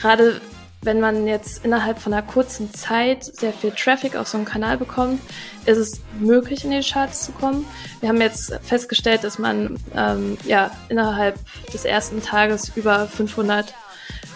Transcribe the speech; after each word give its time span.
gerade 0.00 0.40
wenn 0.82 0.98
man 0.98 1.26
jetzt 1.26 1.64
innerhalb 1.64 1.98
von 1.98 2.14
einer 2.14 2.22
kurzen 2.22 2.72
Zeit 2.72 3.24
sehr 3.24 3.52
viel 3.52 3.70
Traffic 3.72 4.16
auf 4.16 4.28
so 4.28 4.38
einen 4.38 4.46
Kanal 4.46 4.78
bekommt, 4.78 5.20
ist 5.66 5.76
es 5.76 6.00
möglich, 6.18 6.64
in 6.64 6.70
die 6.70 6.80
Charts 6.80 7.26
zu 7.26 7.32
kommen. 7.32 7.66
Wir 8.00 8.08
haben 8.08 8.20
jetzt 8.20 8.58
festgestellt, 8.62 9.22
dass 9.22 9.38
man 9.38 9.78
ähm, 9.94 10.38
ja 10.46 10.70
innerhalb 10.88 11.38
des 11.72 11.84
ersten 11.84 12.22
Tages 12.22 12.72
über 12.76 13.06
500 13.06 13.74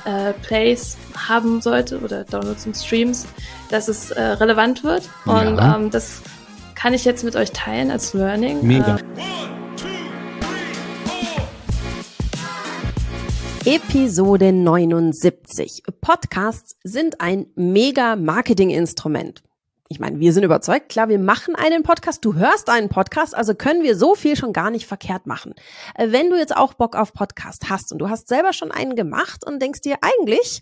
äh, 0.05 0.35
Plays 0.43 0.99
haben 1.17 1.63
sollte 1.63 1.99
oder 2.01 2.25
Downloads 2.25 2.67
und 2.67 2.77
Streams, 2.77 3.27
dass 3.71 3.89
es 3.89 4.11
äh, 4.11 4.21
relevant 4.23 4.85
wird. 4.85 5.09
Und 5.25 5.57
ja. 5.57 5.77
ähm, 5.77 5.91
das 5.91 6.21
kann 6.75 6.93
ich 6.93 7.07
jetzt 7.07 7.25
mit 7.25 7.37
euch 7.37 7.53
teilen 7.53 7.91
als 7.91 8.13
Learning. 8.13 8.67
Mega. 8.67 8.99
Ähm, 8.99 9.64
Episode 13.67 14.53
79. 14.53 15.85
Podcasts 16.03 16.77
sind 16.85 17.23
ein 17.23 17.47
mega 17.55 18.15
Marketinginstrument. 18.15 19.43
Ich 19.89 19.99
meine, 19.99 20.21
wir 20.21 20.35
sind 20.35 20.45
überzeugt, 20.45 20.91
klar, 20.91 21.09
wir 21.09 21.19
machen 21.19 21.55
einen 21.57 21.83
Podcast, 21.83 22.23
du 22.27 22.35
hörst 22.35 22.69
einen 22.69 22.91
Podcast, 22.91 23.35
also 23.35 23.55
können 23.55 23.83
wir 23.83 23.97
so 23.97 24.15
viel 24.15 24.37
schon 24.37 24.53
gar 24.53 24.71
nicht 24.71 24.87
verkehrt 24.87 25.27
machen. 25.27 25.55
Äh, 25.95 26.13
wenn 26.13 26.29
du 26.29 26.37
jetzt 26.37 26.55
auch 26.55 26.75
Bock 26.75 26.95
auf 26.95 27.15
Podcast 27.15 27.71
hast 27.71 27.91
und 27.91 28.01
du 28.01 28.11
hast 28.11 28.29
selber 28.29 28.53
schon 28.53 28.71
einen 28.71 28.97
gemacht 28.97 29.47
und 29.47 29.63
denkst 29.63 29.81
dir 29.81 29.97
eigentlich, 30.03 30.61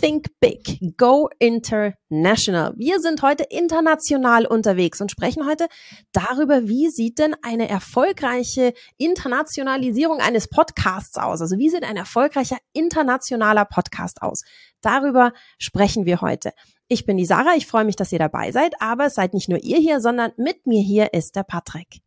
Think 0.00 0.28
Big, 0.40 0.96
Go 0.96 1.28
International. 1.38 2.74
Wir 2.76 3.00
sind 3.00 3.22
heute 3.22 3.44
international 3.44 4.46
unterwegs 4.46 5.00
und 5.00 5.10
sprechen 5.10 5.46
heute 5.46 5.66
darüber, 6.12 6.68
wie 6.68 6.88
sieht 6.88 7.18
denn 7.18 7.34
eine 7.42 7.68
erfolgreiche 7.68 8.72
Internationalisierung 8.96 10.20
eines 10.20 10.48
Podcasts 10.48 11.16
aus? 11.18 11.40
Also 11.40 11.58
wie 11.58 11.70
sieht 11.70 11.84
ein 11.84 11.96
erfolgreicher 11.96 12.58
internationaler 12.72 13.64
Podcast 13.64 14.22
aus? 14.22 14.42
Darüber 14.80 15.32
sprechen 15.58 16.06
wir 16.06 16.20
heute. 16.20 16.52
Ich 16.88 17.06
bin 17.06 17.16
die 17.16 17.26
Sarah, 17.26 17.54
ich 17.56 17.66
freue 17.66 17.84
mich, 17.84 17.96
dass 17.96 18.12
ihr 18.12 18.18
dabei 18.18 18.52
seid, 18.52 18.80
aber 18.80 19.10
seid 19.10 19.34
nicht 19.34 19.48
nur 19.48 19.62
ihr 19.62 19.78
hier, 19.78 20.00
sondern 20.00 20.32
mit 20.36 20.66
mir 20.66 20.82
hier 20.82 21.12
ist 21.12 21.36
der 21.36 21.42
Patrick 21.42 22.00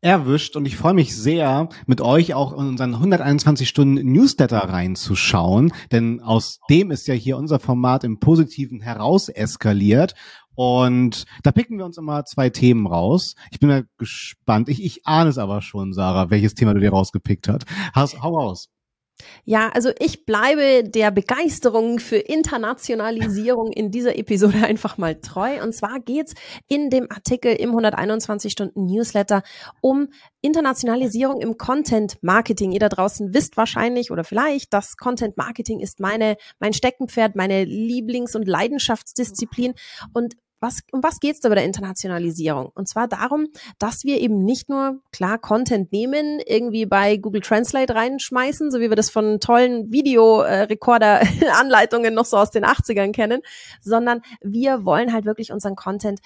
erwischt 0.00 0.56
und 0.56 0.66
ich 0.66 0.76
freue 0.76 0.94
mich 0.94 1.16
sehr, 1.16 1.68
mit 1.86 2.00
euch 2.00 2.34
auch 2.34 2.52
in 2.52 2.68
unseren 2.68 2.94
121 2.94 3.68
Stunden 3.68 4.12
Newsletter 4.12 4.58
reinzuschauen, 4.58 5.72
denn 5.92 6.20
aus 6.20 6.60
dem 6.70 6.90
ist 6.90 7.06
ja 7.08 7.14
hier 7.14 7.36
unser 7.36 7.58
Format 7.58 8.04
im 8.04 8.18
Positiven 8.18 8.80
heraus 8.80 9.28
eskaliert 9.28 10.14
und 10.54 11.24
da 11.42 11.52
picken 11.52 11.78
wir 11.78 11.86
uns 11.86 11.96
immer 11.96 12.24
zwei 12.24 12.50
Themen 12.50 12.86
raus. 12.86 13.34
Ich 13.50 13.60
bin 13.60 13.70
mal 13.70 13.86
gespannt. 13.96 14.68
Ich, 14.68 14.84
ich 14.84 15.06
ahne 15.06 15.30
es 15.30 15.38
aber 15.38 15.62
schon, 15.62 15.94
Sarah, 15.94 16.28
welches 16.30 16.54
Thema 16.54 16.74
du 16.74 16.80
dir 16.80 16.90
rausgepickt 16.90 17.48
hast. 17.48 18.22
Hau 18.22 18.36
raus. 18.36 18.68
Ja, 19.44 19.70
also 19.70 19.90
ich 19.98 20.24
bleibe 20.26 20.88
der 20.88 21.10
Begeisterung 21.10 21.98
für 21.98 22.16
Internationalisierung 22.16 23.72
in 23.72 23.90
dieser 23.90 24.16
Episode 24.16 24.58
einfach 24.66 24.98
mal 24.98 25.20
treu. 25.20 25.62
Und 25.62 25.74
zwar 25.74 26.00
geht's 26.00 26.34
in 26.68 26.90
dem 26.90 27.10
Artikel 27.10 27.54
im 27.54 27.70
121 27.70 28.52
Stunden 28.52 28.86
Newsletter 28.86 29.42
um 29.80 30.08
Internationalisierung 30.40 31.40
im 31.40 31.58
Content 31.58 32.18
Marketing. 32.22 32.72
Ihr 32.72 32.80
da 32.80 32.88
draußen 32.88 33.34
wisst 33.34 33.56
wahrscheinlich 33.56 34.10
oder 34.10 34.24
vielleicht, 34.24 34.72
dass 34.72 34.96
Content 34.96 35.36
Marketing 35.36 35.80
ist 35.80 36.00
meine, 36.00 36.36
mein 36.58 36.72
Steckenpferd, 36.72 37.36
meine 37.36 37.64
Lieblings- 37.64 38.36
und 38.36 38.46
Leidenschaftsdisziplin. 38.46 39.74
Und 40.12 40.36
was, 40.60 40.80
um 40.92 41.02
was 41.02 41.18
geht's 41.20 41.40
da 41.40 41.48
bei 41.48 41.56
der 41.56 41.64
Internationalisierung? 41.64 42.70
Und 42.74 42.88
zwar 42.88 43.08
darum, 43.08 43.48
dass 43.78 44.04
wir 44.04 44.20
eben 44.20 44.44
nicht 44.44 44.68
nur 44.68 45.00
klar 45.12 45.38
Content 45.38 45.90
nehmen, 45.92 46.40
irgendwie 46.46 46.84
bei 46.86 47.16
Google 47.16 47.40
Translate 47.40 47.92
reinschmeißen, 47.94 48.70
so 48.70 48.78
wie 48.80 48.90
wir 48.90 48.96
das 48.96 49.10
von 49.10 49.40
tollen 49.40 49.90
Videorekorder-Anleitungen 49.90 52.14
noch 52.14 52.26
so 52.26 52.36
aus 52.36 52.50
den 52.50 52.64
80ern 52.64 53.12
kennen, 53.12 53.40
sondern 53.80 54.20
wir 54.42 54.84
wollen 54.84 55.12
halt 55.12 55.24
wirklich 55.24 55.50
unseren 55.50 55.74
Content 55.76 56.20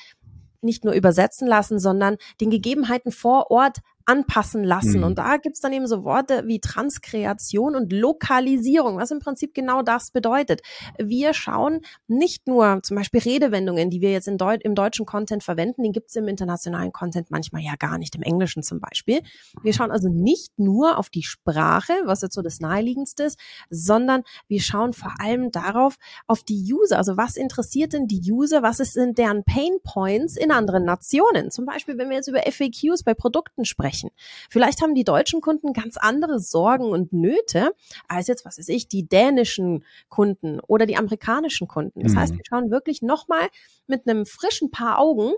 nicht 0.61 0.85
nur 0.85 0.95
übersetzen 0.95 1.47
lassen, 1.47 1.79
sondern 1.79 2.17
den 2.41 2.51
Gegebenheiten 2.51 3.13
vor 3.13 3.51
Ort 3.51 3.79
anpassen 4.07 4.65
lassen. 4.65 4.99
Mhm. 4.99 5.05
Und 5.05 5.19
da 5.19 5.37
gibt's 5.37 5.61
dann 5.61 5.73
eben 5.73 5.87
so 5.87 6.05
Worte 6.05 6.45
wie 6.47 6.61
Transkreation 6.61 7.75
und 7.75 7.93
Lokalisierung, 7.93 8.99
was 8.99 9.11
im 9.11 9.19
Prinzip 9.19 9.55
genau 9.55 9.83
das 9.83 10.11
bedeutet. 10.11 10.61
Wir 10.99 11.33
schauen 11.33 11.81
nicht 12.07 12.47
nur 12.47 12.81
zum 12.83 12.97
Beispiel 12.97 13.21
Redewendungen, 13.21 13.91
die 13.91 14.01
wir 14.01 14.13
jetzt 14.13 14.29
in 14.29 14.39
Deu 14.39 14.57
im 14.61 14.75
deutschen 14.75 15.07
Content 15.07 15.43
verwenden, 15.43 15.83
den 15.83 15.93
gibt's 15.93 16.15
im 16.17 16.29
internationalen 16.29 16.93
Content 16.93 17.31
manchmal 17.31 17.63
ja 17.63 17.75
gar 17.79 17.99
nicht, 17.99 18.15
im 18.15 18.23
Englischen 18.23 18.63
zum 18.63 18.81
Beispiel. 18.81 19.23
Wir 19.63 19.73
schauen 19.73 19.91
also 19.91 20.09
nicht 20.09 20.59
nur 20.59 20.99
auf 20.99 21.09
die 21.09 21.23
Sprache, 21.23 21.95
was 22.05 22.21
jetzt 22.21 22.35
so 22.35 22.43
das 22.43 22.61
naheliegendste 22.61 23.25
ist, 23.25 23.39
sondern 23.71 24.23
wir 24.49 24.61
schauen 24.61 24.93
vor 24.93 25.15
allem 25.19 25.51
darauf, 25.51 25.97
auf 26.27 26.43
die 26.43 26.73
User. 26.73 26.99
Also 26.99 27.17
was 27.17 27.37
interessiert 27.37 27.95
denn 27.95 28.07
die 28.07 28.21
User? 28.31 28.63
Was 28.63 28.77
sind 28.77 29.19
deren 29.19 29.45
Pain 29.45 29.79
Points 29.83 30.37
in 30.37 30.51
anderen 30.51 30.85
Nationen? 30.85 31.51
Zum 31.51 31.65
Beispiel, 31.65 31.97
wenn 31.97 32.11
wir 32.11 32.17
jetzt 32.17 32.29
über 32.29 32.41
FAQs 32.41 33.03
bei 33.03 33.15
Produkten 33.15 33.65
sprechen 33.65 33.94
sprechen. 33.95 34.11
Vielleicht 34.51 34.83
haben 34.83 34.95
die 34.95 35.05
deutschen 35.05 35.41
Kunden 35.41 35.73
ganz 35.73 35.97
andere 35.97 36.39
Sorgen 36.39 36.87
und 36.87 37.13
Nöte 37.13 37.73
als 38.09 38.27
jetzt, 38.27 38.45
was 38.45 38.59
weiß 38.59 38.69
ich, 38.69 38.89
die 38.89 39.09
dänischen 39.09 39.85
Kunden 40.09 40.61
oder 40.61 40.87
die 40.87 40.97
amerikanischen 40.97 41.69
Kunden. 41.69 42.01
Das 42.01 42.13
mhm. 42.13 42.19
heißt, 42.19 42.35
wir 42.35 42.45
schauen 42.49 42.71
wirklich 42.71 43.03
nochmal 43.03 43.49
mit 43.87 44.09
einem 44.09 44.27
frischen 44.27 44.71
Paar 44.71 44.99
Augen 44.99 45.33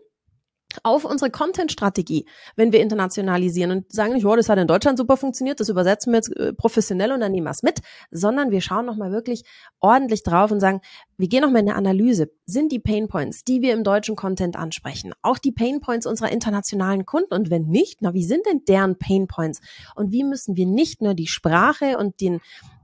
auf 0.82 1.04
unsere 1.04 1.31
Content-Strategie, 1.31 2.27
wenn 2.56 2.72
wir 2.72 2.81
internationalisieren 2.81 3.71
und 3.71 3.93
sagen 3.93 4.15
nicht, 4.15 4.27
oh, 4.27 4.37
das 4.37 4.49
hat 4.49 4.59
in 4.59 4.66
Deutschland 4.66 4.99
super 4.99 5.16
funktioniert, 5.16 5.60
das 5.60 5.69
übersetzen 5.69 6.12
wir 6.12 6.19
jetzt 6.19 6.37
äh, 6.37 6.53
professionell 6.53 7.12
und 7.12 7.21
dann 7.21 7.32
nehmen 7.32 7.47
wir 7.47 7.50
es 7.50 7.62
mit, 7.62 7.81
sondern 8.10 8.50
wir 8.50 8.60
schauen 8.60 8.87
nochmal 8.87 9.12
wirklich 9.12 9.44
ordentlich 9.81 10.22
drauf 10.22 10.50
und 10.50 10.60
sagen, 10.60 10.81
wir 11.16 11.28
gehen 11.28 11.43
nochmal 11.43 11.62
in 11.62 11.69
eine 11.69 11.78
Analyse. 11.78 12.31
Sind 12.44 12.72
die 12.72 12.78
Pain 12.78 13.09
Points, 13.09 13.44
die 13.44 13.62
wir 13.62 13.72
im 13.72 13.84
deutschen 13.84 14.16
Content 14.16 14.56
ansprechen, 14.56 15.12
auch 15.22 15.38
die 15.38 15.53
Pain 15.53 15.81
Points 15.81 16.06
unserer 16.06 16.31
internationalen 16.31 17.06
Kunden? 17.06 17.33
Und 17.33 17.50
wenn 17.50 17.66
nicht, 17.66 17.98
na, 18.00 18.12
wie 18.12 18.25
sind 18.25 18.44
denn 18.47 18.62
deren 18.69 18.98
Pain 18.98 19.27
Points? 19.27 19.60
Und 19.94 20.12
wie 20.12 20.25
müssen 20.25 20.56
wir 20.56 20.66
nicht 20.66 21.00
nur 21.00 21.15
die 21.15 21.27
Sprache 21.27 21.97
und 21.97 22.21
den, 22.21 22.41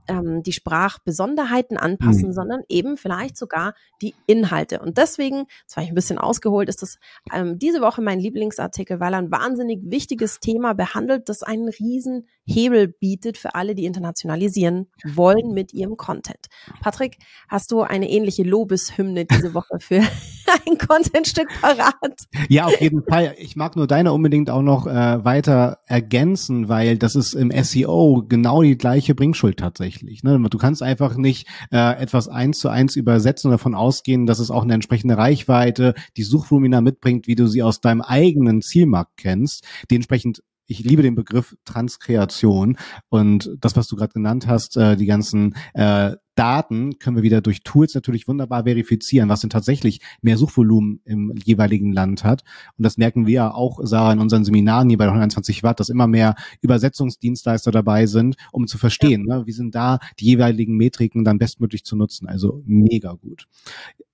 ähm, 0.07 0.43
die 0.43 0.51
Sprachbesonderheiten 0.51 1.77
anpassen, 1.77 2.29
mhm. 2.29 2.33
sondern 2.33 2.63
eben 2.69 2.97
vielleicht 2.97 3.37
sogar 3.37 3.73
die 4.01 4.15
Inhalte. 4.25 4.79
Und 4.79 4.97
deswegen, 4.97 5.45
zwar 5.67 5.83
ich 5.83 5.89
ein 5.89 5.95
bisschen 5.95 6.17
ausgeholt, 6.17 6.69
ist 6.69 6.81
das 6.81 6.97
ähm, 7.33 7.59
diese 7.59 7.81
Woche 7.81 8.01
mein 8.01 8.19
Lieblingsartikel, 8.19 8.99
weil 8.99 9.13
er 9.13 9.19
ein 9.19 9.31
wahnsinnig 9.31 9.79
wichtiges 9.83 10.39
Thema 10.39 10.73
behandelt, 10.73 11.29
das 11.29 11.43
einen 11.43 11.69
riesen 11.69 12.27
Hebel 12.45 12.87
bietet 12.87 13.37
für 13.37 13.55
alle, 13.55 13.75
die 13.75 13.85
internationalisieren 13.85 14.87
wollen 15.05 15.53
mit 15.53 15.73
ihrem 15.73 15.97
Content. 15.97 16.47
Patrick, 16.81 17.17
hast 17.47 17.71
du 17.71 17.81
eine 17.81 18.09
ähnliche 18.09 18.43
Lobeshymne 18.43 19.25
diese 19.25 19.53
Woche 19.53 19.79
für 19.79 20.01
ein 20.65 20.77
Contentstück 20.77 21.47
parat? 21.61 22.27
Ja, 22.49 22.65
auf 22.65 22.79
jeden 22.79 23.03
Fall. 23.03 23.35
Ich 23.37 23.55
mag 23.55 23.75
nur 23.75 23.87
deine 23.87 24.13
unbedingt 24.13 24.49
auch 24.49 24.61
noch 24.61 24.87
äh, 24.87 25.23
weiter 25.23 25.79
ergänzen, 25.85 26.69
weil 26.69 26.97
das 26.97 27.15
ist 27.15 27.33
im 27.33 27.51
SEO 27.51 28.25
genau 28.27 28.61
die 28.61 28.77
gleiche 28.77 29.15
Bringschuld 29.15 29.57
tatsächlich. 29.57 30.23
Ne? 30.23 30.39
Du 30.49 30.57
kannst 30.57 30.83
einfach 30.83 31.15
nicht 31.15 31.47
äh, 31.71 32.01
etwas 32.01 32.27
eins 32.27 32.59
zu 32.59 32.69
eins 32.69 32.95
übersetzen 32.95 33.49
und 33.49 33.53
davon 33.53 33.75
ausgehen, 33.75 34.25
dass 34.25 34.39
es 34.39 34.51
auch 34.51 34.63
eine 34.63 34.73
entsprechende 34.73 35.17
Reichweite, 35.17 35.93
die 36.17 36.23
Suchvolumina 36.23 36.81
mitbringt, 36.81 37.27
wie 37.27 37.35
du 37.35 37.47
sie 37.47 37.63
aus 37.63 37.81
deinem 37.81 38.01
eigenen 38.01 38.61
Zielmarkt 38.61 39.17
kennst. 39.17 39.65
Dementsprechend 39.89 40.41
ich 40.65 40.79
liebe 40.79 41.01
den 41.01 41.15
Begriff 41.15 41.55
Transkreation 41.65 42.77
und 43.09 43.51
das, 43.59 43.75
was 43.75 43.87
du 43.87 43.95
gerade 43.95 44.13
genannt 44.13 44.47
hast, 44.47 44.77
äh, 44.77 44.95
die 44.95 45.05
ganzen 45.05 45.55
äh, 45.73 46.15
Daten 46.35 46.99
können 46.99 47.15
wir 47.15 47.23
wieder 47.23 47.41
durch 47.41 47.63
Tools 47.63 47.93
natürlich 47.95 48.27
wunderbar 48.27 48.63
verifizieren, 48.63 49.29
was 49.29 49.41
denn 49.41 49.49
tatsächlich 49.49 50.01
mehr 50.21 50.37
Suchvolumen 50.37 50.99
im 51.05 51.33
jeweiligen 51.43 51.91
Land 51.91 52.23
hat. 52.23 52.43
Und 52.77 52.83
das 52.83 52.97
merken 52.97 53.27
wir 53.27 53.33
ja 53.33 53.53
auch, 53.53 53.79
Sarah, 53.83 54.13
in 54.13 54.19
unseren 54.19 54.43
Seminaren 54.43 54.89
hier 54.89 54.97
bei 54.97 55.05
120 55.05 55.63
Watt, 55.63 55.79
dass 55.79 55.89
immer 55.89 56.07
mehr 56.07 56.35
Übersetzungsdienstleister 56.61 57.71
dabei 57.71 58.05
sind, 58.07 58.35
um 58.51 58.67
zu 58.67 58.77
verstehen, 58.77 59.25
ja. 59.27 59.39
ne, 59.39 59.47
wie 59.47 59.51
sind 59.51 59.75
da 59.75 59.99
die 60.19 60.25
jeweiligen 60.25 60.75
Metriken 60.77 61.23
dann 61.23 61.37
bestmöglich 61.37 61.83
zu 61.83 61.95
nutzen. 61.95 62.27
Also 62.27 62.63
mega 62.65 63.13
gut. 63.13 63.47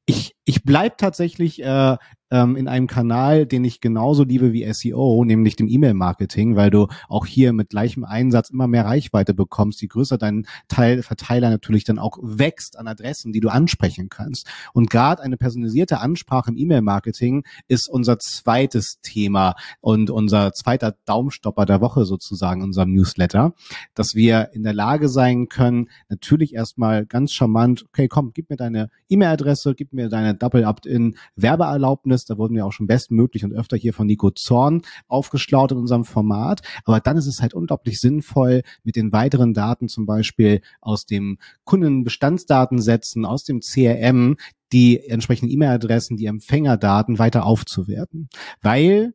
Ich, 0.06 0.36
ich 0.50 0.64
bleib 0.64 0.98
tatsächlich 0.98 1.62
äh, 1.62 1.98
ähm, 2.32 2.56
in 2.56 2.68
einem 2.68 2.88
Kanal, 2.88 3.46
den 3.46 3.64
ich 3.64 3.82
genauso 3.82 4.24
liebe 4.24 4.54
wie 4.54 4.72
SEO, 4.72 5.24
nämlich 5.26 5.56
dem 5.56 5.68
E-Mail-Marketing, 5.68 6.56
weil 6.56 6.70
du 6.70 6.88
auch 7.08 7.26
hier 7.26 7.54
mit 7.54 7.70
gleichem 7.70 8.04
Einsatz 8.04 8.50
immer 8.50 8.68
mehr 8.68 8.86
Reichweite 8.86 9.34
bekommst, 9.34 9.82
je 9.82 9.88
größer 9.88 10.18
dein 10.18 10.46
Teil, 10.68 11.02
Verteiler 11.04 11.50
natürlich 11.50 11.84
dann 11.84 12.00
auch 12.00 12.18
wächst 12.22 12.78
an 12.78 12.88
Adressen, 12.88 13.32
die 13.32 13.40
du 13.40 13.50
ansprechen 13.50 14.10
kannst. 14.10 14.48
Und 14.74 14.90
gerade 14.90 15.24
eine 15.24 15.38
personalisierte 15.38 16.00
Ansprache 16.00 16.52
im 16.52 16.58
E-Mail-Marketing 16.58 17.44
ist 17.68 17.90
unser 17.90 18.20
zweites 18.20 19.00
Thema 19.02 19.56
und 19.82 20.10
unser 20.10 20.54
zweiter 20.54 20.96
Daumenstopper 21.06 21.66
der 21.66 21.82
Woche 21.82 22.06
sozusagen, 22.06 22.62
unserem 22.62 22.94
Newsletter, 22.94 23.54
dass 23.96 24.16
wir 24.16 24.50
in 24.54 24.64
der 24.64 24.74
Lage 24.74 25.10
sein 25.10 25.48
können, 25.48 25.90
natürlich 26.10 26.54
erstmal 26.54 27.06
ganz 27.06 27.34
charmant, 27.34 27.86
okay, 27.88 28.08
komm, 28.08 28.32
gib 28.34 28.50
mir 28.50 28.58
deine 28.58 28.90
E-Mail-Adresse, 29.10 29.74
gib 29.76 29.94
mir 29.94 30.10
deine 30.10 30.36
Double 30.40 30.66
Opt-in 30.66 31.16
Werbeerlaubnis. 31.36 32.26
Da 32.26 32.38
wurden 32.38 32.56
wir 32.56 32.66
auch 32.66 32.72
schon 32.72 32.88
bestmöglich 32.88 33.44
und 33.44 33.54
öfter 33.54 33.78
hier 33.78 33.94
von 33.94 34.08
Nico 34.08 34.32
Zorn 34.32 34.82
aufgeschlaut 35.08 35.72
in 35.72 35.78
unserem 35.78 36.06
Format. 36.06 36.62
Aber 36.86 37.00
dann 37.00 37.18
ist 37.18 37.28
es 37.28 37.42
halt 37.42 37.54
unglaublich 37.54 38.00
sinnvoll, 38.00 38.64
mit 38.84 38.96
den 38.96 39.12
weiteren 39.12 39.54
Daten 39.54 39.88
zum 39.88 40.06
Beispiel 40.06 40.62
aus 40.82 41.06
dem 41.06 41.38
Kundenbestandsdatensätzen, 41.64 43.26
aus 43.26 43.44
dem 43.44 43.62
CRM, 43.62 44.38
die 44.72 45.00
entsprechenden 45.00 45.52
E-Mail-Adressen, 45.52 46.18
die 46.18 46.26
Empfängerdaten 46.26 47.20
weiter 47.20 47.46
aufzuwerten. 47.46 48.30
Weil 48.62 49.14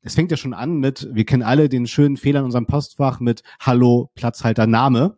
es 0.00 0.14
fängt 0.16 0.30
ja 0.32 0.36
schon 0.36 0.54
an 0.54 0.78
mit, 0.78 1.08
wir 1.12 1.24
kennen 1.24 1.44
alle 1.44 1.68
den 1.68 1.86
schönen 1.86 2.16
Fehler 2.16 2.40
in 2.40 2.46
unserem 2.46 2.66
Postfach 2.66 3.20
mit 3.20 3.42
Hallo, 3.60 4.10
Platzhalter, 4.14 4.66
Name. 4.66 5.16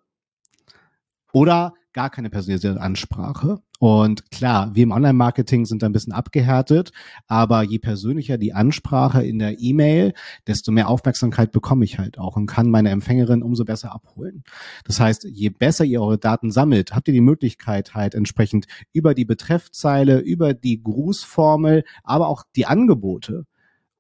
Oder 1.33 1.75
gar 1.93 2.11
keine 2.11 2.29
personalisierte 2.29 2.81
Ansprache. 2.81 3.63
Und 3.81 4.31
klar, 4.31 4.75
wir 4.75 4.85
im 4.85 4.93
Online-Marketing 4.93 5.67
sind 5.67 5.83
da 5.83 5.87
ein 5.87 5.93
bisschen 5.93 6.13
abgehärtet, 6.13 6.93
aber 7.27 7.63
je 7.63 7.79
persönlicher 7.79 8.39
die 8.39 8.53
Ansprache 8.53 9.23
in 9.25 9.39
der 9.41 9.61
E-Mail, 9.61 10.15
desto 10.47 10.71
mehr 10.71 10.89
Aufmerksamkeit 10.89 11.51
bekomme 11.51 11.85
ich 11.85 11.99
halt 11.99 12.19
auch 12.19 12.37
und 12.37 12.47
kann 12.47 12.71
meine 12.71 12.91
Empfängerin 12.91 13.43
umso 13.43 13.65
besser 13.65 13.93
abholen. 13.93 14.45
Das 14.85 15.01
heißt, 15.01 15.25
je 15.25 15.51
besser 15.51 15.85
ihr 15.85 16.01
eure 16.01 16.19
Daten 16.19 16.53
sammelt, 16.53 16.95
habt 16.95 17.09
ihr 17.09 17.15
die 17.15 17.21
Möglichkeit 17.21 17.95
halt 17.95 18.15
entsprechend 18.15 18.67
über 18.93 19.13
die 19.13 19.25
Betreffzeile, 19.25 20.21
über 20.21 20.55
die 20.55 20.83
Grußformel, 20.83 21.85
aber 22.05 22.29
auch 22.29 22.45
die 22.55 22.67
Angebote 22.67 23.45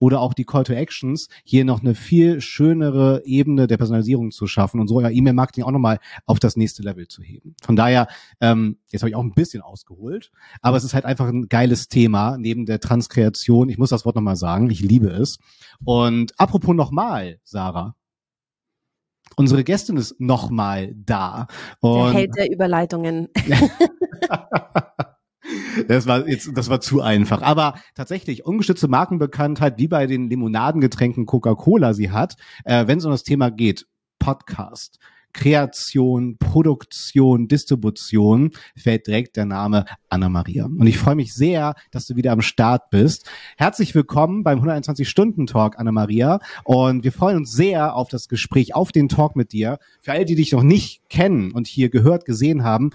oder 0.04 0.20
auch 0.20 0.34
die 0.34 0.44
Call 0.44 0.64
to 0.64 0.74
Actions 0.74 1.28
hier 1.44 1.64
noch 1.64 1.80
eine 1.80 1.94
viel 1.94 2.42
schönere 2.42 3.22
Ebene 3.24 3.66
der 3.66 3.78
Personalisierung 3.78 4.32
zu 4.32 4.46
schaffen 4.46 4.78
und 4.78 4.86
so 4.86 4.98
euer 4.98 5.10
E-Mail-Marketing 5.10 5.64
auch 5.64 5.70
nochmal 5.70 5.98
auf 6.26 6.38
das 6.38 6.56
nächste 6.56 6.82
Level 6.82 7.08
zu 7.08 7.22
heben. 7.22 7.56
Von 7.62 7.74
daher, 7.74 8.08
ähm, 8.38 8.76
jetzt 8.90 9.00
habe 9.00 9.08
ich 9.08 9.16
auch 9.16 9.22
ein 9.22 9.32
bisschen 9.32 9.62
ausgeholt, 9.62 10.30
aber 10.60 10.76
es 10.76 10.84
ist 10.84 10.92
halt 10.92 11.06
einfach 11.06 11.26
ein 11.28 11.48
geiles 11.48 11.88
Thema 11.88 12.36
neben 12.36 12.66
der 12.66 12.80
Transkreation. 12.80 13.70
Ich 13.70 13.78
muss 13.78 13.88
das 13.88 14.04
Wort 14.04 14.14
nochmal 14.14 14.36
sagen, 14.36 14.68
ich 14.68 14.80
liebe 14.80 15.08
es. 15.08 15.38
Und 15.84 16.38
apropos 16.38 16.76
nochmal, 16.76 17.38
Sarah, 17.42 17.94
unsere 19.36 19.64
Gästin 19.64 19.96
ist 19.96 20.20
nochmal 20.20 20.92
da. 20.94 21.46
Der 21.82 22.12
Held 22.12 22.36
der 22.36 22.52
Überleitungen. 22.52 23.30
Das 25.88 26.06
war 26.06 26.28
jetzt, 26.28 26.50
das 26.54 26.68
war 26.68 26.80
zu 26.80 27.00
einfach. 27.00 27.42
Aber 27.42 27.74
tatsächlich, 27.94 28.44
ungestützte 28.44 28.88
Markenbekanntheit, 28.88 29.78
wie 29.78 29.88
bei 29.88 30.06
den 30.06 30.28
Limonadengetränken 30.28 31.26
Coca-Cola 31.26 31.94
sie 31.94 32.10
hat, 32.10 32.36
äh, 32.64 32.86
wenn 32.86 32.98
es 32.98 33.04
um 33.04 33.10
das 33.10 33.22
Thema 33.22 33.50
geht, 33.50 33.86
Podcast, 34.18 34.98
Kreation, 35.34 36.38
Produktion, 36.38 37.48
Distribution, 37.48 38.52
fällt 38.76 39.06
direkt 39.06 39.36
der 39.36 39.44
Name 39.44 39.84
Anna-Maria. 40.08 40.64
Und 40.66 40.86
ich 40.86 40.96
freue 40.96 41.16
mich 41.16 41.34
sehr, 41.34 41.74
dass 41.90 42.06
du 42.06 42.16
wieder 42.16 42.32
am 42.32 42.40
Start 42.40 42.88
bist. 42.90 43.28
Herzlich 43.58 43.94
willkommen 43.94 44.44
beim 44.44 44.60
121-Stunden-Talk, 44.62 45.78
Anna-Maria. 45.78 46.38
Und 46.62 47.04
wir 47.04 47.12
freuen 47.12 47.38
uns 47.38 47.52
sehr 47.52 47.96
auf 47.96 48.08
das 48.08 48.28
Gespräch, 48.28 48.74
auf 48.74 48.92
den 48.92 49.08
Talk 49.08 49.36
mit 49.36 49.52
dir. 49.52 49.78
Für 50.00 50.12
alle, 50.12 50.24
die 50.24 50.36
dich 50.36 50.52
noch 50.52 50.62
nicht 50.62 51.02
kennen 51.10 51.50
und 51.50 51.66
hier 51.66 51.90
gehört, 51.90 52.24
gesehen 52.24 52.62
haben, 52.62 52.90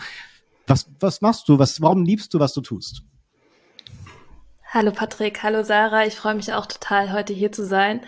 was, 0.69 0.89
was 0.99 1.21
machst 1.21 1.49
du? 1.49 1.59
Was, 1.59 1.81
warum 1.81 2.03
liebst 2.03 2.33
du, 2.33 2.39
was 2.39 2.53
du 2.53 2.61
tust? 2.61 3.01
Hallo 4.71 4.91
Patrick, 4.91 5.41
hallo 5.41 5.63
Sarah. 5.63 6.05
Ich 6.05 6.15
freue 6.15 6.35
mich 6.35 6.53
auch 6.53 6.67
total, 6.67 7.11
heute 7.11 7.33
hier 7.33 7.51
zu 7.51 7.65
sein. 7.65 8.01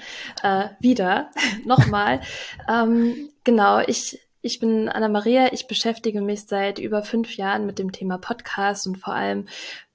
Äh, 0.44 0.70
wieder, 0.80 1.32
nochmal. 1.66 2.22
ähm, 2.70 3.30
genau, 3.44 3.80
ich, 3.80 4.20
ich 4.42 4.60
bin 4.60 4.88
Anna-Maria. 4.88 5.54
Ich 5.54 5.68
beschäftige 5.68 6.22
mich 6.22 6.46
seit 6.46 6.78
über 6.78 7.02
fünf 7.02 7.36
Jahren 7.36 7.66
mit 7.66 7.80
dem 7.80 7.92
Thema 7.92 8.20
Podcast 8.20 8.86
und 8.86 8.98
vor 8.98 9.16
allem 9.16 9.48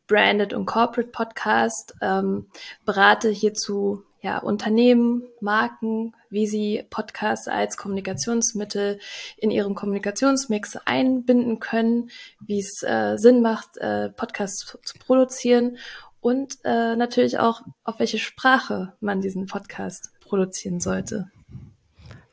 Branded 0.09 0.55
und 0.55 0.67
Corporate 0.67 1.11
Podcast. 1.11 1.95
Ähm, 2.03 2.49
berate 2.85 3.31
hierzu 3.31 4.03
ja, 4.21 4.39
Unternehmen, 4.39 5.23
Marken, 5.41 6.16
wie 6.31 6.47
sie 6.47 6.85
Podcasts 6.91 7.49
als 7.49 7.77
Kommunikationsmittel 7.77 8.99
in 9.37 9.51
ihrem 9.51 9.75
Kommunikationsmix 9.75 10.77
einbinden 10.85 11.59
können, 11.59 12.11
wie 12.41 12.61
es 12.61 12.83
äh, 12.83 13.17
Sinn 13.17 13.43
macht, 13.43 13.77
äh, 13.79 14.11
Podcasts 14.11 14.67
zu, 14.67 14.79
zu 14.79 14.99
produzieren 14.99 15.79
und 16.21 16.59
äh, 16.65 16.97
natürlich 16.97 17.39
auch, 17.39 17.63
auf 17.85 17.99
welche 17.99 18.19
Sprache 18.19 18.95
man 19.01 19.21
diesen 19.21 19.47
Podcast 19.47 20.11
produzieren 20.21 20.81
sollte. 20.81 21.31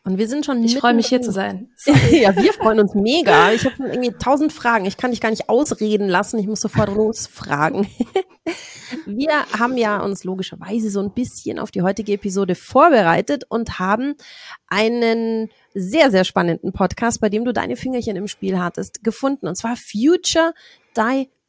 Und 0.05 0.17
wir 0.17 0.27
sind 0.27 0.45
schon. 0.45 0.61
Ich 0.63 0.77
freue 0.77 0.93
mich 0.93 1.07
hier 1.07 1.21
zu 1.21 1.31
sein. 1.31 1.69
ja, 2.11 2.35
wir 2.35 2.53
freuen 2.53 2.79
uns 2.79 2.93
mega. 2.93 3.51
Ich 3.53 3.65
habe 3.65 3.75
irgendwie 3.79 4.11
tausend 4.11 4.51
Fragen. 4.51 4.85
Ich 4.85 4.97
kann 4.97 5.11
dich 5.11 5.21
gar 5.21 5.29
nicht 5.29 5.47
ausreden 5.47 6.09
lassen. 6.09 6.37
Ich 6.39 6.47
muss 6.47 6.59
sofort 6.59 6.89
losfragen. 6.95 7.87
wir 9.05 9.45
haben 9.57 9.77
ja 9.77 10.01
uns 10.01 10.25
logischerweise 10.25 10.89
so 10.89 10.99
ein 10.99 11.13
bisschen 11.13 11.57
auf 11.57 11.71
die 11.71 11.81
heutige 11.81 12.13
Episode 12.13 12.55
vorbereitet 12.55 13.45
und 13.47 13.79
haben 13.79 14.15
einen 14.67 15.49
sehr, 15.73 16.11
sehr 16.11 16.25
spannenden 16.25 16.73
Podcast, 16.73 17.21
bei 17.21 17.29
dem 17.29 17.45
du 17.45 17.53
deine 17.53 17.77
Fingerchen 17.77 18.17
im 18.17 18.27
Spiel 18.27 18.59
hattest, 18.59 19.03
gefunden. 19.03 19.47
Und 19.47 19.55
zwar 19.55 19.77
Future 19.77 20.53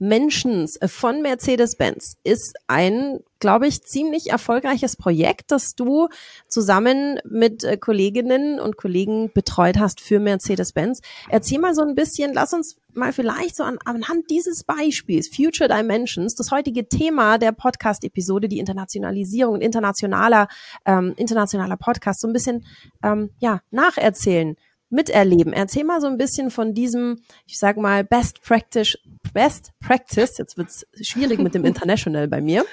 Dimensions 0.04 0.78
von 0.84 1.22
Mercedes-Benz 1.22 2.16
ist 2.24 2.56
ein, 2.66 3.20
glaube 3.38 3.66
ich, 3.66 3.82
ziemlich 3.82 4.30
erfolgreiches 4.30 4.96
Projekt, 4.96 5.50
das 5.50 5.74
du 5.74 6.08
zusammen 6.46 7.20
mit 7.24 7.64
äh, 7.64 7.78
Kolleginnen 7.78 8.60
und 8.60 8.76
Kollegen 8.76 9.30
betreut 9.32 9.78
hast 9.78 10.02
für 10.02 10.20
Mercedes-Benz. 10.20 11.00
Erzähl 11.30 11.58
mal 11.58 11.74
so 11.74 11.80
ein 11.80 11.94
bisschen, 11.94 12.34
lass 12.34 12.52
uns 12.52 12.76
mal 12.92 13.14
vielleicht 13.14 13.56
so 13.56 13.64
an, 13.64 13.78
anhand 13.86 14.28
dieses 14.28 14.64
Beispiels, 14.64 15.30
Future 15.34 15.70
Dimensions, 15.70 16.34
das 16.34 16.50
heutige 16.50 16.86
Thema 16.86 17.38
der 17.38 17.52
Podcast-Episode, 17.52 18.48
die 18.48 18.58
Internationalisierung 18.58 19.62
internationaler, 19.62 20.48
ähm, 20.84 21.14
internationaler 21.16 21.78
Podcast, 21.78 22.20
so 22.20 22.28
ein 22.28 22.34
bisschen 22.34 22.66
ähm, 23.02 23.30
ja, 23.38 23.62
nacherzählen 23.70 24.56
miterleben. 24.90 25.52
Erzähl 25.52 25.84
mal 25.84 26.00
so 26.00 26.06
ein 26.06 26.18
bisschen 26.18 26.50
von 26.50 26.74
diesem, 26.74 27.20
ich 27.46 27.58
sag 27.58 27.76
mal, 27.76 28.04
Best 28.04 28.42
Practice, 28.42 28.98
Best 29.32 29.72
Practice, 29.80 30.38
jetzt 30.38 30.56
wird's 30.56 30.86
schwierig 31.00 31.40
mit 31.40 31.54
dem 31.54 31.64
International 31.66 32.28
bei 32.28 32.40
mir, 32.40 32.64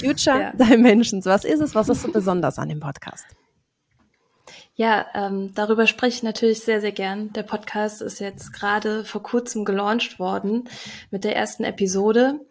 Future 0.00 0.40
ja. 0.40 0.52
Dimensions. 0.52 1.26
Was 1.26 1.44
ist 1.44 1.60
es? 1.60 1.74
Was 1.74 1.88
ist 1.88 2.02
so 2.02 2.10
besonders 2.10 2.58
an 2.58 2.68
dem 2.68 2.80
Podcast? 2.80 3.26
Ja, 4.74 5.06
ähm, 5.12 5.52
darüber 5.54 5.88
spreche 5.88 6.18
ich 6.18 6.22
natürlich 6.22 6.60
sehr, 6.60 6.80
sehr 6.80 6.92
gern. 6.92 7.32
Der 7.32 7.42
Podcast 7.42 8.00
ist 8.00 8.20
jetzt 8.20 8.52
gerade 8.52 9.04
vor 9.04 9.24
kurzem 9.24 9.64
gelauncht 9.64 10.20
worden 10.20 10.68
mit 11.10 11.24
der 11.24 11.34
ersten 11.34 11.64
Episode. 11.64 12.46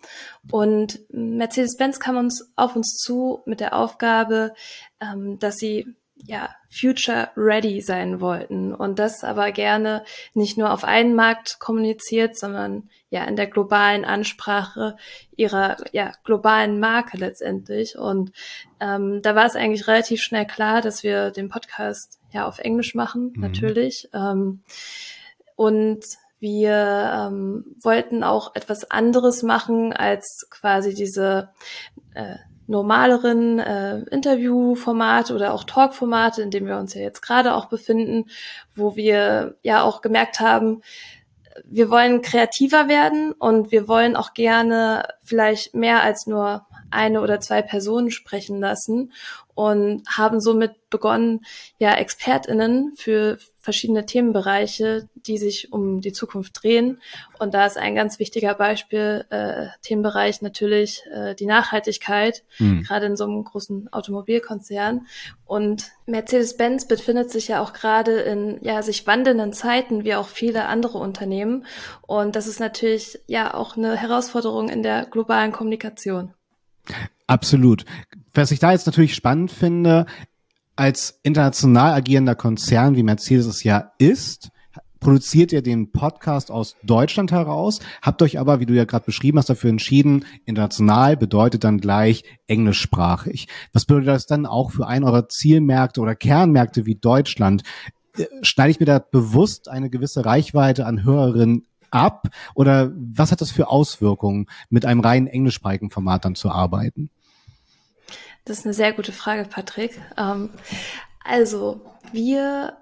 Und 0.52 1.00
Mercedes-Benz 1.10 2.02
kam 2.02 2.18
uns 2.18 2.52
auf 2.58 2.76
uns 2.76 2.98
zu 2.98 3.44
mit 3.46 3.62
der 3.62 3.78
Aufgabe, 3.78 4.54
ähm, 5.00 5.40
dass 5.40 5.56
sie 5.56 5.96
ja, 6.26 6.50
future 6.70 7.30
ready 7.38 7.82
sein 7.82 8.20
wollten 8.20 8.74
und 8.74 9.00
das 9.00 9.24
aber 9.24 9.52
gerne 9.52 10.04
nicht 10.34 10.58
nur 10.58 10.72
auf 10.72 10.84
einen 10.84 11.16
Markt 11.16 11.60
kommuniziert, 11.60 12.38
sondern 12.38 12.90
ja 13.10 13.24
in 13.24 13.36
der 13.36 13.48
globalen 13.48 14.04
Ansprache 14.04 14.98
ihrer 15.36 15.78
ja 15.94 16.12
globalen 16.24 16.80
Marke 16.80 17.18
letztendlich. 17.18 17.98
Und 17.98 18.32
ähm, 18.80 19.22
da 19.22 19.36
war 19.36 19.46
es 19.46 19.56
eigentlich 19.56 19.88
relativ 19.88 20.22
schnell 20.22 20.46
klar, 20.46 20.82
dass 20.82 21.04
wir 21.04 21.32
den 21.32 21.50
Podcast 21.50 22.20
ja 22.32 22.48
auf 22.48 22.60
Englisch 22.60 22.96
machen, 22.96 23.34
mhm. 23.34 23.42
natürlich. 23.42 24.10
Ähm, 24.14 24.62
und 25.56 26.04
wir 26.40 27.30
ähm, 27.32 27.76
wollten 27.82 28.24
auch 28.24 28.54
etwas 28.56 28.92
anderes 28.92 29.42
machen 29.42 29.94
als 29.94 30.48
quasi 30.52 30.94
diese 30.94 31.50
äh, 32.14 32.36
normaleren 32.68 33.60
äh, 33.60 34.00
Interviewformate 34.12 35.34
oder 35.34 35.54
auch 35.54 35.64
Talkformate, 35.64 36.42
in 36.42 36.52
dem 36.52 36.68
wir 36.68 36.78
uns 36.78 36.94
ja 36.94 37.02
jetzt 37.02 37.22
gerade 37.22 37.56
auch 37.56 37.66
befinden, 37.66 38.30
wo 38.76 38.96
wir 38.96 39.56
ja 39.64 39.84
auch 39.84 40.02
gemerkt 40.02 40.40
haben, 40.40 40.82
wir 41.66 41.90
wollen 41.90 42.22
kreativer 42.22 42.88
werden 42.88 43.32
und 43.32 43.72
wir 43.72 43.88
wollen 43.88 44.16
auch 44.16 44.34
gerne 44.34 45.08
vielleicht 45.24 45.74
mehr 45.74 46.04
als 46.04 46.28
nur 46.28 46.68
eine 46.92 47.22
oder 47.22 47.40
zwei 47.40 47.62
Personen 47.62 48.12
sprechen 48.12 48.60
lassen 48.60 49.12
und 49.58 50.04
haben 50.08 50.40
somit 50.40 50.92
begonnen, 50.92 51.44
ja, 51.80 51.96
ExpertInnen 51.96 52.94
für 52.96 53.40
verschiedene 53.60 54.06
Themenbereiche, 54.06 55.10
die 55.16 55.40
sich 55.40 55.74
um 55.74 56.00
die 56.00 56.12
Zukunft 56.12 56.62
drehen. 56.62 57.02
Und 57.40 57.56
da 57.56 57.66
ist 57.66 57.76
ein 57.76 57.96
ganz 57.96 58.20
wichtiger 58.20 58.54
Beispiel, 58.54 59.26
äh, 59.32 59.70
Themenbereich 59.82 60.44
natürlich 60.44 61.02
äh, 61.12 61.34
die 61.34 61.48
Nachhaltigkeit, 61.48 62.44
mhm. 62.60 62.84
gerade 62.84 63.08
in 63.08 63.16
so 63.16 63.24
einem 63.24 63.44
großen 63.44 63.92
Automobilkonzern. 63.92 65.08
Und 65.44 65.90
Mercedes-Benz 66.06 66.88
befindet 66.88 67.32
sich 67.32 67.48
ja 67.48 67.60
auch 67.60 67.74
gerade 67.74 68.12
in 68.12 68.60
ja, 68.62 68.84
sich 68.84 69.08
wandelnden 69.08 69.54
Zeiten, 69.54 70.04
wie 70.04 70.14
auch 70.14 70.28
viele 70.28 70.68
andere 70.68 71.00
Unternehmen. 71.00 71.66
Und 72.06 72.36
das 72.36 72.46
ist 72.46 72.60
natürlich 72.60 73.22
ja 73.26 73.56
auch 73.56 73.76
eine 73.76 73.98
Herausforderung 73.98 74.70
in 74.70 74.84
der 74.84 75.08
globalen 75.08 75.52
Kommunikation. 75.52 76.36
Absolut. 77.26 77.86
Was 78.38 78.52
ich 78.52 78.60
da 78.60 78.72
jetzt 78.72 78.86
natürlich 78.86 79.16
spannend 79.16 79.50
finde, 79.50 80.06
als 80.76 81.20
international 81.24 81.96
agierender 81.96 82.36
Konzern, 82.36 82.96
wie 82.96 83.02
Mercedes 83.02 83.48
es 83.48 83.64
ja 83.64 83.94
ist, 83.98 84.52
produziert 85.00 85.52
ihr 85.52 85.64
den 85.64 85.92
Podcast 85.92 86.52
aus 86.52 86.76
Deutschland 86.84 87.32
heraus, 87.32 87.80
habt 88.04 88.22
euch 88.22 88.38
aber, 88.38 88.60
wie 88.60 88.68
du 88.68 88.76
ja 88.76 88.86
gerade 88.86 89.06
beschrieben 89.06 89.40
hast, 89.40 89.50
dafür 89.50 89.72
entschieden, 89.72 90.24
international 90.46 91.18
bedeutet 91.18 91.64
dann 91.64 91.80
gleich 91.80 92.26
englischsprachig. 92.46 93.48
Was 93.74 93.86
bedeutet 93.86 94.10
das 94.10 94.28
dann 94.28 94.46
auch 94.46 94.70
für 94.70 94.86
einen 94.86 95.06
eurer 95.06 95.28
Zielmärkte 95.30 96.00
oder 96.00 96.14
Kernmärkte 96.14 96.86
wie 96.86 96.94
Deutschland? 96.94 97.64
Äh, 98.18 98.26
schneide 98.44 98.70
ich 98.70 98.80
mir 98.80 98.86
da 98.86 99.00
bewusst 99.00 99.68
eine 99.68 99.90
gewisse 99.90 100.26
Reichweite 100.26 100.86
an 100.86 101.04
Hörerinnen 101.04 101.66
ab? 101.90 102.28
Oder 102.54 102.92
was 102.96 103.32
hat 103.32 103.42
das 103.42 103.50
für 103.50 103.68
Auswirkungen, 103.68 104.46
mit 104.70 104.86
einem 104.86 105.00
reinen 105.00 105.26
englischsprachigen 105.26 105.90
Format 105.90 106.24
dann 106.24 106.36
zu 106.36 106.52
arbeiten? 106.52 107.10
Das 108.48 108.60
ist 108.60 108.66
eine 108.66 108.74
sehr 108.74 108.94
gute 108.94 109.12
Frage, 109.12 109.44
Patrick. 109.44 110.00
Ähm, 110.18 110.52
also, 111.24 111.82
wir 112.14 112.78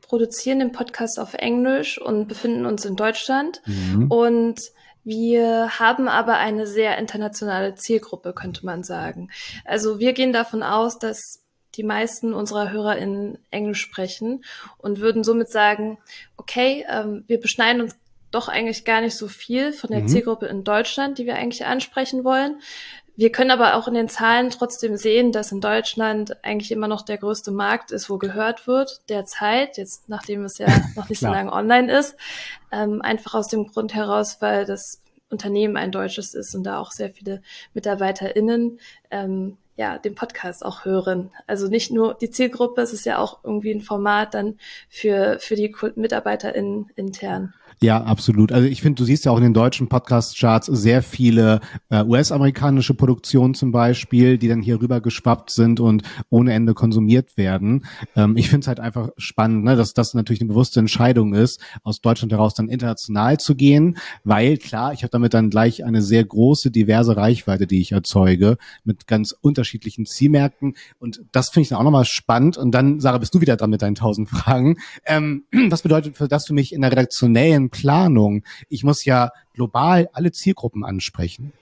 produzieren 0.00 0.58
den 0.58 0.72
Podcast 0.72 1.18
auf 1.18 1.34
Englisch 1.34 2.00
und 2.00 2.26
befinden 2.26 2.66
uns 2.66 2.84
in 2.84 2.96
Deutschland. 2.96 3.62
Mhm. 3.66 4.10
Und 4.10 4.60
wir 5.04 5.78
haben 5.78 6.08
aber 6.08 6.36
eine 6.36 6.66
sehr 6.66 6.98
internationale 6.98 7.76
Zielgruppe, 7.76 8.32
könnte 8.32 8.66
man 8.66 8.82
sagen. 8.82 9.30
Also 9.64 10.00
wir 10.00 10.12
gehen 10.14 10.32
davon 10.32 10.64
aus, 10.64 10.98
dass 10.98 11.44
die 11.76 11.84
meisten 11.84 12.34
unserer 12.34 12.72
Hörer 12.72 12.96
in 12.96 13.38
Englisch 13.52 13.80
sprechen 13.80 14.44
und 14.78 14.98
würden 14.98 15.22
somit 15.22 15.48
sagen, 15.48 15.98
okay, 16.36 16.84
ähm, 16.90 17.22
wir 17.28 17.38
beschneiden 17.38 17.82
uns 17.82 17.96
doch 18.32 18.48
eigentlich 18.48 18.84
gar 18.84 19.00
nicht 19.00 19.16
so 19.16 19.28
viel 19.28 19.72
von 19.72 19.90
der 19.90 20.00
mhm. 20.00 20.08
Zielgruppe 20.08 20.46
in 20.46 20.64
Deutschland, 20.64 21.18
die 21.18 21.26
wir 21.26 21.36
eigentlich 21.36 21.66
ansprechen 21.66 22.24
wollen. 22.24 22.60
Wir 23.16 23.32
können 23.32 23.50
aber 23.50 23.76
auch 23.76 23.88
in 23.88 23.94
den 23.94 24.08
Zahlen 24.08 24.50
trotzdem 24.50 24.96
sehen, 24.96 25.32
dass 25.32 25.50
in 25.50 25.62
Deutschland 25.62 26.44
eigentlich 26.44 26.70
immer 26.70 26.86
noch 26.86 27.02
der 27.02 27.16
größte 27.16 27.50
Markt 27.50 27.90
ist, 27.90 28.10
wo 28.10 28.18
gehört 28.18 28.66
wird, 28.66 29.00
derzeit, 29.08 29.78
jetzt 29.78 30.08
nachdem 30.08 30.44
es 30.44 30.58
ja 30.58 30.66
noch 30.96 31.08
nicht 31.08 31.20
so 31.20 31.26
lange 31.26 31.52
online 31.52 31.90
ist. 31.90 32.16
Ähm, 32.70 33.00
einfach 33.00 33.34
aus 33.34 33.48
dem 33.48 33.66
Grund 33.66 33.94
heraus, 33.94 34.38
weil 34.40 34.66
das 34.66 35.00
Unternehmen 35.30 35.76
ein 35.76 35.92
deutsches 35.92 36.34
ist 36.34 36.54
und 36.54 36.64
da 36.64 36.78
auch 36.78 36.92
sehr 36.92 37.10
viele 37.10 37.42
MitarbeiterInnen 37.74 38.78
ähm, 39.10 39.56
ja, 39.76 39.98
den 39.98 40.14
Podcast 40.14 40.64
auch 40.64 40.84
hören. 40.84 41.30
Also 41.46 41.68
nicht 41.68 41.90
nur 41.90 42.14
die 42.14 42.30
Zielgruppe, 42.30 42.80
es 42.80 42.92
ist 42.92 43.06
ja 43.06 43.18
auch 43.18 43.40
irgendwie 43.44 43.72
ein 43.72 43.82
Format 43.82 44.34
dann 44.34 44.58
für, 44.88 45.38
für 45.38 45.54
die 45.54 45.74
MitarbeiterInnen 45.96 46.90
intern. 46.96 47.54
Ja, 47.82 48.02
absolut. 48.02 48.52
Also 48.52 48.66
ich 48.66 48.80
finde, 48.80 48.98
du 48.98 49.04
siehst 49.04 49.26
ja 49.26 49.32
auch 49.32 49.36
in 49.36 49.42
den 49.42 49.52
deutschen 49.52 49.88
Podcast-Charts 49.88 50.66
sehr 50.66 51.02
viele 51.02 51.60
äh, 51.90 52.02
US-amerikanische 52.02 52.94
Produktionen 52.94 53.52
zum 53.52 53.70
Beispiel, 53.70 54.38
die 54.38 54.48
dann 54.48 54.62
hier 54.62 54.80
rüber 54.80 55.02
geschwappt 55.02 55.50
sind 55.50 55.78
und 55.78 56.02
ohne 56.30 56.54
Ende 56.54 56.72
konsumiert 56.72 57.36
werden. 57.36 57.84
Ähm, 58.14 58.38
ich 58.38 58.48
finde 58.48 58.64
es 58.64 58.68
halt 58.68 58.80
einfach 58.80 59.10
spannend, 59.18 59.64
ne, 59.64 59.76
dass 59.76 59.92
das 59.92 60.14
natürlich 60.14 60.40
eine 60.40 60.48
bewusste 60.48 60.80
Entscheidung 60.80 61.34
ist, 61.34 61.60
aus 61.82 62.00
Deutschland 62.00 62.32
heraus 62.32 62.54
dann 62.54 62.70
international 62.70 63.38
zu 63.38 63.54
gehen, 63.54 63.98
weil 64.24 64.56
klar, 64.56 64.94
ich 64.94 65.02
habe 65.02 65.10
damit 65.10 65.34
dann 65.34 65.50
gleich 65.50 65.84
eine 65.84 66.00
sehr 66.00 66.24
große, 66.24 66.70
diverse 66.70 67.14
Reichweite, 67.18 67.66
die 67.66 67.82
ich 67.82 67.92
erzeuge, 67.92 68.56
mit 68.84 69.06
ganz 69.06 69.32
unterschiedlichen 69.38 70.06
Zielmärkten. 70.06 70.76
Und 70.98 71.22
das 71.30 71.50
finde 71.50 71.64
ich 71.64 71.68
dann 71.68 71.78
auch 71.78 71.84
nochmal 71.84 72.06
spannend. 72.06 72.56
Und 72.56 72.70
dann, 72.72 73.00
Sarah, 73.00 73.18
bist 73.18 73.34
du 73.34 73.42
wieder 73.42 73.56
dran 73.56 73.68
mit 73.68 73.82
deinen 73.82 73.96
tausend 73.96 74.30
Fragen. 74.30 74.78
Ähm, 75.04 75.44
was 75.68 75.82
bedeutet 75.82 76.16
das 76.32 76.46
für 76.46 76.54
mich 76.54 76.72
in 76.72 76.80
der 76.80 76.90
redaktionellen 76.90 77.65
Planung. 77.70 78.44
Ich 78.68 78.84
muss 78.84 79.04
ja 79.04 79.30
global 79.54 80.08
alle 80.12 80.32
Zielgruppen 80.32 80.84
ansprechen. 80.84 81.52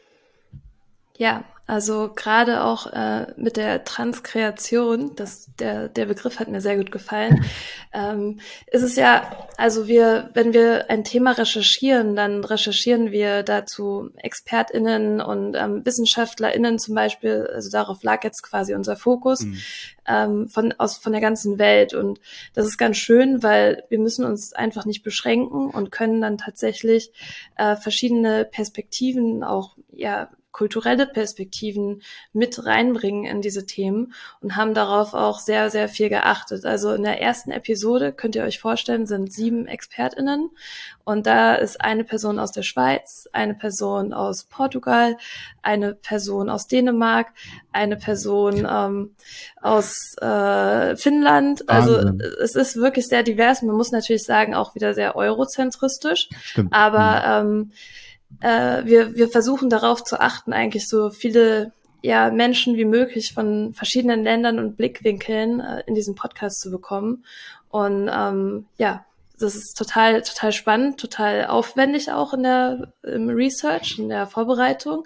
Ja, 1.16 1.44
also 1.66 2.10
gerade 2.14 2.62
auch 2.62 2.92
äh, 2.92 3.32
mit 3.38 3.56
der 3.56 3.84
Transkreation, 3.84 5.16
das, 5.16 5.48
der, 5.58 5.88
der 5.88 6.04
Begriff 6.04 6.38
hat 6.38 6.48
mir 6.48 6.60
sehr 6.60 6.76
gut 6.76 6.92
gefallen, 6.92 7.42
ähm, 7.94 8.40
ist 8.66 8.82
es 8.82 8.96
ja, 8.96 9.48
also 9.56 9.88
wir, 9.88 10.28
wenn 10.34 10.52
wir 10.52 10.90
ein 10.90 11.04
Thema 11.04 11.30
recherchieren, 11.30 12.16
dann 12.16 12.44
recherchieren 12.44 13.12
wir 13.12 13.42
dazu 13.44 14.10
ExpertInnen 14.16 15.22
und 15.22 15.54
ähm, 15.54 15.86
WissenschaftlerInnen 15.86 16.78
zum 16.78 16.94
Beispiel, 16.96 17.48
also 17.54 17.70
darauf 17.70 18.02
lag 18.02 18.24
jetzt 18.24 18.42
quasi 18.42 18.74
unser 18.74 18.96
Fokus, 18.96 19.40
mhm. 19.40 19.58
ähm, 20.06 20.48
von, 20.48 20.74
aus, 20.76 20.98
von 20.98 21.12
der 21.12 21.22
ganzen 21.22 21.58
Welt. 21.58 21.94
Und 21.94 22.20
das 22.52 22.66
ist 22.66 22.76
ganz 22.76 22.98
schön, 22.98 23.42
weil 23.42 23.84
wir 23.88 24.00
müssen 24.00 24.26
uns 24.26 24.52
einfach 24.52 24.84
nicht 24.84 25.02
beschränken 25.02 25.70
und 25.70 25.90
können 25.90 26.20
dann 26.20 26.36
tatsächlich 26.36 27.10
äh, 27.56 27.76
verschiedene 27.76 28.44
Perspektiven 28.44 29.42
auch 29.42 29.78
ja 29.90 30.28
kulturelle 30.54 31.06
Perspektiven 31.06 32.00
mit 32.32 32.64
reinbringen 32.64 33.24
in 33.24 33.42
diese 33.42 33.66
Themen 33.66 34.14
und 34.40 34.54
haben 34.54 34.72
darauf 34.72 35.12
auch 35.12 35.40
sehr, 35.40 35.68
sehr 35.68 35.88
viel 35.88 36.08
geachtet. 36.08 36.64
Also 36.64 36.92
in 36.92 37.02
der 37.02 37.20
ersten 37.20 37.50
Episode, 37.50 38.12
könnt 38.12 38.36
ihr 38.36 38.44
euch 38.44 38.60
vorstellen, 38.60 39.04
sind 39.04 39.32
sieben 39.32 39.66
ExpertInnen 39.66 40.50
und 41.02 41.26
da 41.26 41.56
ist 41.56 41.80
eine 41.80 42.04
Person 42.04 42.38
aus 42.38 42.52
der 42.52 42.62
Schweiz, 42.62 43.28
eine 43.32 43.54
Person 43.54 44.12
aus 44.12 44.44
Portugal, 44.44 45.16
eine 45.60 45.94
Person 45.94 46.48
aus 46.48 46.68
Dänemark, 46.68 47.32
eine 47.72 47.96
Person 47.96 48.64
ähm, 48.70 49.16
aus 49.60 50.16
äh, 50.22 50.94
Finnland. 50.94 51.68
Also 51.68 51.96
es 52.40 52.54
ist 52.54 52.76
wirklich 52.76 53.08
sehr 53.08 53.24
divers. 53.24 53.62
Man 53.62 53.74
muss 53.74 53.90
natürlich 53.90 54.22
sagen, 54.22 54.54
auch 54.54 54.76
wieder 54.76 54.94
sehr 54.94 55.16
eurozentristisch. 55.16 56.28
Stimmt. 56.40 56.72
Aber 56.72 57.42
mhm. 57.42 57.50
ähm, 57.50 57.72
äh, 58.40 58.84
wir, 58.84 59.14
wir 59.14 59.28
versuchen 59.28 59.70
darauf 59.70 60.04
zu 60.04 60.20
achten, 60.20 60.52
eigentlich 60.52 60.88
so 60.88 61.10
viele 61.10 61.72
ja, 62.02 62.30
Menschen 62.30 62.76
wie 62.76 62.84
möglich 62.84 63.32
von 63.32 63.72
verschiedenen 63.72 64.24
Ländern 64.24 64.58
und 64.58 64.76
Blickwinkeln 64.76 65.60
äh, 65.60 65.82
in 65.86 65.94
diesem 65.94 66.14
Podcast 66.14 66.60
zu 66.60 66.70
bekommen. 66.70 67.24
Und 67.70 68.10
ähm, 68.12 68.66
ja, 68.76 69.06
das 69.38 69.56
ist 69.56 69.76
total, 69.76 70.22
total 70.22 70.52
spannend, 70.52 71.00
total 71.00 71.46
aufwendig 71.46 72.12
auch 72.12 72.34
in 72.34 72.44
der 72.44 72.92
im 73.02 73.28
Research, 73.30 73.98
in 73.98 74.08
der 74.08 74.26
Vorbereitung, 74.26 75.04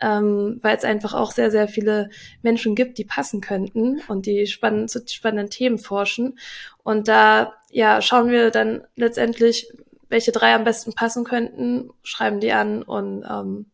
ähm, 0.00 0.60
weil 0.62 0.76
es 0.76 0.84
einfach 0.84 1.14
auch 1.14 1.32
sehr, 1.32 1.50
sehr 1.50 1.66
viele 1.66 2.10
Menschen 2.42 2.74
gibt, 2.76 2.98
die 2.98 3.04
passen 3.04 3.40
könnten 3.40 4.00
und 4.06 4.26
die 4.26 4.46
spannend, 4.46 4.90
zu 4.90 5.02
spannenden 5.06 5.50
Themen 5.50 5.78
forschen. 5.78 6.38
Und 6.84 7.08
da 7.08 7.54
ja, 7.70 8.00
schauen 8.00 8.30
wir 8.30 8.50
dann 8.50 8.84
letztendlich, 8.94 9.66
welche 10.08 10.32
drei 10.32 10.54
am 10.54 10.64
besten 10.64 10.92
passen 10.94 11.24
könnten, 11.24 11.90
schreiben 12.02 12.40
die 12.40 12.52
an 12.52 12.82
und 12.82 13.24
ähm, 13.28 13.66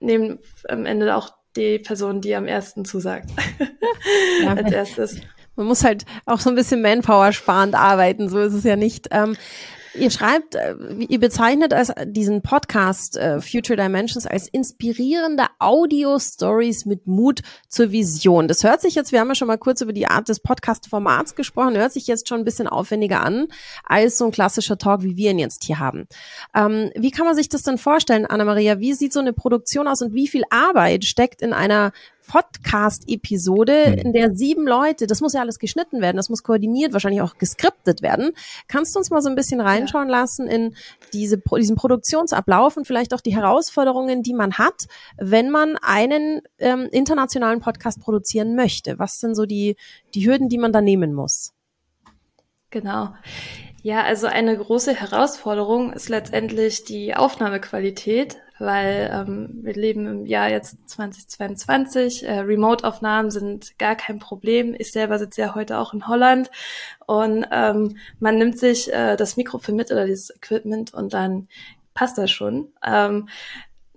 nehmen 0.00 0.38
am 0.68 0.86
Ende 0.86 1.14
auch 1.16 1.30
die 1.56 1.78
Person, 1.78 2.20
die 2.20 2.34
am 2.34 2.46
ersten 2.46 2.84
zusagt. 2.84 3.30
Ja, 4.42 4.52
als 4.56 4.72
erstes. 4.72 5.20
Man 5.56 5.66
muss 5.66 5.84
halt 5.84 6.04
auch 6.26 6.40
so 6.40 6.50
ein 6.50 6.56
bisschen 6.56 6.82
Manpower 6.82 7.32
sparend 7.32 7.74
arbeiten, 7.74 8.28
so 8.28 8.40
ist 8.40 8.54
es 8.54 8.64
ja 8.64 8.76
nicht. 8.76 9.08
Ähm, 9.12 9.36
Ihr 9.94 10.10
schreibt, 10.10 10.56
äh, 10.56 10.74
ihr 11.08 11.20
bezeichnet 11.20 11.72
als 11.72 11.92
diesen 12.06 12.42
Podcast 12.42 13.16
uh, 13.16 13.40
Future 13.40 13.76
Dimensions 13.76 14.26
als 14.26 14.48
inspirierende 14.48 15.44
Audio-Stories 15.60 16.84
mit 16.84 17.06
Mut 17.06 17.42
zur 17.68 17.92
Vision. 17.92 18.48
Das 18.48 18.64
hört 18.64 18.80
sich 18.80 18.94
jetzt, 18.94 19.12
wir 19.12 19.20
haben 19.20 19.28
ja 19.28 19.34
schon 19.34 19.48
mal 19.48 19.58
kurz 19.58 19.80
über 19.80 19.92
die 19.92 20.06
Art 20.06 20.28
des 20.28 20.40
Podcast-Formats 20.40 21.36
gesprochen, 21.36 21.76
hört 21.76 21.92
sich 21.92 22.06
jetzt 22.06 22.28
schon 22.28 22.40
ein 22.40 22.44
bisschen 22.44 22.66
aufwendiger 22.66 23.22
an 23.22 23.46
als 23.84 24.18
so 24.18 24.26
ein 24.26 24.32
klassischer 24.32 24.78
Talk, 24.78 25.02
wie 25.02 25.16
wir 25.16 25.30
ihn 25.30 25.38
jetzt 25.38 25.64
hier 25.64 25.78
haben. 25.78 26.08
Ähm, 26.54 26.90
wie 26.96 27.10
kann 27.10 27.26
man 27.26 27.36
sich 27.36 27.48
das 27.48 27.62
denn 27.62 27.78
vorstellen, 27.78 28.26
Anna-Maria? 28.26 28.80
Wie 28.80 28.94
sieht 28.94 29.12
so 29.12 29.20
eine 29.20 29.32
Produktion 29.32 29.86
aus 29.86 30.02
und 30.02 30.12
wie 30.14 30.28
viel 30.28 30.42
Arbeit 30.50 31.04
steckt 31.04 31.40
in 31.40 31.52
einer 31.52 31.92
Podcast-Episode, 32.26 33.92
mhm. 33.92 33.98
in 33.98 34.12
der 34.12 34.34
sieben 34.34 34.66
Leute, 34.66 35.06
das 35.06 35.20
muss 35.20 35.32
ja 35.32 35.40
alles 35.40 35.58
geschnitten 35.58 36.00
werden, 36.00 36.16
das 36.16 36.28
muss 36.28 36.42
koordiniert, 36.42 36.92
wahrscheinlich 36.92 37.22
auch 37.22 37.38
geskriptet 37.38 38.02
werden. 38.02 38.32
Kannst 38.68 38.94
du 38.94 38.98
uns 38.98 39.10
mal 39.10 39.22
so 39.22 39.28
ein 39.28 39.34
bisschen 39.34 39.60
reinschauen 39.60 40.08
ja. 40.08 40.20
lassen 40.20 40.46
in 40.46 40.74
diese, 41.12 41.38
diesen 41.38 41.76
Produktionsablauf 41.76 42.76
und 42.76 42.86
vielleicht 42.86 43.14
auch 43.14 43.20
die 43.20 43.34
Herausforderungen, 43.34 44.22
die 44.22 44.34
man 44.34 44.54
hat, 44.54 44.86
wenn 45.16 45.50
man 45.50 45.76
einen 45.82 46.42
ähm, 46.58 46.88
internationalen 46.90 47.60
Podcast 47.60 48.00
produzieren 48.00 48.56
möchte? 48.56 48.98
Was 48.98 49.20
sind 49.20 49.34
so 49.34 49.46
die, 49.46 49.76
die 50.14 50.26
Hürden, 50.26 50.48
die 50.48 50.58
man 50.58 50.72
da 50.72 50.80
nehmen 50.80 51.14
muss? 51.14 51.52
Genau. 52.70 53.10
Ja, 53.84 54.02
also 54.02 54.28
eine 54.28 54.56
große 54.56 54.94
Herausforderung 54.94 55.92
ist 55.92 56.08
letztendlich 56.08 56.84
die 56.84 57.14
Aufnahmequalität, 57.14 58.38
weil 58.58 59.10
ähm, 59.12 59.58
wir 59.62 59.74
leben 59.74 60.06
im 60.06 60.24
Jahr 60.24 60.48
jetzt 60.48 60.78
2022. 60.88 62.26
Äh, 62.26 62.38
Remote-Aufnahmen 62.38 63.30
sind 63.30 63.78
gar 63.78 63.94
kein 63.94 64.20
Problem. 64.20 64.74
Ich 64.78 64.90
selber 64.90 65.18
sitze 65.18 65.42
ja 65.42 65.54
heute 65.54 65.76
auch 65.78 65.92
in 65.92 66.08
Holland 66.08 66.50
und 67.06 67.44
ähm, 67.52 67.98
man 68.20 68.38
nimmt 68.38 68.58
sich 68.58 68.90
äh, 68.90 69.16
das 69.16 69.36
Mikrofon 69.36 69.76
mit 69.76 69.92
oder 69.92 70.06
dieses 70.06 70.34
Equipment 70.34 70.94
und 70.94 71.12
dann 71.12 71.48
passt 71.92 72.16
das 72.16 72.30
schon. 72.30 72.72
Ähm, 72.82 73.28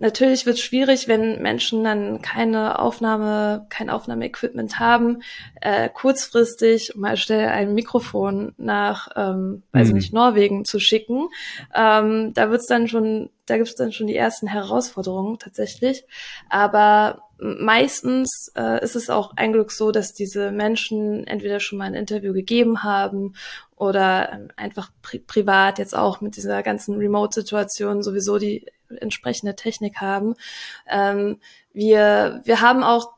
Natürlich 0.00 0.46
wird 0.46 0.56
es 0.56 0.62
schwierig, 0.62 1.08
wenn 1.08 1.42
Menschen 1.42 1.82
dann 1.82 2.22
keine 2.22 2.78
Aufnahme, 2.78 3.66
kein 3.68 3.90
Aufnahmeequipment 3.90 4.78
haben, 4.78 5.22
äh, 5.60 5.88
kurzfristig 5.88 6.92
mal 6.94 7.16
schnell 7.16 7.48
ein 7.48 7.74
Mikrofon 7.74 8.52
nach, 8.58 9.08
ähm, 9.16 9.64
weiß 9.72 9.88
mhm. 9.88 9.94
nicht, 9.94 10.12
Norwegen 10.12 10.64
zu 10.64 10.78
schicken. 10.78 11.28
Ähm, 11.74 12.32
da 12.32 12.50
wird's 12.50 12.66
dann 12.66 12.86
schon, 12.86 13.30
da 13.46 13.56
gibt's 13.56 13.74
dann 13.74 13.90
schon 13.90 14.06
die 14.06 14.16
ersten 14.16 14.46
Herausforderungen 14.46 15.40
tatsächlich. 15.40 16.04
Aber 16.48 17.22
meistens 17.38 18.52
äh, 18.56 18.82
ist 18.84 18.94
es 18.94 19.10
auch 19.10 19.32
ein 19.36 19.52
Glück 19.52 19.72
so, 19.72 19.90
dass 19.90 20.12
diese 20.12 20.52
Menschen 20.52 21.26
entweder 21.26 21.58
schon 21.58 21.78
mal 21.78 21.86
ein 21.86 21.94
Interview 21.94 22.32
gegeben 22.32 22.84
haben 22.84 23.34
oder 23.76 24.32
ähm, 24.32 24.48
einfach 24.56 24.90
pri 25.02 25.18
privat 25.20 25.78
jetzt 25.78 25.96
auch 25.96 26.20
mit 26.20 26.36
dieser 26.36 26.62
ganzen 26.62 26.96
Remote-Situation 26.96 28.02
sowieso 28.02 28.38
die 28.38 28.66
entsprechende 29.00 29.54
Technik 29.56 30.00
haben. 30.00 30.34
Ähm, 30.88 31.40
wir, 31.72 32.40
wir 32.44 32.60
haben 32.60 32.82
auch 32.82 33.12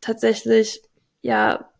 tatsächlich 0.00 0.82
ja 1.22 1.70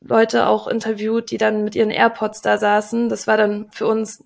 Leute 0.00 0.46
auch 0.46 0.66
interviewt, 0.68 1.30
die 1.30 1.38
dann 1.38 1.64
mit 1.64 1.74
ihren 1.74 1.90
AirPods 1.90 2.42
da 2.42 2.58
saßen. 2.58 3.08
Das 3.08 3.26
war 3.26 3.36
dann 3.36 3.70
für 3.72 3.86
uns 3.86 4.22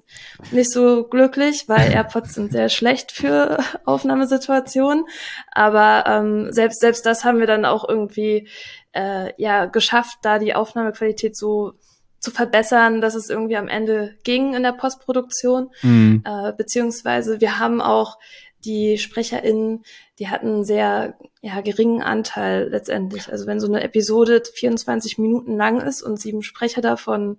nicht 0.51 0.71
so 0.71 1.05
glücklich, 1.05 1.69
weil 1.69 1.93
AirPods 1.93 2.35
sind 2.35 2.53
sehr 2.53 2.69
schlecht 2.69 3.13
für 3.13 3.59
Aufnahmesituationen. 3.85 5.05
Aber 5.53 6.05
ähm, 6.07 6.53
selbst 6.53 6.81
selbst 6.81 7.07
das 7.07 7.25
haben 7.25 7.39
wir 7.39 7.47
dann 7.47 7.65
auch 7.65 7.89
irgendwie 7.89 8.49
äh, 8.93 9.33
ja 9.41 9.67
geschafft, 9.67 10.19
da 10.23 10.39
die 10.39 10.55
Aufnahmequalität 10.55 11.37
so 11.37 11.75
zu 12.19 12.31
verbessern, 12.31 13.01
dass 13.01 13.15
es 13.15 13.31
irgendwie 13.31 13.57
am 13.57 13.69
Ende 13.69 14.15
ging 14.25 14.55
in 14.55 14.63
der 14.63 14.73
Postproduktion. 14.73 15.71
Mhm. 15.83 16.23
Äh, 16.27 16.53
beziehungsweise 16.53 17.41
wir 17.41 17.59
haben 17.59 17.81
auch 17.81 18.19
die 18.65 18.99
SprecherInnen, 18.99 19.85
die 20.19 20.29
hatten 20.29 20.49
einen 20.49 20.65
sehr 20.65 21.15
ja, 21.41 21.61
geringen 21.61 22.03
Anteil 22.03 22.69
letztendlich. 22.69 23.31
Also 23.31 23.47
wenn 23.47 23.61
so 23.61 23.67
eine 23.67 23.83
Episode 23.83 24.43
24 24.53 25.19
Minuten 25.19 25.57
lang 25.57 25.81
ist 25.81 26.03
und 26.03 26.21
sieben 26.21 26.43
Sprecher 26.43 26.81
davon 26.81 27.39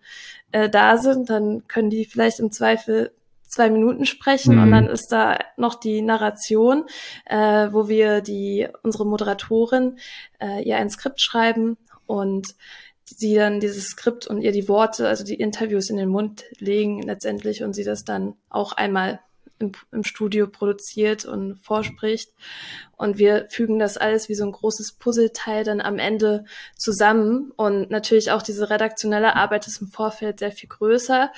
äh, 0.51 0.69
da 0.69 0.97
sind, 0.97 1.29
dann 1.29 1.67
können 1.67 1.89
die 1.89 2.05
vielleicht 2.05 2.39
im 2.39 2.51
Zweifel 2.51 3.11
zwei 3.51 3.69
Minuten 3.69 4.05
sprechen 4.05 4.55
mhm. 4.55 4.63
und 4.63 4.71
dann 4.71 4.87
ist 4.87 5.09
da 5.09 5.37
noch 5.57 5.75
die 5.75 6.01
Narration, 6.01 6.85
äh, 7.25 7.67
wo 7.71 7.87
wir 7.89 8.21
die 8.21 8.67
unsere 8.81 9.05
Moderatorin 9.05 9.99
äh, 10.39 10.63
ihr 10.63 10.77
ein 10.77 10.89
Skript 10.89 11.21
schreiben 11.21 11.77
und 12.07 12.55
sie 13.03 13.35
dann 13.35 13.59
dieses 13.59 13.87
Skript 13.87 14.25
und 14.25 14.41
ihr 14.41 14.53
die 14.53 14.69
Worte, 14.69 15.07
also 15.07 15.25
die 15.25 15.35
Interviews 15.35 15.89
in 15.89 15.97
den 15.97 16.09
Mund 16.09 16.45
legen 16.59 17.01
letztendlich 17.01 17.61
und 17.61 17.73
sie 17.73 17.83
das 17.83 18.05
dann 18.05 18.35
auch 18.49 18.71
einmal 18.71 19.19
im, 19.61 19.71
im 19.91 20.03
Studio 20.03 20.47
produziert 20.47 21.25
und 21.25 21.55
vorspricht. 21.55 22.31
Und 22.97 23.17
wir 23.17 23.47
fügen 23.49 23.79
das 23.79 23.97
alles 23.97 24.29
wie 24.29 24.35
so 24.35 24.45
ein 24.45 24.51
großes 24.51 24.93
Puzzleteil 24.93 25.63
dann 25.63 25.81
am 25.81 25.99
Ende 25.99 26.45
zusammen. 26.75 27.51
Und 27.55 27.89
natürlich 27.89 28.31
auch 28.31 28.41
diese 28.41 28.69
redaktionelle 28.69 29.35
Arbeit 29.35 29.67
ist 29.67 29.81
im 29.81 29.87
Vorfeld 29.87 30.39
sehr 30.39 30.51
viel 30.51 30.69
größer, 30.69 31.31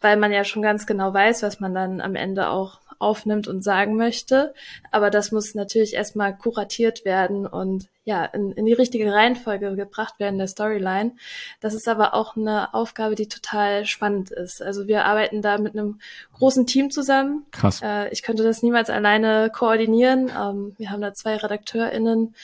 weil 0.00 0.16
man 0.16 0.32
ja 0.32 0.44
schon 0.44 0.62
ganz 0.62 0.86
genau 0.86 1.12
weiß, 1.12 1.42
was 1.42 1.60
man 1.60 1.74
dann 1.74 2.00
am 2.00 2.14
Ende 2.14 2.48
auch 2.48 2.80
aufnimmt 2.98 3.48
und 3.48 3.62
sagen 3.62 3.96
möchte. 3.96 4.54
Aber 4.90 5.10
das 5.10 5.32
muss 5.32 5.54
natürlich 5.54 5.94
erstmal 5.94 6.36
kuratiert 6.36 7.04
werden 7.04 7.46
und 7.46 7.88
ja, 8.04 8.24
in, 8.24 8.52
in 8.52 8.66
die 8.66 8.72
richtige 8.72 9.12
Reihenfolge 9.12 9.74
gebracht 9.74 10.20
werden 10.20 10.38
der 10.38 10.46
Storyline. 10.46 11.16
Das 11.60 11.74
ist 11.74 11.88
aber 11.88 12.14
auch 12.14 12.36
eine 12.36 12.72
Aufgabe, 12.72 13.16
die 13.16 13.26
total 13.26 13.84
spannend 13.84 14.30
ist. 14.30 14.62
Also 14.62 14.86
wir 14.86 15.04
arbeiten 15.04 15.42
da 15.42 15.58
mit 15.58 15.76
einem 15.76 15.98
großen 16.34 16.66
Team 16.66 16.92
zusammen. 16.92 17.46
Krass. 17.50 17.80
Äh, 17.82 18.08
ich 18.10 18.22
könnte 18.22 18.44
das 18.44 18.62
niemals 18.62 18.90
alleine 18.90 19.50
koordinieren. 19.50 20.30
Ähm, 20.30 20.74
wir 20.78 20.90
haben 20.90 21.00
da 21.00 21.14
zwei 21.14 21.36
RedakteurInnen 21.36 22.36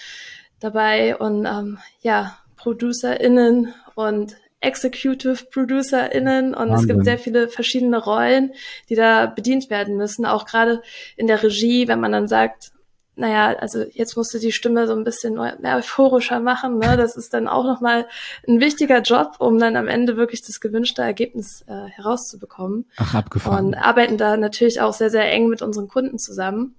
dabei 0.59 1.17
und 1.17 1.47
ähm, 1.47 1.79
ja, 2.01 2.39
ProducerInnen 2.57 3.73
und 3.95 4.37
Executive 4.63 5.47
ProducerInnen 5.51 6.55
und 6.55 6.71
Wahnsinn. 6.71 6.75
es 6.75 6.87
gibt 6.87 7.05
sehr 7.05 7.19
viele 7.19 7.49
verschiedene 7.49 7.99
Rollen, 7.99 8.53
die 8.89 8.95
da 8.95 9.27
bedient 9.27 9.71
werden 9.71 9.97
müssen. 9.97 10.25
Auch 10.25 10.47
gerade 10.47 10.83
in 11.17 11.27
der 11.27 11.43
Regie, 11.43 11.89
wenn 11.89 12.01
man 12.01 12.13
dann 12.13 12.29
sagt, 12.29 12.73
naja, 13.15 13.55
also 13.59 13.85
jetzt 13.93 14.17
musst 14.17 14.33
du 14.33 14.39
die 14.39 14.53
Stimme 14.53 14.87
so 14.87 14.95
ein 14.95 15.05
bisschen 15.05 15.35
mehr 15.35 15.77
euphorischer 15.77 16.41
machen. 16.41 16.79
Ne? 16.79 16.97
Das 16.97 17.17
ist 17.17 17.35
dann 17.35 17.47
auch 17.47 17.65
nochmal 17.65 18.07
ein 18.49 18.61
wichtiger 18.61 19.03
Job, 19.03 19.37
um 19.39 19.59
dann 19.59 19.77
am 19.77 19.87
Ende 19.87 20.17
wirklich 20.17 20.43
das 20.43 20.61
gewünschte 20.61 21.03
Ergebnis 21.03 21.63
äh, 21.67 21.89
herauszubekommen. 21.91 22.87
Ach, 22.97 23.15
abgefahren. 23.15 23.67
Und 23.67 23.75
arbeiten 23.75 24.17
da 24.17 24.37
natürlich 24.37 24.81
auch 24.81 24.95
sehr, 24.95 25.11
sehr 25.11 25.31
eng 25.31 25.49
mit 25.49 25.61
unseren 25.61 25.89
Kunden 25.89 26.19
zusammen. 26.19 26.77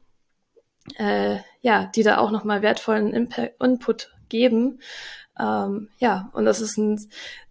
Äh, 0.97 1.37
ja, 1.61 1.89
die 1.95 2.03
da 2.03 2.17
auch 2.17 2.31
nochmal 2.31 2.61
wertvollen 2.61 3.13
Impact 3.13 3.61
Input 3.63 4.09
geben. 4.27 4.79
Ähm, 5.39 5.89
ja, 5.97 6.29
und 6.33 6.45
das 6.45 6.61
ist 6.61 6.77
ein 6.77 6.99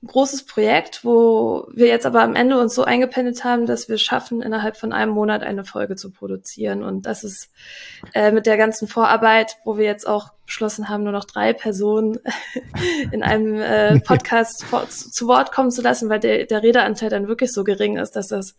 großes 0.07 0.47
Projekt, 0.47 1.05
wo 1.05 1.67
wir 1.73 1.89
jetzt 1.89 2.07
aber 2.07 2.23
am 2.23 2.37
Ende 2.37 2.61
uns 2.61 2.75
so 2.75 2.85
eingependelt 2.85 3.43
haben, 3.43 3.67
dass 3.67 3.89
wir 3.89 3.99
schaffen, 3.99 4.41
innerhalb 4.41 4.77
von 4.77 4.93
einem 4.93 5.13
Monat 5.13 5.43
eine 5.43 5.65
Folge 5.65 5.97
zu 5.97 6.13
produzieren. 6.13 6.85
Und 6.85 7.07
das 7.07 7.25
ist 7.25 7.51
äh, 8.15 8.31
mit 8.31 8.47
der 8.47 8.57
ganzen 8.57 8.87
Vorarbeit, 8.87 9.57
wo 9.65 9.79
wir 9.79 9.85
jetzt 9.85 10.07
auch 10.07 10.33
beschlossen 10.47 10.89
haben, 10.89 11.03
nur 11.03 11.13
noch 11.13 11.25
drei 11.25 11.53
Personen 11.53 12.19
in 13.11 13.25
einem 13.25 13.61
äh, 13.61 13.99
Podcast 14.05 14.65
vor, 14.65 14.89
zu, 14.89 15.11
zu, 15.11 15.27
Wort 15.27 15.51
kommen 15.51 15.73
zu 15.73 15.83
lassen, 15.83 16.09
weil 16.09 16.21
der, 16.21 16.47
der 16.47 16.63
Redeanteil 16.63 17.11
dann 17.11 17.27
wirklich 17.27 17.53
so 17.53 17.65
gering 17.65 17.97
ist, 17.97 18.13
dass 18.13 18.29
das 18.29 18.55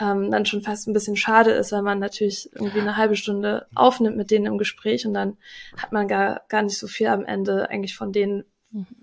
ähm, 0.00 0.30
dann 0.32 0.46
schon 0.46 0.62
fast 0.62 0.88
ein 0.88 0.92
bisschen 0.92 1.16
schade 1.16 1.52
ist, 1.52 1.70
weil 1.70 1.82
man 1.82 2.00
natürlich 2.00 2.50
irgendwie 2.52 2.80
eine 2.80 2.96
halbe 2.96 3.16
Stunde 3.16 3.66
aufnimmt 3.76 4.16
mit 4.16 4.32
denen 4.32 4.46
im 4.46 4.58
Gespräch 4.58 5.06
und 5.06 5.14
dann 5.14 5.36
hat 5.76 5.92
man 5.92 6.08
gar, 6.08 6.42
gar 6.48 6.62
nicht 6.62 6.78
so 6.78 6.88
viel 6.88 7.08
am 7.08 7.24
Ende 7.24 7.70
eigentlich 7.70 7.96
von 7.96 8.12
denen 8.12 8.44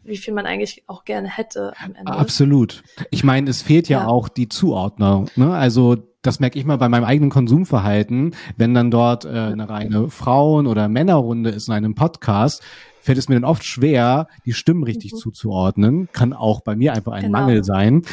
wie 0.03 0.17
viel 0.17 0.33
man 0.33 0.45
eigentlich 0.45 0.83
auch 0.87 1.05
gerne 1.05 1.29
hätte 1.29 1.73
am 1.83 1.95
Ende. 1.95 2.11
Absolut. 2.11 2.83
Ich 3.11 3.23
meine, 3.23 3.49
es 3.49 3.61
fehlt 3.61 3.89
ja, 3.89 4.01
ja. 4.01 4.07
auch 4.07 4.29
die 4.29 4.49
Zuordnung. 4.49 5.29
Ne? 5.35 5.53
Also 5.53 5.97
das 6.21 6.39
merke 6.39 6.57
ich 6.57 6.65
mal 6.65 6.77
bei 6.77 6.89
meinem 6.89 7.03
eigenen 7.03 7.29
Konsumverhalten, 7.29 8.35
wenn 8.57 8.73
dann 8.73 8.91
dort 8.91 9.25
äh, 9.25 9.29
eine 9.29 9.69
reine 9.69 10.09
Frauen- 10.09 10.67
oder 10.67 10.87
Männerrunde 10.87 11.49
ist 11.49 11.67
in 11.67 11.73
einem 11.73 11.95
Podcast, 11.95 12.63
fällt 13.01 13.17
es 13.17 13.27
mir 13.27 13.35
dann 13.35 13.43
oft 13.43 13.65
schwer, 13.65 14.27
die 14.45 14.53
Stimmen 14.53 14.83
richtig 14.83 15.13
mhm. 15.13 15.17
zuzuordnen. 15.17 16.09
Kann 16.13 16.31
auch 16.31 16.61
bei 16.61 16.75
mir 16.75 16.93
einfach 16.93 17.11
ein 17.11 17.23
genau. 17.23 17.39
Mangel 17.39 17.63
sein. 17.65 18.03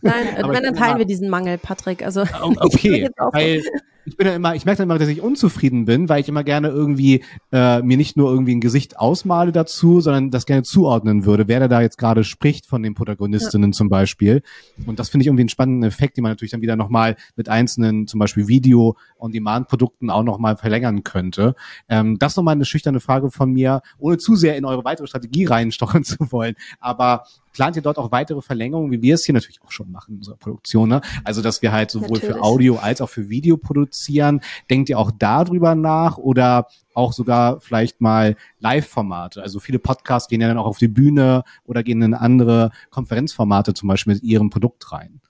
Nein, 0.00 0.26
wenn 0.38 0.62
dann 0.62 0.74
teilen 0.74 0.98
wir 0.98 1.04
diesen 1.04 1.28
Mangel, 1.28 1.58
Patrick. 1.58 2.02
Also 2.02 2.22
okay, 2.22 3.10
weil 3.32 3.62
ich 4.04 4.16
bin 4.16 4.26
ja 4.26 4.34
immer, 4.34 4.54
ich 4.54 4.64
merke 4.64 4.78
dann 4.78 4.88
immer, 4.88 4.98
dass 4.98 5.08
ich 5.08 5.20
unzufrieden 5.20 5.84
bin, 5.84 6.08
weil 6.08 6.20
ich 6.20 6.28
immer 6.28 6.44
gerne 6.44 6.68
irgendwie 6.68 7.24
äh, 7.52 7.82
mir 7.82 7.96
nicht 7.96 8.16
nur 8.16 8.30
irgendwie 8.30 8.54
ein 8.54 8.60
Gesicht 8.60 8.98
ausmale 8.98 9.52
dazu, 9.52 10.00
sondern 10.00 10.30
das 10.30 10.46
gerne 10.46 10.62
zuordnen 10.62 11.24
würde, 11.24 11.48
wer 11.48 11.68
da 11.68 11.80
jetzt 11.80 11.98
gerade 11.98 12.24
spricht 12.24 12.66
von 12.66 12.82
den 12.82 12.94
Protagonistinnen 12.94 13.70
ja. 13.70 13.76
zum 13.76 13.88
Beispiel. 13.88 14.42
Und 14.86 14.98
das 14.98 15.08
finde 15.08 15.22
ich 15.22 15.26
irgendwie 15.28 15.42
einen 15.42 15.48
spannenden 15.48 15.88
Effekt, 15.88 16.16
den 16.16 16.22
man 16.22 16.32
natürlich 16.32 16.50
dann 16.50 16.62
wieder 16.62 16.76
nochmal 16.76 17.16
mit 17.36 17.48
einzelnen, 17.48 18.06
zum 18.06 18.18
Beispiel 18.18 18.48
Video-on-Demand-Produkten 18.48 20.10
auch 20.10 20.24
nochmal 20.24 20.56
verlängern 20.56 21.04
könnte. 21.04 21.54
Ähm, 21.88 22.18
das 22.18 22.36
nochmal 22.36 22.54
eine 22.54 22.64
schüchterne 22.64 23.00
Frage 23.00 23.30
von 23.30 23.52
mir, 23.52 23.82
ohne 23.98 24.18
zu 24.18 24.34
sehr 24.34 24.56
in 24.56 24.64
eure 24.64 24.84
weitere 24.84 25.06
Strategie 25.06 25.44
reinstochen 25.44 26.04
zu 26.04 26.32
wollen. 26.32 26.54
Aber 26.80 27.24
plant 27.52 27.76
ihr 27.76 27.82
dort 27.82 27.98
auch 27.98 28.12
weitere 28.12 28.42
Verlängerungen, 28.42 28.90
wie 28.90 29.02
wir 29.02 29.14
es 29.14 29.24
hier 29.24 29.34
natürlich 29.34 29.62
auch 29.62 29.70
schon 29.70 29.90
machen 29.90 30.12
in 30.12 30.16
unserer 30.18 30.36
Produktion? 30.36 30.88
Ne? 30.88 31.00
Also, 31.24 31.42
dass 31.42 31.62
wir 31.62 31.72
halt 31.72 31.90
sowohl 31.90 32.18
natürlich. 32.18 32.36
für 32.36 32.42
Audio 32.42 32.76
als 32.76 33.00
auch 33.00 33.08
für 33.08 33.28
Video 33.28 33.56
produzieren. 33.56 34.40
Denkt 34.70 34.88
ihr 34.88 34.98
auch 34.98 35.10
darüber 35.10 35.74
nach 35.74 36.18
oder 36.18 36.66
auch 36.94 37.12
sogar 37.12 37.60
vielleicht 37.60 38.00
mal 38.00 38.36
Live-Formate? 38.58 39.42
Also 39.42 39.60
viele 39.60 39.78
Podcasts 39.78 40.28
gehen 40.28 40.40
ja 40.40 40.48
dann 40.48 40.58
auch 40.58 40.66
auf 40.66 40.78
die 40.78 40.88
Bühne 40.88 41.44
oder 41.64 41.82
gehen 41.82 42.02
in 42.02 42.14
andere 42.14 42.70
Konferenzformate 42.90 43.74
zum 43.74 43.88
Beispiel 43.88 44.14
mit 44.14 44.22
ihrem 44.22 44.50
Produkt 44.50 44.92
rein. 44.92 45.20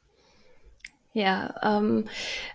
Ja, 1.12 1.54
ähm, 1.62 2.06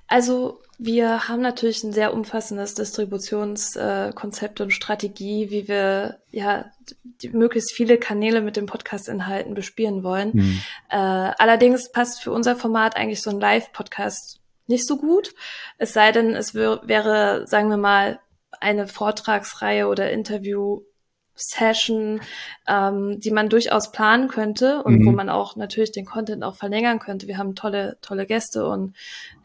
also 0.07 0.61
wir 0.79 1.27
haben 1.27 1.41
natürlich 1.41 1.83
ein 1.83 1.93
sehr 1.93 2.13
umfassendes 2.13 2.75
Distributionskonzept 2.75 4.59
äh, 4.59 4.63
und 4.63 4.71
Strategie, 4.71 5.49
wie 5.49 5.67
wir 5.67 6.19
ja 6.31 6.65
die, 7.21 7.29
möglichst 7.29 7.73
viele 7.73 7.97
Kanäle 7.97 8.41
mit 8.41 8.57
den 8.57 8.67
Podcast-Inhalten 8.67 9.55
bespielen 9.55 10.03
wollen. 10.03 10.31
Mhm. 10.33 10.61
Äh, 10.89 10.97
allerdings 10.97 11.91
passt 11.91 12.21
für 12.21 12.31
unser 12.31 12.55
Format 12.55 12.95
eigentlich 12.95 13.21
so 13.21 13.31
ein 13.31 13.39
Live-Podcast 13.39 14.39
nicht 14.67 14.85
so 14.85 14.97
gut. 14.97 15.33
Es 15.77 15.93
sei 15.93 16.11
denn, 16.11 16.35
es 16.35 16.53
wäre, 16.53 17.47
sagen 17.47 17.69
wir 17.69 17.77
mal, 17.77 18.19
eine 18.59 18.87
Vortragsreihe 18.87 19.87
oder 19.87 20.11
Interview 20.11 20.81
Session, 21.37 22.19
ähm, 22.67 23.19
die 23.19 23.31
man 23.31 23.49
durchaus 23.49 23.91
planen 23.91 24.27
könnte 24.27 24.83
und 24.83 24.99
mhm. 24.99 25.05
wo 25.05 25.11
man 25.11 25.29
auch 25.29 25.55
natürlich 25.55 25.91
den 25.91 26.05
Content 26.05 26.43
auch 26.43 26.55
verlängern 26.55 26.99
könnte. 26.99 27.27
Wir 27.27 27.37
haben 27.37 27.55
tolle, 27.55 27.97
tolle 28.01 28.25
Gäste 28.25 28.67
und 28.67 28.95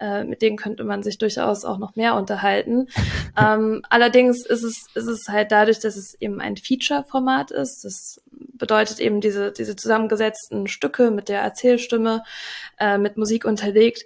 äh, 0.01 0.25
mit 0.25 0.43
denen 0.43 0.57
könnte 0.57 0.85
man 0.85 1.03
sich 1.03 1.19
durchaus 1.19 1.65
auch 1.65 1.79
noch 1.79 1.95
mehr 1.95 2.15
unterhalten. 2.15 2.89
ähm, 3.41 3.83
allerdings 3.89 4.45
ist 4.47 4.65
es, 4.65 4.87
ist 4.95 5.07
es 5.07 5.27
halt 5.29 5.53
dadurch, 5.53 5.79
dass 5.81 5.97
es 5.97 6.15
eben 6.21 6.41
ein 6.41 6.57
Feature-Format 6.57 7.51
ist. 7.51 7.85
Das 7.85 8.21
bedeutet 8.31 9.01
eben 9.01 9.21
diese, 9.21 9.53
diese 9.53 9.77
zusammengesetzten 9.77 10.67
Stücke 10.67 11.11
mit 11.11 11.29
der 11.29 11.41
Erzählstimme, 11.41 12.23
äh, 12.79 12.99
mit 12.99 13.17
Musik 13.17 13.45
unterlegt, 13.45 14.05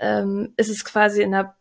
ähm, 0.00 0.52
ist 0.56 0.70
es 0.70 0.84
quasi 0.84 1.22
in 1.22 1.32
der 1.32 1.54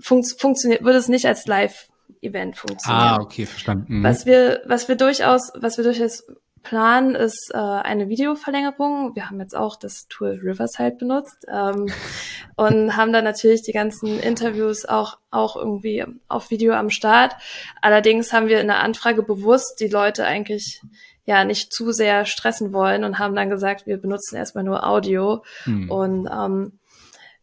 Fun 0.00 0.24
funktioniert, 0.24 0.84
würde 0.84 0.98
es 0.98 1.08
nicht 1.08 1.26
als 1.26 1.46
Live 1.46 1.88
Event 2.22 2.56
funktionieren. 2.56 3.02
Ah, 3.02 3.20
okay, 3.20 3.46
verstanden. 3.46 3.98
Mhm. 3.98 4.04
Was 4.04 4.26
wir, 4.26 4.62
was 4.66 4.88
wir 4.88 4.96
durchaus, 4.96 5.52
was 5.54 5.76
wir 5.76 5.84
durchaus 5.84 6.24
planen, 6.62 7.14
ist 7.14 7.50
äh, 7.52 7.58
eine 7.58 8.08
Videoverlängerung. 8.08 9.14
Wir 9.14 9.28
haben 9.28 9.40
jetzt 9.40 9.56
auch 9.56 9.76
das 9.76 10.06
Tool 10.08 10.40
Riverside 10.42 10.96
benutzt 10.96 11.44
ähm, 11.52 11.86
und 12.56 12.96
haben 12.96 13.12
dann 13.12 13.24
natürlich 13.24 13.62
die 13.62 13.72
ganzen 13.72 14.20
Interviews 14.20 14.84
auch 14.84 15.18
auch 15.30 15.56
irgendwie 15.56 16.04
auf 16.28 16.50
Video 16.50 16.74
am 16.74 16.90
Start. 16.90 17.34
Allerdings 17.80 18.32
haben 18.32 18.48
wir 18.48 18.60
in 18.60 18.68
der 18.68 18.80
Anfrage 18.80 19.22
bewusst 19.22 19.80
die 19.80 19.88
Leute 19.88 20.24
eigentlich 20.24 20.80
ja 21.24 21.44
nicht 21.44 21.72
zu 21.72 21.92
sehr 21.92 22.24
stressen 22.24 22.72
wollen 22.72 23.04
und 23.04 23.18
haben 23.18 23.34
dann 23.34 23.50
gesagt, 23.50 23.86
wir 23.86 23.96
benutzen 23.96 24.36
erstmal 24.36 24.64
nur 24.64 24.86
Audio 24.86 25.44
hm. 25.64 25.90
und 25.90 26.28
ähm, 26.32 26.78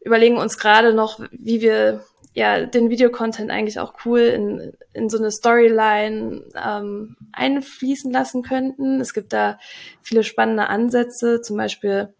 überlegen 0.01 0.37
uns 0.37 0.57
gerade 0.57 0.93
noch, 0.93 1.19
wie 1.31 1.61
wir 1.61 2.03
ja 2.33 2.65
den 2.65 2.89
Videocontent 2.89 3.51
eigentlich 3.51 3.79
auch 3.79 3.93
cool 4.05 4.19
in, 4.19 4.73
in 4.93 5.09
so 5.09 5.17
eine 5.17 5.31
Storyline 5.31 6.43
ähm, 6.55 7.15
einfließen 7.31 8.11
lassen 8.11 8.43
könnten. 8.43 9.01
Es 9.01 9.13
gibt 9.13 9.33
da 9.33 9.57
viele 10.01 10.23
spannende 10.23 10.67
Ansätze, 10.67 11.41
zum 11.41 11.57
Beispiel 11.57 12.13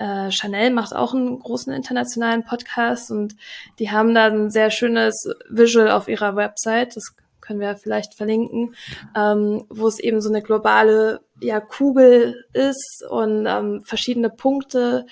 äh, 0.00 0.30
Chanel 0.30 0.70
macht 0.70 0.94
auch 0.94 1.12
einen 1.14 1.38
großen 1.38 1.72
internationalen 1.72 2.44
Podcast 2.44 3.10
und 3.10 3.36
die 3.78 3.90
haben 3.90 4.14
da 4.14 4.26
ein 4.26 4.50
sehr 4.50 4.70
schönes 4.70 5.28
Visual 5.50 5.90
auf 5.90 6.08
ihrer 6.08 6.36
Website. 6.36 6.96
Das 6.96 7.14
können 7.40 7.60
wir 7.60 7.76
vielleicht 7.76 8.14
verlinken, 8.14 8.74
ähm, 9.14 9.64
wo 9.68 9.86
es 9.88 9.98
eben 9.98 10.20
so 10.20 10.30
eine 10.30 10.40
globale 10.40 11.20
ja, 11.40 11.60
Kugel 11.60 12.44
ist 12.54 13.04
und 13.10 13.46
ähm, 13.46 13.82
verschiedene 13.84 14.30
Punkte 14.30 15.04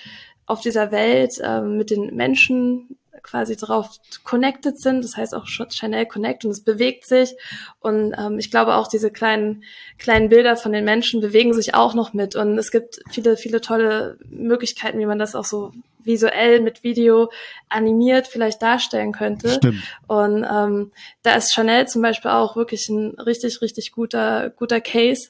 auf 0.45 0.61
dieser 0.61 0.91
Welt 0.91 1.33
ähm, 1.43 1.77
mit 1.77 1.91
den 1.91 2.15
Menschen 2.15 2.97
quasi 3.23 3.55
drauf 3.55 3.97
connected 4.23 4.79
sind. 4.79 5.03
Das 5.03 5.17
heißt 5.17 5.33
auch 5.35 5.45
Chanel 5.45 6.05
Connect 6.05 6.45
und 6.45 6.51
es 6.51 6.63
bewegt 6.63 7.05
sich. 7.05 7.35
Und 7.79 8.13
ähm, 8.17 8.39
ich 8.39 8.51
glaube 8.51 8.75
auch 8.75 8.87
diese 8.87 9.11
kleinen, 9.11 9.63
kleinen 9.97 10.29
Bilder 10.29 10.55
von 10.55 10.71
den 10.71 10.85
Menschen 10.85 11.21
bewegen 11.21 11.53
sich 11.53 11.75
auch 11.75 11.93
noch 11.93 12.13
mit. 12.13 12.35
Und 12.35 12.57
es 12.57 12.71
gibt 12.71 12.99
viele, 13.09 13.37
viele 13.37 13.61
tolle 13.61 14.17
Möglichkeiten, 14.29 14.99
wie 14.99 15.05
man 15.05 15.19
das 15.19 15.35
auch 15.35 15.45
so 15.45 15.71
visuell 16.03 16.61
mit 16.61 16.83
Video 16.83 17.31
animiert 17.67 18.27
vielleicht 18.27 18.61
darstellen 18.61 19.11
könnte. 19.11 19.49
Stimmt. 19.49 19.83
Und 20.07 20.45
ähm, 20.49 20.91
da 21.23 21.35
ist 21.35 21.53
Chanel 21.53 21.87
zum 21.87 22.01
Beispiel 22.01 22.31
auch 22.31 22.55
wirklich 22.55 22.89
ein 22.89 23.11
richtig, 23.19 23.61
richtig 23.61 23.91
guter, 23.91 24.49
guter 24.49 24.81
Case, 24.81 25.29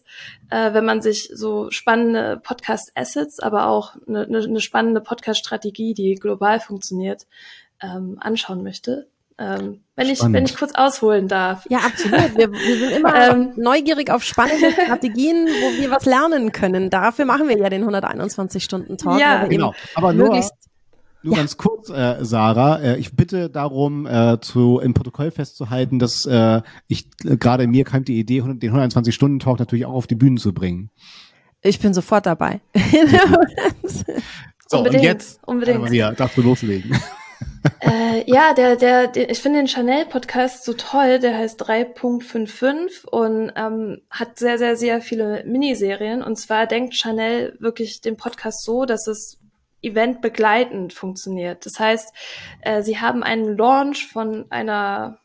äh, 0.49 0.73
wenn 0.73 0.85
man 0.85 1.01
sich 1.01 1.31
so 1.33 1.69
spannende 1.71 2.39
Podcast-Assets, 2.43 3.39
aber 3.39 3.67
auch 3.67 3.95
eine, 4.07 4.25
eine 4.25 4.61
spannende 4.61 5.01
Podcast-Strategie, 5.01 5.93
die 5.93 6.15
global 6.15 6.59
funktioniert, 6.59 7.25
ähm, 7.81 8.17
anschauen 8.19 8.63
möchte. 8.63 9.07
Ähm, 9.39 9.79
wenn 9.95 10.09
ich 10.09 10.21
wenn 10.21 10.43
ich 10.43 10.57
kurz 10.57 10.73
ausholen 10.75 11.29
darf. 11.29 11.65
Ja, 11.69 11.79
absolut. 11.79 12.37
Wir, 12.37 12.51
wir 12.51 12.77
sind 12.77 12.91
immer 12.91 13.15
ähm, 13.31 13.53
neugierig 13.55 14.11
auf 14.11 14.23
spannende 14.23 14.71
Strategien, 14.83 15.47
wo 15.47 15.81
wir 15.81 15.89
was 15.91 16.05
lernen 16.05 16.51
können. 16.51 16.89
Dafür 16.89 17.23
machen 17.23 17.47
wir 17.47 17.57
ja 17.57 17.69
den 17.69 17.81
121 17.81 18.63
Stunden 18.63 18.97
Talk. 18.97 19.19
Ja, 19.19 19.47
genau. 19.47 19.73
Aber 19.95 20.11
nur, 20.11 20.27
nur 21.21 21.35
ja. 21.35 21.39
ganz 21.39 21.55
kurz, 21.55 21.89
äh, 21.89 22.17
Sarah, 22.19 22.79
äh, 22.79 22.97
ich 22.97 23.15
bitte 23.15 23.49
darum, 23.49 24.05
äh, 24.05 24.39
zu 24.41 24.79
im 24.79 24.93
Protokoll 24.93 25.31
festzuhalten, 25.31 25.99
dass 25.99 26.25
äh, 26.25 26.61
ich 26.87 27.07
äh, 27.23 27.37
gerade 27.37 27.65
mir 27.67 27.85
kam 27.85 28.03
die 28.03 28.19
Idee, 28.19 28.41
den 28.41 28.69
120 28.69 29.15
Stunden 29.15 29.39
Talk 29.39 29.59
natürlich 29.59 29.85
auch 29.85 29.93
auf 29.93 30.07
die 30.07 30.15
Bühne 30.15 30.37
zu 30.37 30.53
bringen. 30.53 30.89
Ich 31.61 31.79
bin 31.79 31.93
sofort 31.93 32.25
dabei. 32.25 32.59
so, 33.83 34.79
unbedingt, 34.79 35.01
und 35.01 35.03
jetzt, 35.03 35.39
unbedingt. 35.45 35.79
Maria, 35.79 36.11
darfst 36.11 36.37
du 36.37 36.41
loslegen 36.41 36.99
äh, 37.81 38.23
ja, 38.29 38.53
der, 38.53 38.75
der, 38.75 39.07
der, 39.07 39.29
ich 39.29 39.39
finde 39.39 39.59
den 39.59 39.67
Chanel-Podcast 39.67 40.65
so 40.65 40.73
toll. 40.73 41.19
Der 41.19 41.37
heißt 41.37 41.61
3.55 41.61 43.05
und 43.07 43.51
ähm, 43.55 44.01
hat 44.09 44.39
sehr, 44.39 44.57
sehr, 44.57 44.75
sehr 44.75 45.01
viele 45.01 45.43
Miniserien. 45.45 46.21
Und 46.21 46.37
zwar 46.37 46.67
denkt 46.67 46.95
Chanel 46.95 47.55
wirklich 47.59 48.01
den 48.01 48.17
Podcast 48.17 48.63
so, 48.63 48.85
dass 48.85 49.07
es 49.07 49.39
eventbegleitend 49.81 50.93
funktioniert. 50.93 51.65
Das 51.65 51.79
heißt, 51.79 52.13
äh, 52.61 52.81
sie 52.81 52.99
haben 52.99 53.23
einen 53.23 53.57
Launch 53.57 54.07
von 54.07 54.45
einer 54.49 55.19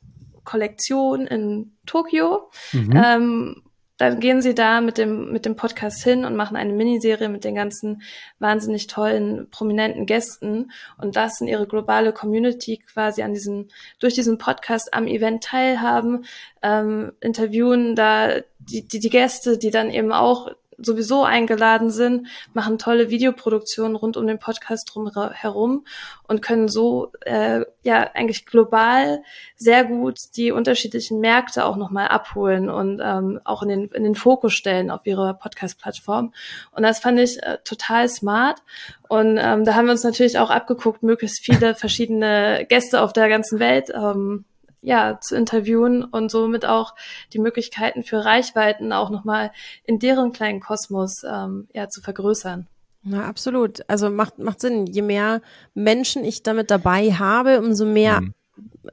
Kollektion 0.44 1.27
in 1.27 1.77
Tokio. 1.87 2.50
Mhm. 2.72 2.92
Ähm, 2.94 3.62
dann 3.96 4.18
gehen 4.18 4.42
sie 4.42 4.54
da 4.54 4.80
mit 4.80 4.98
dem, 4.98 5.30
mit 5.30 5.46
dem 5.46 5.54
Podcast 5.54 6.02
hin 6.02 6.24
und 6.24 6.35
machen 6.35 6.57
eine 6.57 6.72
Miniserie 6.72 7.28
mit 7.28 7.44
den 7.44 7.54
ganzen 7.54 8.02
wahnsinnig 8.40 8.88
tollen, 8.88 9.48
prominenten 9.50 10.07
Gästen. 10.07 10.72
Und 10.98 11.14
lassen 11.14 11.46
ihre 11.46 11.68
globale 11.68 12.12
Community 12.12 12.78
quasi 12.78 13.22
an 13.22 13.35
diesem, 13.35 13.68
durch 14.00 14.14
diesen 14.14 14.37
Podcast 14.37 14.92
am 14.92 15.07
Event 15.07 15.44
teilhaben, 15.44 16.24
ähm, 16.62 17.12
interviewen 17.20 17.94
da 17.94 18.40
die, 18.59 18.87
die, 18.87 18.98
die 18.98 19.11
Gäste, 19.11 19.59
die 19.59 19.70
dann 19.70 19.90
eben 19.90 20.12
auch 20.12 20.50
sowieso 20.78 21.24
eingeladen 21.24 21.90
sind, 21.90 22.26
machen 22.52 22.78
tolle 22.78 23.10
Videoproduktionen 23.10 23.96
rund 23.96 24.16
um 24.16 24.26
den 24.26 24.38
Podcast 24.38 24.90
drum 24.92 25.10
herum 25.32 25.84
und 26.26 26.42
können 26.42 26.68
so 26.68 27.12
äh, 27.22 27.64
ja 27.82 28.10
eigentlich 28.14 28.46
global 28.46 29.22
sehr 29.56 29.84
gut 29.84 30.18
die 30.37 30.52
unterschiedlichen 30.52 31.20
Märkte 31.20 31.64
auch 31.64 31.76
nochmal 31.76 32.08
abholen 32.08 32.70
und 32.70 33.00
ähm, 33.02 33.40
auch 33.44 33.62
in 33.62 33.68
den, 33.68 33.84
in 33.88 34.04
den 34.04 34.14
Fokus 34.14 34.54
stellen 34.54 34.90
auf 34.90 35.06
ihrer 35.06 35.34
Podcast-Plattform. 35.34 36.32
Und 36.72 36.82
das 36.82 36.98
fand 36.98 37.20
ich 37.20 37.42
äh, 37.42 37.58
total 37.64 38.08
smart. 38.08 38.62
Und 39.08 39.38
ähm, 39.40 39.64
da 39.64 39.74
haben 39.74 39.87
wir 39.87 39.92
uns 39.92 40.04
natürlich 40.04 40.38
auch 40.38 40.50
abgeguckt, 40.50 41.02
möglichst 41.02 41.44
viele 41.44 41.74
verschiedene 41.74 42.66
Gäste 42.68 43.00
auf 43.00 43.12
der 43.12 43.28
ganzen 43.28 43.58
Welt 43.58 43.90
ähm, 43.94 44.44
ja, 44.85 45.18
zu 45.20 45.35
interviewen 45.35 46.05
und 46.05 46.31
somit 46.31 46.66
auch 46.66 46.94
die 47.33 47.38
Möglichkeiten 47.38 48.05
für 48.05 48.25
Reichweiten 48.25 48.92
auch 48.92 49.11
nochmal 49.11 49.51
in 49.85 49.99
deren 49.99 50.33
kleinen 50.33 50.61
Kosmos 50.61 51.25
ähm, 51.25 51.68
ja, 51.73 51.88
zu 51.88 52.01
vergrößern. 52.01 52.68
Ja, 53.03 53.25
absolut. 53.25 53.88
Also 53.88 54.11
macht, 54.11 54.38
macht 54.38 54.61
Sinn. 54.61 54.87
Je 54.87 55.03
mehr 55.03 55.42
Menschen 55.75 56.25
ich 56.25 56.42
damit 56.42 56.70
dabei 56.70 57.12
habe, 57.12 57.61
umso 57.61 57.85
mehr 57.85 58.20
mhm. 58.20 58.35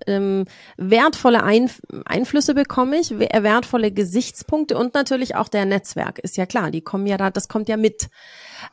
Ähm, 0.07 0.45
wertvolle 0.77 1.43
Einf 1.43 1.81
Einflüsse 2.05 2.53
bekomme 2.53 2.97
ich, 2.97 3.11
wertvolle 3.19 3.91
Gesichtspunkte 3.91 4.77
und 4.77 4.93
natürlich 4.93 5.35
auch 5.35 5.47
der 5.47 5.65
Netzwerk. 5.65 6.19
Ist 6.19 6.37
ja 6.37 6.45
klar, 6.45 6.71
die 6.71 6.81
kommen 6.81 7.07
ja 7.07 7.17
da, 7.17 7.29
das 7.29 7.47
kommt 7.47 7.69
ja 7.69 7.77
mit. 7.77 8.09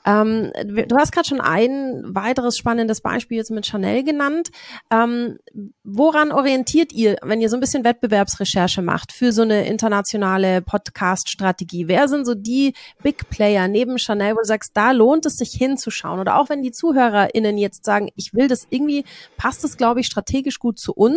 Ähm, 0.04 0.52
du 0.64 0.96
hast 0.96 1.12
gerade 1.12 1.28
schon 1.28 1.40
ein 1.40 2.02
weiteres 2.04 2.56
spannendes 2.56 3.00
Beispiel 3.00 3.38
jetzt 3.38 3.50
mit 3.50 3.66
Chanel 3.66 4.04
genannt. 4.04 4.50
Ähm, 4.90 5.38
woran 5.84 6.32
orientiert 6.32 6.92
ihr, 6.92 7.16
wenn 7.22 7.40
ihr 7.40 7.48
so 7.48 7.56
ein 7.56 7.60
bisschen 7.60 7.84
Wettbewerbsrecherche 7.84 8.82
macht 8.82 9.12
für 9.12 9.32
so 9.32 9.42
eine 9.42 9.66
internationale 9.66 10.62
Podcast-Strategie? 10.62 11.88
Wer 11.88 12.08
sind 12.08 12.26
so 12.26 12.34
die 12.34 12.74
Big 13.02 13.28
Player 13.30 13.68
neben 13.68 13.98
Chanel, 13.98 14.34
wo 14.34 14.40
du 14.40 14.44
sagst, 14.44 14.72
da 14.74 14.92
lohnt 14.92 15.26
es 15.26 15.36
sich 15.36 15.52
hinzuschauen? 15.52 16.20
Oder 16.20 16.38
auch 16.38 16.48
wenn 16.48 16.62
die 16.62 16.72
ZuhörerInnen 16.72 17.58
jetzt 17.58 17.84
sagen, 17.84 18.10
ich 18.16 18.34
will 18.34 18.48
das 18.48 18.66
irgendwie, 18.70 19.04
passt 19.36 19.64
das, 19.64 19.76
glaube 19.76 20.00
ich, 20.00 20.06
strategisch 20.06 20.58
gut 20.58 20.78
zu 20.78 20.92
uns. 20.92 21.07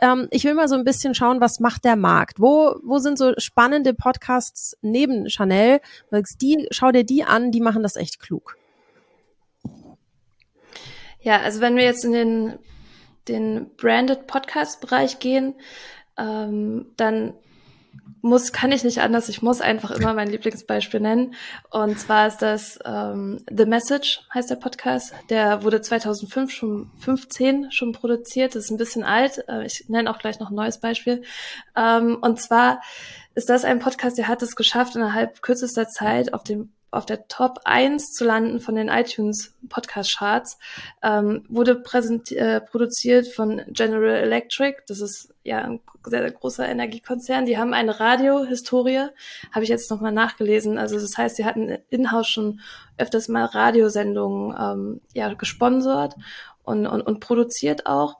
Ähm, 0.00 0.28
ich 0.30 0.44
will 0.44 0.54
mal 0.54 0.68
so 0.68 0.74
ein 0.74 0.84
bisschen 0.84 1.14
schauen, 1.14 1.40
was 1.40 1.60
macht 1.60 1.84
der 1.84 1.96
Markt? 1.96 2.40
Wo, 2.40 2.76
wo 2.82 2.98
sind 2.98 3.18
so 3.18 3.32
spannende 3.38 3.94
Podcasts 3.94 4.76
neben 4.82 5.28
Chanel? 5.30 5.80
Die, 6.40 6.66
schau 6.70 6.90
dir 6.90 7.04
die 7.04 7.24
an, 7.24 7.50
die 7.50 7.60
machen 7.60 7.82
das 7.82 7.96
echt 7.96 8.20
klug. 8.20 8.56
Ja, 11.20 11.40
also 11.40 11.60
wenn 11.60 11.76
wir 11.76 11.84
jetzt 11.84 12.04
in 12.04 12.12
den, 12.12 12.58
den 13.28 13.70
Branded 13.76 14.26
Podcast 14.26 14.80
Bereich 14.80 15.18
gehen, 15.20 15.54
ähm, 16.18 16.92
dann 16.96 17.34
muss, 18.22 18.52
kann 18.52 18.72
ich 18.72 18.84
nicht 18.84 19.00
anders. 19.00 19.28
Ich 19.28 19.42
muss 19.42 19.60
einfach 19.60 19.90
immer 19.90 20.14
mein 20.14 20.30
Lieblingsbeispiel 20.30 21.00
nennen. 21.00 21.34
Und 21.70 21.98
zwar 21.98 22.26
ist 22.26 22.38
das 22.38 22.78
ähm, 22.84 23.44
The 23.50 23.66
Message, 23.66 24.22
heißt 24.32 24.48
der 24.48 24.56
Podcast. 24.56 25.12
Der 25.28 25.62
wurde 25.62 25.82
2005 25.82 26.50
schon, 26.50 26.90
15 27.00 27.70
schon 27.70 27.92
produziert. 27.92 28.54
Das 28.54 28.64
ist 28.64 28.70
ein 28.70 28.78
bisschen 28.78 29.04
alt. 29.04 29.44
Äh, 29.48 29.66
ich 29.66 29.88
nenne 29.88 30.10
auch 30.10 30.18
gleich 30.18 30.40
noch 30.40 30.50
ein 30.50 30.56
neues 30.56 30.80
Beispiel. 30.80 31.22
Ähm, 31.76 32.18
und 32.20 32.40
zwar 32.40 32.80
ist 33.34 33.50
das 33.50 33.64
ein 33.64 33.80
Podcast, 33.80 34.16
der 34.16 34.28
hat 34.28 34.42
es 34.42 34.56
geschafft, 34.56 34.96
innerhalb 34.96 35.42
kürzester 35.42 35.88
Zeit 35.88 36.32
auf 36.32 36.44
dem 36.44 36.72
auf 36.94 37.06
der 37.06 37.28
Top 37.28 37.60
1 37.64 38.12
zu 38.12 38.24
landen 38.24 38.60
von 38.60 38.74
den 38.74 38.88
iTunes 38.88 39.54
Podcast 39.68 40.18
Charts, 40.18 40.58
ähm, 41.02 41.44
wurde 41.48 41.82
äh, 42.30 42.60
produziert 42.60 43.28
von 43.28 43.62
General 43.68 44.16
Electric. 44.16 44.78
Das 44.86 45.00
ist 45.00 45.34
ja 45.42 45.62
ein 45.62 45.80
sehr, 46.06 46.20
sehr 46.22 46.30
großer 46.30 46.68
Energiekonzern. 46.68 47.46
Die 47.46 47.58
haben 47.58 47.74
eine 47.74 47.98
Radiohistorie, 47.98 49.08
habe 49.52 49.64
ich 49.64 49.68
jetzt 49.68 49.90
nochmal 49.90 50.12
nachgelesen. 50.12 50.78
Also 50.78 50.98
das 50.98 51.16
heißt, 51.16 51.36
sie 51.36 51.44
hatten 51.44 51.78
in-house 51.90 52.28
schon 52.28 52.60
öfters 52.98 53.28
mal 53.28 53.44
Radiosendungen 53.44 54.56
ähm, 54.58 55.00
ja, 55.14 55.32
gesponsert 55.34 56.14
und, 56.62 56.86
und, 56.86 57.02
und 57.02 57.20
produziert 57.20 57.86
auch 57.86 58.16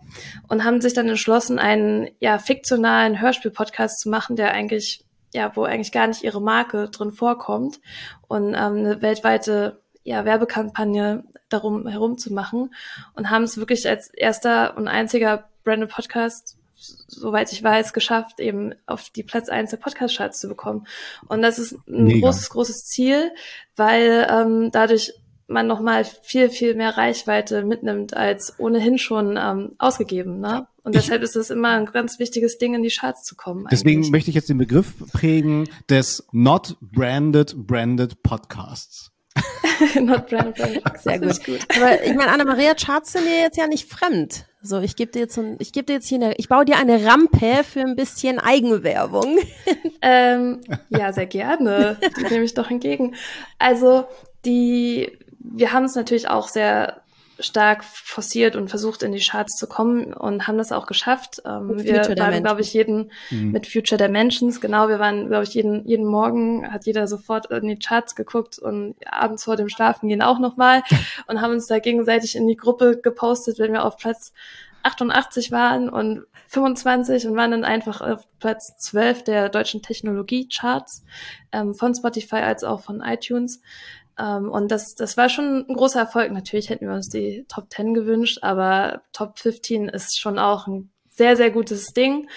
und 0.49 0.65
haben 0.65 0.81
sich 0.81 0.93
dann 0.93 1.09
entschlossen, 1.09 1.59
einen 1.59 2.11
ja 2.21 2.39
fiktionalen 2.39 3.21
Hörspiel-Podcast 3.21 4.01
zu 4.01 4.11
machen, 4.11 4.37
der 4.37 4.53
eigentlich 4.53 5.05
ja, 5.35 5.55
wo 5.57 5.65
eigentlich 5.65 5.93
gar 5.93 6.07
nicht 6.07 6.23
ihre 6.23 6.41
Marke 6.41 6.89
drin 6.89 7.13
vorkommt 7.13 7.81
und 8.29 8.55
ähm, 8.55 8.55
eine 8.55 9.03
weltweite 9.03 9.83
ja, 10.05 10.25
Werbekampagne 10.25 11.25
darum 11.49 11.87
herum 11.87 12.19
zu 12.19 12.33
machen 12.33 12.75
und 13.15 13.31
haben 13.31 13.43
es 13.43 13.57
wirklich 13.57 13.89
als 13.89 14.09
erster 14.09 14.77
und 14.77 14.87
einziger 14.89 15.49
Branded 15.65 15.91
Podcast 15.91 16.57
soweit 16.77 17.53
ich 17.53 17.63
weiß, 17.63 17.93
geschafft, 17.93 18.41
eben 18.41 18.75
auf 18.87 19.09
die 19.11 19.23
Platz 19.23 19.49
1 19.49 19.71
der 19.71 19.77
Podcast-Charts 19.79 20.41
zu 20.41 20.49
bekommen. 20.49 20.87
Und 21.29 21.41
das 21.41 21.59
ist 21.59 21.73
ein 21.89 22.05
Mega. 22.05 22.27
großes, 22.27 22.51
großes 22.51 22.87
Ziel, 22.87 23.31
weil 23.77 24.27
ähm, 24.29 24.71
dadurch 24.71 25.15
man 25.47 25.67
nochmal 25.67 26.05
viel, 26.23 26.49
viel 26.51 26.75
mehr 26.75 26.97
Reichweite 26.97 27.65
mitnimmt 27.65 28.17
als 28.17 28.55
ohnehin 28.59 28.99
schon 28.99 29.37
ähm, 29.41 29.73
ausgegeben. 29.79 30.41
Ne? 30.41 30.67
Und 30.83 30.95
Ich- 30.95 31.03
deshalb 31.03 31.23
ist 31.23 31.37
es 31.37 31.51
immer 31.51 31.71
ein 31.71 31.87
ganz 31.87 32.19
wichtiges 32.19 32.59
Ding, 32.59 32.75
in 32.75 32.83
die 32.83 32.91
Charts 32.91 33.23
zu 33.25 33.37
kommen. 33.37 33.67
Deswegen 33.71 33.99
eigentlich. 34.01 34.11
möchte 34.13 34.31
ich 34.31 34.35
jetzt 34.37 34.49
den 34.49 34.59
Begriff 34.59 34.93
prägen 35.13 35.69
des 35.89 36.27
Not 36.33 36.77
Branded 36.81 37.55
Branded 37.57 38.23
Podcasts. 38.23 39.11
Not 40.01 40.29
brand, 40.29 40.55
brand. 40.55 40.81
Sehr 41.03 41.19
gut. 41.19 41.31
ist 41.31 41.43
Aber 41.77 42.05
ich 42.05 42.15
meine, 42.15 42.31
Anna-Maria, 42.31 42.75
Charts 42.75 43.13
sind 43.13 43.25
mir 43.25 43.41
jetzt 43.41 43.57
ja 43.59 43.67
nicht 43.67 43.91
fremd. 43.91 44.47
So, 44.63 44.79
ich 44.81 44.95
gebe 44.95 45.11
dir 45.11 45.19
jetzt 45.23 45.35
so 45.35 45.41
ein, 45.41 45.57
ich 45.59 45.73
gebe 45.73 45.87
dir 45.87 45.95
jetzt 45.95 46.07
hier 46.09 46.19
eine, 46.23 46.35
ich 46.37 46.49
baue 46.49 46.65
dir 46.65 46.77
eine 46.79 47.05
Rampe 47.05 47.65
für 47.65 47.81
ein 47.81 47.97
bisschen 47.97 48.39
Eigenwerbung. 48.39 49.39
Ähm, 50.07 50.61
ja, 50.91 51.15
sehr 51.15 51.25
gerne. 51.25 51.97
Die 52.19 52.25
nehme 52.25 52.45
ich 52.45 52.53
doch 52.53 52.71
entgegen. 52.71 53.15
Also 53.59 54.05
die, 54.45 55.17
wir 55.45 55.73
haben 55.73 55.85
es 55.85 55.95
natürlich 55.95 56.29
auch 56.29 56.49
sehr 56.49 57.03
stark 57.39 57.85
forciert 57.85 58.55
und 58.55 58.69
versucht, 58.69 59.03
in 59.03 59.13
die 59.13 59.21
Charts 59.21 59.57
zu 59.57 59.67
kommen 59.67 60.13
und 60.15 60.47
haben 60.47 60.59
das 60.59 60.73
auch 60.73 60.87
geschafft. 60.87 61.43
Ähm, 61.45 61.83
wir 61.83 62.17
waren, 62.17 62.43
glaube 62.43 62.61
ich, 62.61 62.73
jeden 62.73 63.11
Mhm. 63.31 63.51
mit 63.51 63.67
Future 63.67 63.99
Dimensions, 63.99 64.61
genau, 64.61 64.89
wir 64.89 64.99
waren, 64.99 65.29
glaube 65.29 65.45
ich, 65.45 65.55
jeden, 65.55 65.85
jeden 65.87 66.07
Morgen 66.07 66.73
hat 66.73 66.87
jeder 66.87 67.09
sofort 67.09 67.51
in 67.51 67.67
die 67.67 67.79
Charts 67.79 68.15
geguckt 68.15 68.59
und 68.59 68.95
abends 69.05 69.45
vor 69.45 69.57
dem 69.57 69.69
Schlafen 69.69 70.09
gehen 70.09 70.23
auch 70.23 70.39
nochmal 70.39 70.83
und 71.27 71.41
haben 71.41 71.55
uns 71.55 71.67
da 71.67 71.79
gegenseitig 71.81 72.37
in 72.37 72.47
die 72.47 72.57
Gruppe 72.57 73.01
gepostet, 73.01 73.59
wenn 73.59 73.73
wir 73.73 73.85
auf 73.85 73.97
Platz 73.97 74.33
88 74.85 75.51
waren 75.51 75.89
und 75.89 76.27
25 76.49 77.27
und 77.27 77.37
waren 77.37 77.51
dann 77.51 77.65
einfach 77.65 78.01
auf 78.01 78.29
Platz 78.39 78.77
12 78.77 79.25
der 79.25 79.49
deutschen 79.49 79.83
Technologie-Charts 79.83 81.05
ähm, 81.53 81.75
von 81.75 81.95
Spotify 81.95 82.37
als 82.37 82.63
auch 82.63 82.81
von 82.81 83.01
iTunes. 83.01 83.61
Ähm, 84.19 84.51
und 84.51 84.71
das, 84.71 84.95
das 84.95 85.17
war 85.17 85.29
schon 85.29 85.67
ein 85.69 85.75
großer 85.75 86.01
Erfolg. 86.01 86.33
Natürlich 86.33 86.71
hätten 86.71 86.87
wir 86.87 86.95
uns 86.95 87.09
die 87.09 87.45
Top 87.49 87.71
10 87.71 87.95
gewünscht, 87.95 88.39
aber 88.43 89.03
Top 89.13 89.39
15 89.39 89.89
ist 89.89 90.19
schon 90.19 90.39
auch 90.39 90.67
ein 90.67 90.91
sehr, 91.11 91.37
sehr 91.37 91.51
gutes 91.51 91.93
Ding. 91.93 92.29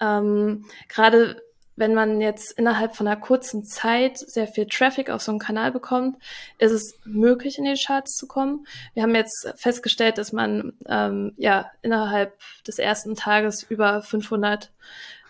Ähm, 0.00 0.64
Gerade 0.88 1.42
wenn 1.76 1.94
man 1.94 2.20
jetzt 2.20 2.52
innerhalb 2.52 2.94
von 2.94 3.08
einer 3.08 3.20
kurzen 3.20 3.64
Zeit 3.64 4.18
sehr 4.18 4.46
viel 4.46 4.66
Traffic 4.66 5.10
auf 5.10 5.22
so 5.22 5.32
einen 5.32 5.40
Kanal 5.40 5.72
bekommt, 5.72 6.16
ist 6.58 6.70
es 6.70 6.98
möglich, 7.04 7.58
in 7.58 7.64
die 7.64 7.74
Charts 7.74 8.16
zu 8.16 8.28
kommen. 8.28 8.66
Wir 8.94 9.02
haben 9.02 9.14
jetzt 9.14 9.52
festgestellt, 9.56 10.18
dass 10.18 10.32
man 10.32 10.74
ähm, 10.86 11.32
ja 11.36 11.70
innerhalb 11.82 12.38
des 12.66 12.78
ersten 12.78 13.16
Tages 13.16 13.64
über 13.64 14.02
500 14.02 14.70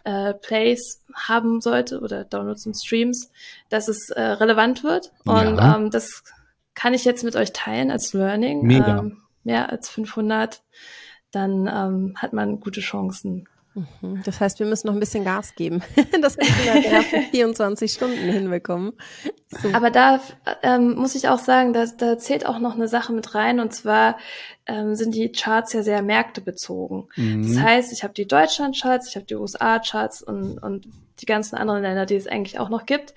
äh, 0.05 0.35
Plays 0.35 1.03
haben 1.15 1.61
sollte 1.61 2.01
oder 2.01 2.25
Downloads 2.25 2.67
und 2.67 2.75
Streams, 2.75 3.31
dass 3.69 3.89
es 3.89 4.11
äh, 4.11 4.21
relevant 4.23 4.85
wird. 4.85 5.13
Und 5.25 5.57
Ja. 5.57 5.77
ähm, 5.77 5.91
das 5.91 6.23
kann 6.75 6.95
ich 6.95 7.05
jetzt 7.05 7.25
mit 7.25 7.37
euch 7.37 7.53
teilen 7.53 7.91
als 7.91 8.13
Learning. 8.13 8.63
Mega. 8.63 8.99
Ähm, 8.99 9.23
mehr 9.45 9.71
als 9.71 9.89
500, 9.91 10.63
dann 11.31 11.67
ähm, 11.67 12.15
hat 12.17 12.33
man 12.33 12.61
gute 12.61 12.81
Chancen. 12.81 13.49
Mhm. 13.75 14.23
Das 14.25 14.41
heißt, 14.41 14.59
wir 14.61 14.67
müssen 14.67 14.87
noch 14.87 14.95
ein 14.95 15.01
bisschen 15.01 15.25
Gas 15.25 15.55
geben, 15.55 15.83
dass 16.23 16.37
wir 16.37 16.85
ersten 16.85 17.23
24 17.31 17.93
Stunden 17.93 18.17
hinbekommen. 18.31 18.93
So. 19.49 19.69
Aber 19.73 19.91
da 19.91 20.21
ähm, 20.63 20.95
muss 20.95 21.15
ich 21.15 21.29
auch 21.29 21.39
sagen, 21.39 21.73
da, 21.73 21.87
da 21.87 22.19
zählt 22.19 22.47
auch 22.47 22.59
noch 22.59 22.75
eine 22.75 22.89
Sache 22.89 23.13
mit 23.13 23.35
rein 23.35 23.61
und 23.61 23.73
zwar 23.75 24.17
ähm, 24.67 24.95
sind 24.95 25.15
die 25.15 25.31
Charts 25.33 25.73
ja 25.73 25.83
sehr 25.83 26.03
märktebezogen. 26.03 27.09
Das 27.17 27.25
Mhm. 27.25 27.63
heißt, 27.63 27.93
ich 27.93 28.03
habe 28.03 28.15
die 28.15 28.27
Deutschland-Charts, 28.27 29.09
ich 29.09 29.17
habe 29.17 29.27
die 29.27 29.35
USA-Charts 29.35 30.23
und, 30.23 30.59
und 30.59 30.87
die 31.21 31.27
ganzen 31.27 31.57
anderen 31.57 31.83
Länder, 31.83 32.07
die 32.07 32.17
es 32.17 32.27
eigentlich 32.27 32.59
auch 32.59 32.69
noch 32.71 32.87
gibt. 32.87 33.15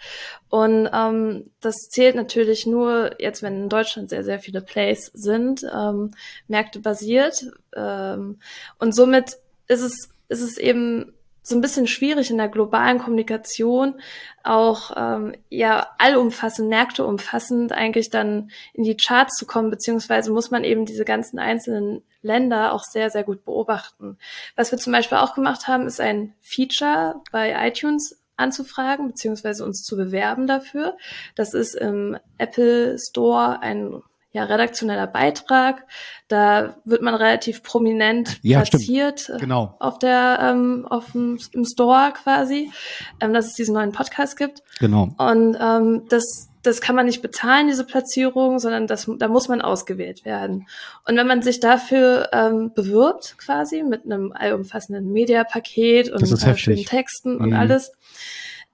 Und 0.50 0.90
ähm, 0.94 1.50
das 1.62 1.90
zählt 1.90 2.16
natürlich 2.16 2.66
nur 2.68 3.20
jetzt, 3.22 3.42
wenn 3.42 3.64
in 3.64 3.70
Deutschland 3.70 4.10
sehr, 4.10 4.24
sehr 4.24 4.40
viele 4.40 4.62
Plays 4.62 5.10
sind, 5.14 5.66
ähm, 5.74 6.12
märktebasiert. 6.48 7.46
Ähm, 7.76 8.40
und 8.80 8.94
somit 8.94 9.38
ist 9.68 9.82
es, 9.82 10.10
ist 10.30 10.42
es 10.42 10.58
eben 10.58 11.14
so 11.48 11.56
ein 11.56 11.62
bisschen 11.62 11.88
schwierig 11.88 12.30
in 12.30 12.38
der 12.38 12.50
globalen 12.50 13.00
Kommunikation 13.00 14.02
auch 14.44 14.92
ähm, 14.98 15.34
ja 15.50 15.88
allumfassend, 15.98 16.68
märkteumfassend 16.68 17.72
eigentlich 17.72 18.10
dann 18.10 18.52
in 18.74 18.84
die 18.84 18.98
Charts 18.98 19.38
zu 19.38 19.46
kommen, 19.46 19.70
beziehungsweise 19.70 20.32
muss 20.34 20.52
man 20.52 20.66
eben 20.66 20.86
diese 20.86 21.06
ganzen 21.06 21.40
einzelnen 21.40 22.04
Länder 22.22 22.74
auch 22.74 22.84
sehr, 22.84 23.10
sehr 23.10 23.24
gut 23.24 23.46
beobachten. 23.46 24.18
Was 24.58 24.72
wir 24.72 24.78
zum 24.78 24.92
Beispiel 24.92 25.20
auch 25.20 25.36
gemacht 25.36 25.70
haben, 25.70 25.88
ist 25.88 26.02
ein 26.02 26.34
Feature 26.42 27.22
bei 27.32 27.56
iTunes 27.66 28.22
anzufragen, 28.36 29.08
beziehungsweise 29.08 29.64
uns 29.64 29.84
zu 29.84 29.96
bewerben 29.96 30.48
dafür. 30.48 30.98
Das 31.36 31.54
ist 31.54 31.76
im 31.76 32.18
Apple 32.38 32.98
Store 33.00 33.62
ein 33.62 34.02
ja, 34.38 34.44
redaktioneller 34.46 35.08
Beitrag. 35.08 35.84
Da 36.28 36.76
wird 36.86 37.02
man 37.02 37.16
relativ 37.16 37.64
prominent 37.64 38.40
Ja, 38.44 38.62
platziert 38.62 39.30
äh, 39.30 39.38
Genau. 39.40 39.76
auf 39.80 39.98
der 40.00 40.40
ähm, 40.42 40.86
auf 40.90 41.12
dem, 41.14 41.40
im 41.54 41.66
Store 41.66 42.14
quasi, 42.14 42.72
ähm, 43.20 43.34
dass 43.34 43.48
es 43.48 43.54
diesen 43.56 43.74
neuen 43.74 43.92
Podcast 43.92 44.38
gibt. 44.38 44.62
Genau. 44.80 45.10
Und 45.18 45.58
ähm, 45.60 46.04
das, 46.10 46.50
das 46.64 46.82
kann 46.82 46.96
man 46.96 47.06
nicht 47.06 47.22
bezahlen, 47.22 47.68
diese 47.68 47.86
Platzierung, 47.86 48.60
sondern 48.60 48.88
das, 48.88 49.10
da 49.18 49.28
muss 49.28 49.48
man 49.48 49.62
ausgewählt 49.62 50.26
werden. 50.26 50.68
Und 51.08 51.16
wenn 51.18 51.28
man 51.28 51.42
sich 51.42 51.60
dafür 51.60 52.30
ähm, 52.34 52.72
bewirbt, 52.74 53.38
quasi 53.38 53.84
mit 53.84 54.06
einem 54.06 54.34
allumfassenden 54.34 55.12
Mediapaket 55.12 56.10
und 56.12 56.22
äh, 56.24 56.58
schönen. 56.58 56.86
Texten 56.86 57.38
und 57.38 57.50
Mhm. 57.50 57.56
alles, 57.56 57.92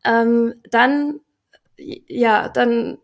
ähm, 0.04 0.56
dann, 0.70 1.20
ja, 1.78 2.50
dann, 2.50 2.98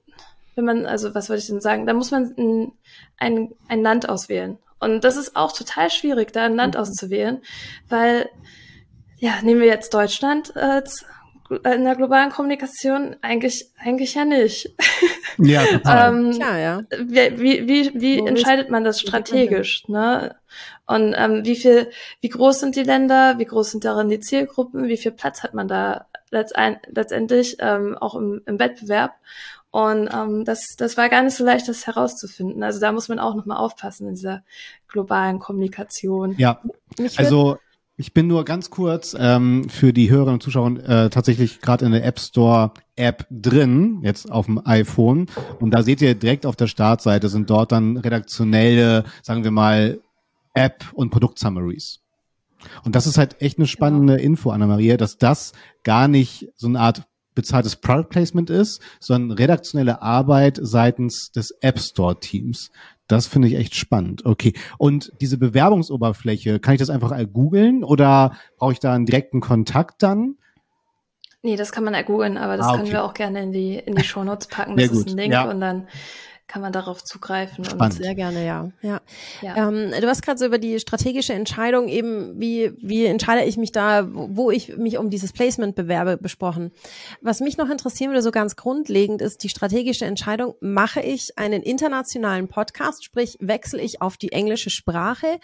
wenn 0.60 0.66
man, 0.66 0.86
also 0.86 1.16
was 1.16 1.30
wollte 1.30 1.42
ich 1.42 1.48
denn 1.48 1.62
sagen, 1.62 1.86
dann 1.88 1.96
muss 1.96 2.12
man 2.12 2.34
ein, 2.38 2.72
ein, 3.18 3.50
ein 3.68 3.82
Land 3.82 4.08
auswählen. 4.10 4.58
Und 4.80 5.04
das 5.04 5.18
ist 5.18 5.36
auch 5.36 5.52
total 5.52 5.90
schwierig, 5.90 6.32
da 6.34 6.44
ein 6.46 6.56
Land 6.56 6.76
Mhm. 6.76 6.82
auszuwählen, 6.82 7.42
weil, 7.88 8.30
ja, 9.18 9.42
nehmen 9.42 9.62
wir 9.62 9.68
jetzt 9.68 9.94
Deutschland 9.94 10.56
als 10.56 11.06
äh, 11.64 11.76
in 11.76 11.84
der 11.84 11.96
globalen 11.96 12.30
Kommunikation 12.30 13.16
eigentlich 13.22 13.72
eigentlich 13.78 14.14
ja 14.16 14.26
nicht. 14.26 14.74
Ja, 15.38 15.64
total. 15.72 16.14
ähm, 16.14 16.32
Tja, 16.32 16.58
ja. 16.58 16.84
wie 17.06 17.68
wie, 17.68 17.92
wie, 17.96 18.20
Wo 18.20 18.28
entscheidet 18.28 18.70
man 18.70 18.84
das 18.84 19.00
strategisch, 19.02 19.88
ne? 19.88 20.36
Und 20.86 21.14
ähm, 21.18 21.46
wie 21.46 21.56
viel, 21.56 21.90
wie 22.22 22.30
groß 22.30 22.60
sind 22.62 22.76
die 22.76 22.84
Länder, 22.84 23.38
wie 23.38 23.46
groß 23.46 23.72
sind 23.72 23.86
darin 23.86 24.10
die 24.10 24.20
Zielgruppen, 24.20 24.88
wie 24.88 24.98
viel 24.98 25.12
Platz 25.12 25.44
hat 25.44 25.54
man 25.54 25.68
da 25.68 26.08
letztendlich 26.32 27.58
ähm, 27.60 27.98
auch 27.98 28.16
im, 28.16 28.42
im 28.46 28.58
Wettbewerb? 28.60 29.14
Und 29.72 30.10
ähm, 30.12 30.46
das, 30.46 30.76
das 30.78 30.98
war 30.98 31.10
gar 31.10 31.22
nicht 31.22 31.36
so 31.36 31.46
leicht, 31.46 31.68
das 31.68 31.86
herauszufinden. 31.86 32.64
Also 32.64 32.80
da 32.80 32.92
muss 32.92 33.08
man 33.08 33.20
auch 33.20 33.36
nochmal 33.36 33.58
aufpassen 33.58 34.08
in 34.08 34.16
dieser 34.16 34.44
globalen 34.88 35.40
Kommunikation. 35.40 36.36
ja, 36.38 36.60
Mich 36.98 37.20
also 37.20 37.58
ich 38.00 38.14
bin 38.14 38.28
nur 38.28 38.46
ganz 38.46 38.70
kurz 38.70 39.14
ähm, 39.20 39.68
für 39.68 39.92
die 39.92 40.10
Hörerinnen 40.10 40.36
und 40.36 40.44
Zuschauer 40.44 40.80
äh, 40.80 41.10
tatsächlich 41.10 41.60
gerade 41.60 41.86
in 41.86 41.92
der 41.92 42.06
App 42.06 42.18
Store 42.18 42.72
App 42.96 43.28
drin, 43.30 44.00
jetzt 44.04 44.32
auf 44.32 44.46
dem 44.46 44.66
iPhone. 44.66 45.28
Und 45.60 45.72
da 45.72 45.84
seht 45.84 46.02
ihr 46.02 46.16
direkt 46.16 46.46
auf 46.46 46.56
der 46.56 46.68
Startseite 46.68 47.28
sind 47.28 47.50
dort 47.50 47.74
dann 47.74 47.98
redaktionelle, 47.98 49.04
sagen 49.22 49.44
wir 49.44 49.52
mal, 49.52 50.00
App- 50.54 50.94
und 50.94 51.10
Produktsummaries. 51.10 52.00
Und 52.86 52.96
das 52.96 53.06
ist 53.06 53.18
halt 53.18 53.42
echt 53.42 53.58
eine 53.58 53.68
spannende 53.68 54.16
Info, 54.16 54.52
Anna-Maria, 54.52 54.96
dass 54.96 55.18
das 55.18 55.52
gar 55.84 56.08
nicht 56.08 56.50
so 56.56 56.68
eine 56.68 56.80
Art 56.80 57.04
bezahltes 57.42 57.76
Product 57.76 58.10
Placement 58.10 58.50
ist, 58.50 58.82
sondern 59.00 59.38
redaktionelle 59.38 60.02
Arbeit 60.02 60.60
seitens 60.62 61.32
des 61.32 61.52
App 61.62 61.80
Store 61.80 62.20
Teams. 62.20 62.72
Das 63.08 63.26
finde 63.26 63.48
ich 63.48 63.56
echt 63.56 63.76
spannend. 63.76 64.26
Okay. 64.26 64.54
Und 64.78 65.12
diese 65.20 65.38
Bewerbungsoberfläche, 65.38 66.60
kann 66.60 66.76
ich 66.76 66.80
das 66.80 66.90
einfach 66.92 67.12
googeln 67.34 67.84
oder 67.84 68.34
brauche 68.58 68.74
ich 68.74 68.80
da 68.80 68.94
einen 68.94 69.06
direkten 69.06 69.40
Kontakt 69.42 70.04
dann? 70.04 70.36
Nee, 71.42 71.56
das 71.56 71.72
kann 71.72 71.84
man 71.86 71.94
ja 71.94 72.02
googeln, 72.02 72.38
aber 72.38 72.58
das 72.58 72.68
Ah, 72.68 72.72
können 72.72 72.84
okay. 72.84 72.92
wir 72.92 73.04
auch 73.04 73.14
gerne 73.14 73.42
in 73.42 73.52
die, 73.52 73.76
in 73.76 73.96
die 73.96 74.04
Shownotes 74.04 74.48
packen. 74.48 74.78
Sehr 74.78 74.88
Das 74.90 74.98
ist 74.98 75.06
gut, 75.06 75.14
ein 75.14 75.18
Link 75.18 75.34
ja. 75.34 75.50
und 75.50 75.62
dann 75.62 75.88
kann 76.50 76.62
man 76.64 76.74
darauf 76.74 77.04
zugreifen. 77.04 77.64
Spannend. 77.64 77.94
Sehr 77.94 78.16
gerne, 78.16 78.46
ja. 78.46 78.72
ja. 78.82 79.00
Ja. 79.42 79.70
Ähm, 79.70 79.92
du 79.92 80.08
hast 80.08 80.24
gerade 80.24 80.40
so 80.40 80.46
über 80.46 80.58
die 80.58 80.80
strategische 80.80 81.34
Entscheidung 81.34 81.88
eben, 81.88 82.40
wie, 82.42 82.74
wie 82.82 83.06
entscheide 83.06 83.46
ich 83.46 83.56
mich 83.56 83.72
da, 83.72 84.08
wo 84.12 84.50
wo 84.50 84.52
ich 84.52 84.78
mich 84.78 84.98
um 84.98 85.12
dieses 85.12 85.32
Placement 85.32 85.76
bewerbe, 85.76 86.18
besprochen. 86.18 86.72
Was 87.22 87.40
mich 87.40 87.58
noch 87.58 87.70
interessieren 87.70 88.10
würde, 88.10 88.24
so 88.24 88.32
ganz 88.32 88.56
grundlegend, 88.56 89.22
ist 89.22 89.44
die 89.44 89.50
strategische 89.50 90.06
Entscheidung, 90.06 90.56
mache 90.60 91.02
ich 91.02 91.38
einen 91.38 91.62
internationalen 91.62 92.48
Podcast, 92.48 93.04
sprich 93.04 93.38
wechsle 93.40 93.82
ich 93.82 94.02
auf 94.02 94.18
die 94.18 94.32
englische 94.32 94.72
Sprache 94.72 95.40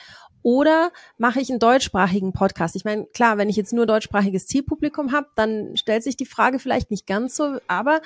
Oder 0.46 0.92
mache 1.18 1.40
ich 1.40 1.50
einen 1.50 1.58
deutschsprachigen 1.58 2.32
Podcast? 2.32 2.76
Ich 2.76 2.86
meine, 2.86 3.08
klar, 3.08 3.40
wenn 3.40 3.50
ich 3.50 3.56
jetzt 3.56 3.74
nur 3.74 3.88
deutschsprachiges 3.88 4.46
Zielpublikum 4.46 5.12
habe, 5.12 5.26
dann 5.36 5.76
stellt 5.76 6.04
sich 6.04 6.18
die 6.18 6.28
Frage 6.28 6.60
vielleicht 6.60 6.92
nicht 6.92 7.08
ganz 7.08 7.36
so. 7.36 7.58
Aber 7.68 8.00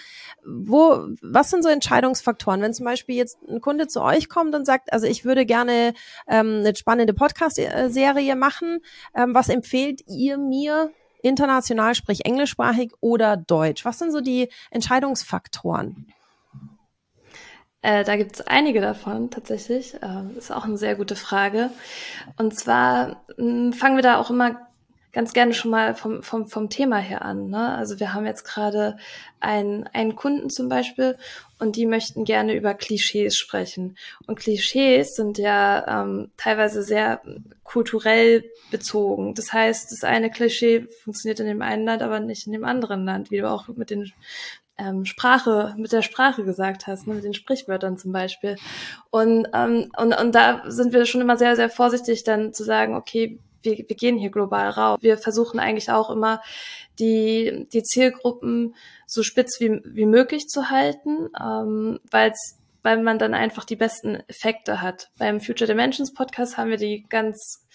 wo, 0.45 1.05
was 1.21 1.49
sind 1.49 1.63
so 1.63 1.69
Entscheidungsfaktoren? 1.69 2.61
Wenn 2.61 2.73
zum 2.73 2.85
Beispiel 2.85 3.17
jetzt 3.17 3.39
ein 3.49 3.59
Kunde 3.59 3.87
zu 3.87 4.01
euch 4.01 4.29
kommt 4.29 4.55
und 4.55 4.65
sagt, 4.65 4.93
also 4.93 5.05
ich 5.05 5.25
würde 5.25 5.45
gerne 5.45 5.93
ähm, 6.29 6.59
eine 6.59 6.73
spannende 6.77 7.13
Podcast-Serie 7.13 8.37
machen, 8.37 8.79
ähm, 9.13 9.35
was 9.35 9.49
empfehlt 9.49 10.03
ihr 10.07 10.37
mir 10.37 10.91
international, 11.21 11.93
sprich 11.93 12.25
englischsprachig 12.25 12.93
oder 13.01 13.35
deutsch? 13.35 13.83
Was 13.83 13.99
sind 13.99 14.13
so 14.13 14.21
die 14.21 14.47
Entscheidungsfaktoren? 14.71 16.07
Äh, 17.81 18.03
da 18.03 18.17
gibt 18.17 18.35
es 18.35 18.47
einige 18.47 18.81
davon 18.81 19.29
tatsächlich. 19.29 19.95
Äh, 19.95 20.37
ist 20.37 20.51
auch 20.51 20.65
eine 20.65 20.77
sehr 20.77 20.95
gute 20.95 21.15
Frage. 21.15 21.71
Und 22.37 22.57
zwar 22.57 23.23
mh, 23.37 23.37
hm, 23.37 23.73
fangen 23.73 23.95
wir 23.95 24.03
da 24.03 24.19
auch 24.19 24.29
immer 24.29 24.69
ganz 25.11 25.33
gerne 25.33 25.53
schon 25.53 25.71
mal 25.71 25.95
vom, 25.95 26.21
vom, 26.21 26.47
vom 26.47 26.69
Thema 26.69 26.97
her 26.97 27.23
an. 27.23 27.49
Ne? 27.49 27.75
Also 27.75 27.99
wir 27.99 28.13
haben 28.13 28.25
jetzt 28.25 28.43
gerade 28.43 28.97
einen, 29.39 29.87
einen 29.87 30.15
Kunden 30.15 30.49
zum 30.49 30.69
Beispiel 30.69 31.17
und 31.57 31.75
die 31.75 31.87
möchten 31.87 32.25
gerne 32.25 32.53
über 32.53 32.75
Klischees 32.75 33.35
sprechen. 33.35 33.97
Und 34.27 34.39
Klischees 34.39 35.15
sind 35.15 35.37
ja 35.37 36.03
ähm, 36.03 36.29
teilweise 36.37 36.83
sehr 36.83 37.21
kulturell 37.63 38.45
bezogen. 38.69 39.33
Das 39.33 39.51
heißt, 39.51 39.91
das 39.91 40.03
eine 40.03 40.29
Klischee 40.29 40.87
funktioniert 41.03 41.39
in 41.39 41.47
dem 41.47 41.61
einen 41.63 41.85
Land, 41.85 42.03
aber 42.03 42.19
nicht 42.19 42.45
in 42.45 42.53
dem 42.53 42.63
anderen 42.63 43.03
Land, 43.05 43.31
wie 43.31 43.39
du 43.39 43.49
auch 43.49 43.67
mit 43.67 43.89
den 43.89 44.11
ähm, 44.79 45.05
Sprache, 45.05 45.73
mit 45.77 45.91
der 45.91 46.01
Sprache 46.01 46.43
gesagt 46.43 46.87
hast, 46.87 47.07
ne, 47.07 47.15
mit 47.15 47.23
den 47.23 47.33
Sprichwörtern 47.33 47.97
zum 47.97 48.11
Beispiel. 48.11 48.55
Und, 49.09 49.47
ähm, 49.53 49.91
und, 49.97 50.13
und 50.13 50.33
da 50.33 50.63
sind 50.67 50.93
wir 50.93 51.05
schon 51.05 51.21
immer 51.21 51.37
sehr, 51.37 51.55
sehr 51.55 51.69
vorsichtig, 51.69 52.23
dann 52.23 52.53
zu 52.53 52.63
sagen, 52.63 52.95
okay, 52.95 53.39
wir, 53.61 53.77
wir 53.77 53.95
gehen 53.95 54.17
hier 54.17 54.31
global 54.31 54.69
raus. 54.69 54.99
Wir 55.01 55.17
versuchen 55.17 55.59
eigentlich 55.59 55.91
auch 55.91 56.09
immer, 56.09 56.41
die, 56.97 57.67
die 57.73 57.83
Zielgruppen 57.83 58.75
so 59.05 59.23
spitz 59.23 59.59
wie, 59.59 59.81
wie 59.83 60.05
möglich 60.05 60.47
zu 60.47 60.69
halten, 60.69 61.29
ähm, 61.39 61.99
weil 62.09 62.33
weil 62.81 63.01
man 63.01 63.19
dann 63.19 63.33
einfach 63.33 63.65
die 63.65 63.75
besten 63.75 64.15
Effekte 64.27 64.81
hat. 64.81 65.11
Beim 65.17 65.41
Future 65.41 65.67
Dimensions 65.67 66.13
Podcast 66.13 66.57
haben 66.57 66.69
wir 66.69 66.77
die 66.77 67.05
ganz 67.09 67.65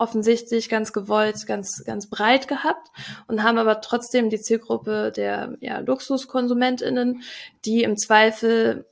offensichtlich 0.00 0.68
ganz 0.68 0.92
gewollt, 0.92 1.46
ganz, 1.46 1.84
ganz 1.84 2.08
breit 2.08 2.48
gehabt 2.48 2.88
und 3.28 3.42
haben 3.42 3.58
aber 3.58 3.80
trotzdem 3.80 4.30
die 4.30 4.40
Zielgruppe 4.40 5.12
der 5.14 5.56
ja, 5.60 5.78
LuxuskonsumentInnen, 5.80 7.22
die 7.64 7.82
im 7.82 7.96
Zweifel 7.96 8.86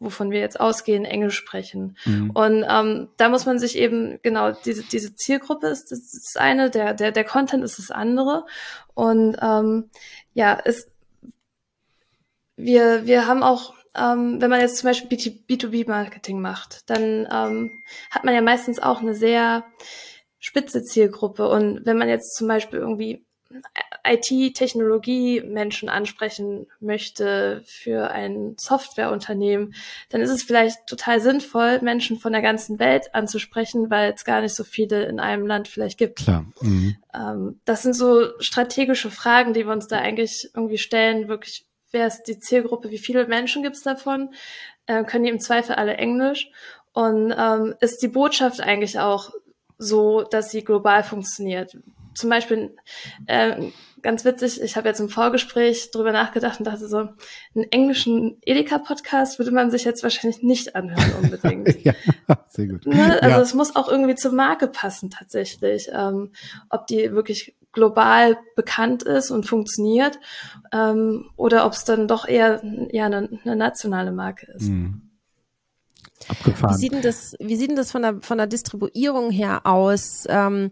wovon 0.00 0.32
wir 0.32 0.40
jetzt 0.40 0.58
ausgehen, 0.58 1.04
Englisch 1.04 1.36
sprechen. 1.36 1.96
Mhm. 2.04 2.30
Und 2.30 2.66
ähm, 2.68 3.08
da 3.16 3.28
muss 3.28 3.46
man 3.46 3.60
sich 3.60 3.78
eben, 3.78 4.18
genau, 4.20 4.50
diese, 4.50 4.82
diese 4.82 5.14
Zielgruppe 5.14 5.68
ist 5.68 5.92
das, 5.92 6.12
ist 6.12 6.36
eine, 6.38 6.70
der, 6.70 6.92
der, 6.92 7.12
der 7.12 7.22
Content 7.22 7.62
ist 7.62 7.78
das 7.78 7.92
andere. 7.92 8.46
Und 8.94 9.36
ähm, 9.40 9.88
ja, 10.34 10.58
es, 10.64 10.90
wir, 12.56 13.06
wir 13.06 13.28
haben 13.28 13.44
auch 13.44 13.74
ähm, 13.96 14.40
wenn 14.40 14.50
man 14.50 14.60
jetzt 14.60 14.78
zum 14.78 14.88
Beispiel 14.88 15.18
B2B-Marketing 15.18 16.40
macht, 16.40 16.90
dann 16.90 17.26
ähm, 17.30 17.82
hat 18.10 18.24
man 18.24 18.34
ja 18.34 18.42
meistens 18.42 18.78
auch 18.78 19.00
eine 19.00 19.14
sehr 19.14 19.64
spitze 20.46 20.84
Zielgruppe. 20.84 21.48
Und 21.48 21.84
wenn 21.84 21.98
man 21.98 22.08
jetzt 22.08 22.36
zum 22.36 22.46
Beispiel 22.46 22.78
irgendwie 22.78 23.26
IT-Technologie-Menschen 24.06 25.88
ansprechen 25.88 26.68
möchte 26.78 27.62
für 27.66 28.12
ein 28.12 28.54
Softwareunternehmen, 28.56 29.74
dann 30.08 30.20
ist 30.20 30.30
es 30.30 30.44
vielleicht 30.44 30.86
total 30.86 31.20
sinnvoll, 31.20 31.80
Menschen 31.82 32.20
von 32.20 32.32
der 32.32 32.42
ganzen 32.42 32.78
Welt 32.78 33.12
anzusprechen, 33.12 33.90
weil 33.90 34.12
es 34.12 34.24
gar 34.24 34.40
nicht 34.40 34.54
so 34.54 34.62
viele 34.62 35.06
in 35.06 35.18
einem 35.18 35.48
Land 35.48 35.66
vielleicht 35.66 35.98
gibt. 35.98 36.20
Klar. 36.20 36.46
Mhm. 36.60 36.96
Ähm, 37.12 37.60
das 37.64 37.82
sind 37.82 37.94
so 37.94 38.28
strategische 38.38 39.10
Fragen, 39.10 39.52
die 39.52 39.66
wir 39.66 39.72
uns 39.72 39.88
da 39.88 39.98
eigentlich 39.98 40.50
irgendwie 40.54 40.78
stellen. 40.78 41.26
Wirklich, 41.26 41.66
wer 41.90 42.06
ist 42.06 42.22
die 42.24 42.38
Zielgruppe? 42.38 42.90
Wie 42.90 42.98
viele 42.98 43.26
Menschen 43.26 43.64
gibt 43.64 43.74
es 43.74 43.82
davon? 43.82 44.32
Äh, 44.86 45.02
können 45.02 45.24
die 45.24 45.30
im 45.30 45.40
Zweifel 45.40 45.74
alle 45.74 45.94
Englisch? 45.94 46.52
Und 46.92 47.34
ähm, 47.36 47.74
ist 47.80 48.00
die 48.00 48.08
Botschaft 48.08 48.60
eigentlich 48.60 49.00
auch 49.00 49.32
so, 49.78 50.22
dass 50.22 50.50
sie 50.50 50.64
global 50.64 51.02
funktioniert. 51.02 51.76
Zum 52.14 52.30
Beispiel, 52.30 52.74
äh, 53.26 53.70
ganz 54.00 54.24
witzig, 54.24 54.62
ich 54.62 54.76
habe 54.76 54.88
jetzt 54.88 55.00
im 55.00 55.08
Vorgespräch 55.08 55.90
drüber 55.90 56.12
nachgedacht 56.12 56.60
und 56.60 56.66
dachte 56.66 56.88
so, 56.88 56.98
einen 56.98 57.64
englischen 57.70 58.38
Edeka-Podcast 58.42 59.38
würde 59.38 59.50
man 59.50 59.70
sich 59.70 59.84
jetzt 59.84 60.02
wahrscheinlich 60.02 60.42
nicht 60.42 60.76
anhören 60.76 61.12
unbedingt. 61.22 61.76
ja, 61.84 61.92
sehr 62.48 62.68
gut. 62.68 62.86
Ne? 62.86 63.18
Also 63.20 63.36
ja. 63.36 63.40
es 63.42 63.52
muss 63.52 63.76
auch 63.76 63.88
irgendwie 63.88 64.14
zur 64.14 64.32
Marke 64.32 64.68
passen 64.68 65.10
tatsächlich. 65.10 65.90
Ähm, 65.92 66.32
ob 66.70 66.86
die 66.86 67.12
wirklich 67.12 67.54
global 67.72 68.38
bekannt 68.56 69.02
ist 69.02 69.30
und 69.30 69.44
funktioniert 69.44 70.18
ähm, 70.72 71.28
oder 71.36 71.66
ob 71.66 71.74
es 71.74 71.84
dann 71.84 72.08
doch 72.08 72.26
eher 72.26 72.62
ja, 72.90 73.06
eine, 73.06 73.28
eine 73.44 73.56
nationale 73.56 74.12
Marke 74.12 74.50
ist. 74.52 74.68
Mhm. 74.68 75.05
Abgefahren. 76.28 76.74
Wie 76.74 76.78
sieht 76.78 76.92
denn 76.92 77.02
das, 77.02 77.34
wie 77.38 77.56
sieht 77.56 77.70
denn 77.70 77.76
das 77.76 77.90
von 77.90 78.02
der, 78.02 78.18
von 78.20 78.38
der 78.38 78.46
Distribuierung 78.46 79.30
her 79.30 79.62
aus? 79.64 80.24
Ähm, 80.28 80.70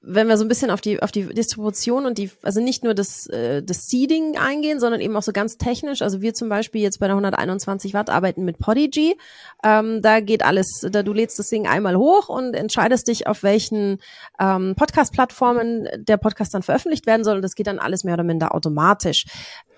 wenn 0.00 0.28
wir 0.28 0.36
so 0.36 0.44
ein 0.44 0.48
bisschen 0.48 0.70
auf 0.70 0.80
die 0.80 1.02
auf 1.02 1.10
die 1.10 1.26
Distribution 1.26 2.06
und 2.06 2.18
die 2.18 2.30
also 2.42 2.60
nicht 2.60 2.84
nur 2.84 2.94
das 2.94 3.26
äh, 3.26 3.62
das 3.62 3.86
Seeding 3.88 4.38
eingehen, 4.38 4.78
sondern 4.78 5.00
eben 5.00 5.16
auch 5.16 5.22
so 5.22 5.32
ganz 5.32 5.58
technisch. 5.58 6.02
Also 6.02 6.22
wir 6.22 6.34
zum 6.34 6.48
Beispiel 6.48 6.80
jetzt 6.80 7.00
bei 7.00 7.06
der 7.06 7.16
121 7.16 7.94
Watt 7.94 8.08
arbeiten 8.08 8.44
mit 8.44 8.58
Podigy. 8.58 9.16
Ähm, 9.64 10.00
da 10.00 10.20
geht 10.20 10.44
alles, 10.44 10.86
da 10.88 11.02
du 11.02 11.12
lädst 11.12 11.38
das 11.38 11.48
Ding 11.48 11.66
einmal 11.66 11.96
hoch 11.96 12.28
und 12.28 12.54
entscheidest 12.54 13.08
dich 13.08 13.26
auf 13.26 13.42
welchen 13.42 13.98
ähm, 14.38 14.74
Podcast-Plattformen 14.76 15.88
der 15.96 16.16
Podcast 16.16 16.54
dann 16.54 16.62
veröffentlicht 16.62 17.06
werden 17.06 17.24
soll. 17.24 17.36
Und 17.36 17.42
das 17.42 17.56
geht 17.56 17.66
dann 17.66 17.80
alles 17.80 18.04
mehr 18.04 18.14
oder 18.14 18.24
minder 18.24 18.54
automatisch. 18.54 19.24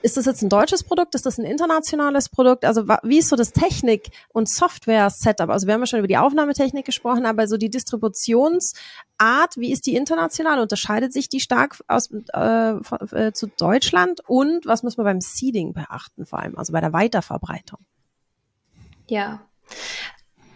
Ist 0.02 0.16
das 0.16 0.24
jetzt 0.24 0.42
ein 0.42 0.48
deutsches 0.48 0.82
Produkt? 0.82 1.14
Ist 1.14 1.26
das 1.26 1.38
ein 1.38 1.44
internationales 1.44 2.28
Produkt? 2.28 2.64
Also 2.64 2.88
wie 3.02 3.18
ist 3.18 3.28
so 3.28 3.36
das 3.36 3.52
Technik- 3.52 4.10
und 4.28 4.48
Software-Setup? 4.48 5.50
Also 5.50 5.66
wir 5.66 5.74
haben 5.74 5.80
ja 5.80 5.86
schon 5.86 5.98
über 5.98 6.08
die 6.08 6.16
Aufnahmetechnik 6.16 6.86
gesprochen, 6.86 7.26
aber 7.26 7.46
so 7.46 7.56
die 7.56 7.68
Distributionsart, 7.68 9.56
wie 9.56 9.72
ist 9.72 9.86
die 9.86 9.96
international? 9.96 10.60
Unterscheidet 10.60 11.12
sich 11.12 11.28
die 11.28 11.40
stark 11.40 11.78
aus, 11.86 12.10
äh, 12.10 12.70
äh, 12.70 13.32
zu 13.32 13.48
Deutschland? 13.48 14.20
Und 14.26 14.64
was 14.66 14.82
muss 14.82 14.96
man 14.96 15.04
beim 15.04 15.20
Seeding 15.20 15.74
beachten 15.74 16.24
vor 16.24 16.38
allem, 16.38 16.56
also 16.56 16.72
bei 16.72 16.80
der 16.80 16.92
Weiterverbreitung? 16.92 17.80
Ja, 19.06 19.42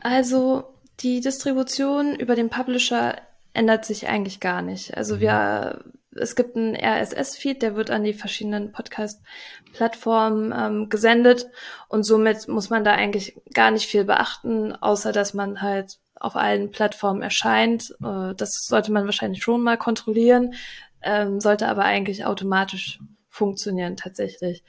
also 0.00 0.64
die 1.00 1.20
Distribution 1.20 2.14
über 2.14 2.34
den 2.36 2.48
Publisher 2.48 3.16
ändert 3.52 3.84
sich 3.84 4.08
eigentlich 4.08 4.40
gar 4.40 4.62
nicht. 4.62 4.96
Also 4.96 5.20
wir 5.20 5.84
es 6.16 6.36
gibt 6.36 6.56
einen 6.56 6.76
RSS-Feed, 6.76 7.62
der 7.62 7.76
wird 7.76 7.90
an 7.90 8.04
die 8.04 8.14
verschiedenen 8.14 8.72
Podcast-Plattformen 8.72 10.54
ähm, 10.56 10.88
gesendet 10.88 11.48
und 11.88 12.04
somit 12.04 12.48
muss 12.48 12.70
man 12.70 12.84
da 12.84 12.92
eigentlich 12.92 13.36
gar 13.52 13.70
nicht 13.70 13.86
viel 13.86 14.04
beachten, 14.04 14.72
außer 14.72 15.12
dass 15.12 15.34
man 15.34 15.62
halt 15.62 15.98
auf 16.14 16.36
allen 16.36 16.70
Plattformen 16.70 17.22
erscheint. 17.22 17.94
Äh, 18.02 18.34
das 18.34 18.66
sollte 18.66 18.92
man 18.92 19.04
wahrscheinlich 19.04 19.42
schon 19.42 19.62
mal 19.62 19.76
kontrollieren, 19.76 20.54
ähm, 21.02 21.40
sollte 21.40 21.68
aber 21.68 21.84
eigentlich 21.84 22.24
automatisch 22.24 23.00
funktionieren 23.28 23.96
tatsächlich. 23.96 24.62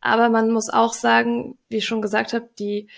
Aber 0.00 0.28
man 0.28 0.50
muss 0.50 0.70
auch 0.70 0.92
sagen, 0.92 1.58
wie 1.68 1.78
ich 1.78 1.86
schon 1.86 2.02
gesagt 2.02 2.32
habe, 2.32 2.48
die 2.58 2.88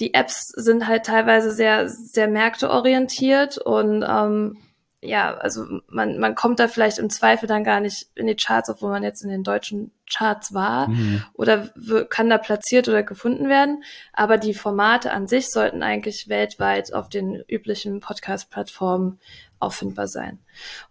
die 0.00 0.14
Apps 0.14 0.48
sind 0.48 0.86
halt 0.86 1.06
teilweise 1.06 1.50
sehr 1.52 1.88
sehr 1.88 2.28
märkteorientiert 2.28 3.58
und 3.58 4.04
ähm, 4.08 4.58
ja, 5.04 5.34
also 5.36 5.80
man, 5.88 6.18
man 6.18 6.36
kommt 6.36 6.60
da 6.60 6.68
vielleicht 6.68 6.98
im 6.98 7.10
Zweifel 7.10 7.48
dann 7.48 7.64
gar 7.64 7.80
nicht 7.80 8.06
in 8.14 8.28
die 8.28 8.36
Charts, 8.36 8.70
obwohl 8.70 8.90
man 8.90 9.02
jetzt 9.02 9.24
in 9.24 9.30
den 9.30 9.42
deutschen 9.42 9.90
Charts 10.08 10.54
war 10.54 10.88
mhm. 10.88 11.24
oder 11.34 11.68
kann 12.08 12.30
da 12.30 12.38
platziert 12.38 12.88
oder 12.88 13.02
gefunden 13.02 13.48
werden. 13.48 13.82
Aber 14.12 14.38
die 14.38 14.54
Formate 14.54 15.10
an 15.10 15.26
sich 15.26 15.50
sollten 15.50 15.82
eigentlich 15.82 16.28
weltweit 16.28 16.94
auf 16.94 17.08
den 17.08 17.42
üblichen 17.48 17.98
Podcast-Plattformen 17.98 19.18
auffindbar 19.58 20.06
sein. 20.06 20.38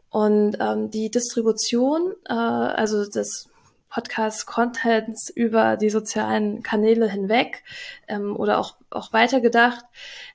Und 0.10 0.58
ähm, 0.60 0.92
die 0.92 1.10
Distribution, 1.10 2.14
äh, 2.28 2.34
also 2.34 3.10
das 3.10 3.48
Podcast-Contents 3.92 5.30
über 5.30 5.78
die 5.78 5.90
sozialen 5.90 6.64
Kanäle 6.64 7.10
hinweg 7.10 7.64
ähm, 8.08 8.36
oder 8.36 8.58
auch, 8.58 8.78
auch 8.90 9.14
weitergedacht, 9.14 9.86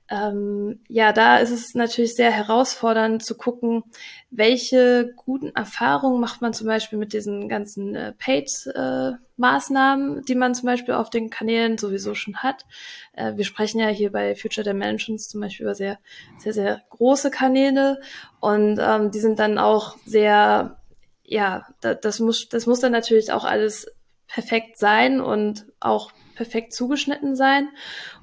ähm, 0.09 0.81
ja, 0.88 1.12
da 1.12 1.38
ist 1.38 1.51
es 1.51 1.75
natürlich 1.75 2.14
sehr 2.14 2.31
herausfordernd 2.31 3.25
zu 3.25 3.37
gucken, 3.37 3.83
welche 4.31 5.12
guten 5.16 5.51
Erfahrungen 5.57 6.21
macht 6.21 6.42
man 6.42 6.53
zum 6.53 6.69
Beispiel 6.69 6.99
mit 6.99 7.12
diesen 7.12 7.49
ganzen 7.49 7.97
äh, 7.97 8.12
Paid-Maßnahmen, 8.12 10.19
äh, 10.19 10.23
die 10.23 10.37
man 10.37 10.55
zum 10.55 10.66
Beispiel 10.66 10.95
auf 10.95 11.11
den 11.11 11.29
Kanälen 11.29 11.77
sowieso 11.77 12.14
schon 12.14 12.37
hat. 12.37 12.66
Äh, 13.14 13.37
wir 13.37 13.45
sprechen 13.45 13.81
ja 13.81 13.88
hier 13.88 14.12
bei 14.12 14.37
Future 14.37 14.64
Dimensions 14.64 15.29
zum 15.29 15.40
Beispiel 15.40 15.64
über 15.64 15.75
sehr, 15.75 15.99
sehr, 16.38 16.53
sehr 16.53 16.83
große 16.90 17.33
Kanäle 17.33 18.01
und 18.38 18.79
ähm, 18.81 19.11
die 19.11 19.21
sind 19.21 19.40
dann 19.40 19.59
auch 19.59 19.97
sehr, 20.05 20.77
ja, 21.26 21.66
da, 21.80 21.94
das 21.94 22.20
muss, 22.20 22.48
das 22.48 22.66
muss 22.66 22.80
dann 22.80 22.92
natürlich 22.92 23.32
auch 23.32 23.44
alles 23.44 23.86
perfekt 24.28 24.78
sein 24.78 25.20
und 25.20 25.66
auch 25.80 26.12
perfekt 26.34 26.72
zugeschnitten 26.72 27.36
sein 27.36 27.68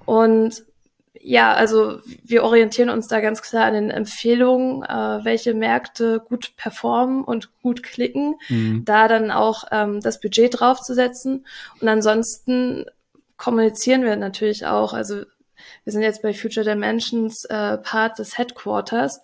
und 0.06 0.64
ja, 1.26 1.54
also 1.54 2.00
wir 2.24 2.44
orientieren 2.44 2.90
uns 2.90 3.08
da 3.08 3.22
ganz 3.22 3.42
klar 3.42 3.66
an 3.66 3.74
den 3.74 3.92
Empfehlungen, 3.92 4.84
äh, 4.84 5.24
welche 5.24 5.54
Märkte 5.54 6.20
gut 6.20 6.56
performen 6.58 7.24
und 7.24 7.50
gut 7.62 7.82
klicken, 7.82 8.36
mhm. 8.50 8.84
da 8.84 9.08
dann 9.08 9.32
auch 9.32 9.64
ähm, 9.72 10.02
das 10.02 10.20
Budget 10.20 10.60
draufzusetzen. 10.60 11.46
Und 11.80 11.88
ansonsten 11.88 12.86
kommunizieren 13.38 14.04
wir 14.04 14.18
natürlich 14.18 14.66
auch. 14.66 14.94
Also 14.94 15.24
wir 15.84 15.94
sind 15.94 16.02
jetzt 16.02 16.24
bei 16.24 16.34
Future 16.34 16.66
Dimensions 16.66 17.46
äh, 17.46 17.78
Part 17.78 18.20
des 18.20 18.38
Headquarters 18.38 19.22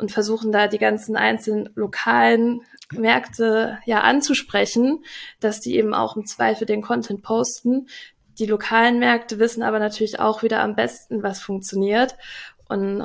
und 0.00 0.10
versuchen 0.10 0.50
da 0.50 0.66
die 0.66 0.78
ganzen 0.78 1.16
einzelnen 1.16 1.68
lokalen 1.74 2.62
Märkte 2.92 3.78
ja 3.84 4.00
anzusprechen, 4.00 5.04
dass 5.40 5.60
die 5.60 5.76
eben 5.76 5.94
auch 5.94 6.16
im 6.16 6.26
Zweifel 6.26 6.66
den 6.66 6.82
Content 6.82 7.22
posten. 7.22 7.86
Die 8.38 8.46
lokalen 8.46 8.98
Märkte 8.98 9.38
wissen 9.38 9.62
aber 9.62 9.78
natürlich 9.78 10.18
auch 10.18 10.42
wieder 10.42 10.60
am 10.60 10.74
besten, 10.74 11.22
was 11.22 11.40
funktioniert 11.40 12.16
und 12.68 13.04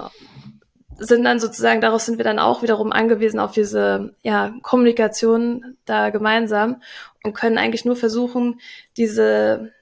sind 0.98 1.26
dann 1.26 1.40
sozusagen, 1.40 1.82
darauf 1.82 2.02
sind 2.02 2.18
wir 2.18 2.24
dann 2.24 2.40
auch 2.40 2.62
wiederum 2.62 2.94
angewiesen 2.94 3.40
auf 3.40 3.52
diese 3.52 4.16
ja, 4.24 4.54
Kommunikation 4.62 5.76
da 5.84 6.10
gemeinsam 6.10 6.82
und 7.24 7.34
können 7.34 7.58
eigentlich 7.58 7.84
nur 7.84 7.98
versuchen, 7.98 8.62
diese 8.96 9.74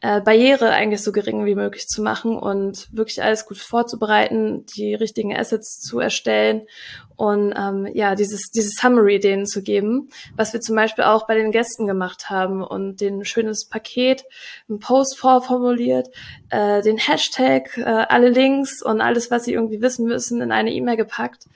äh, 0.00 0.20
Barriere 0.20 0.70
eigentlich 0.70 1.02
so 1.02 1.12
gering 1.12 1.44
wie 1.44 1.54
möglich 1.54 1.88
zu 1.88 2.02
machen 2.02 2.36
und 2.36 2.88
wirklich 2.92 3.22
alles 3.22 3.46
gut 3.46 3.58
vorzubereiten, 3.58 4.64
die 4.76 4.94
richtigen 4.94 5.36
Assets 5.36 5.80
zu 5.80 5.98
erstellen 5.98 6.62
und 7.16 7.52
ähm, 7.58 7.88
ja, 7.94 8.14
dieses, 8.14 8.52
dieses 8.52 8.74
Summary 8.74 9.18
denen 9.18 9.46
zu 9.46 9.62
geben, 9.62 10.08
was 10.36 10.52
wir 10.52 10.60
zum 10.60 10.76
Beispiel 10.76 11.02
auch 11.02 11.26
bei 11.26 11.34
den 11.34 11.50
Gästen 11.50 11.88
gemacht 11.88 12.30
haben 12.30 12.62
und 12.62 13.00
den 13.00 13.24
schönes 13.24 13.64
Paket, 13.64 14.24
ein 14.68 14.78
Post 14.78 15.18
vorformuliert, 15.18 16.08
äh, 16.50 16.80
den 16.82 16.96
Hashtag, 16.96 17.76
äh, 17.76 17.82
alle 17.82 18.28
Links 18.28 18.82
und 18.82 19.00
alles, 19.00 19.32
was 19.32 19.44
sie 19.44 19.52
irgendwie 19.52 19.82
wissen 19.82 20.06
müssen, 20.06 20.40
in 20.40 20.52
eine 20.52 20.72
E-Mail 20.72 20.96
gepackt 20.96 21.46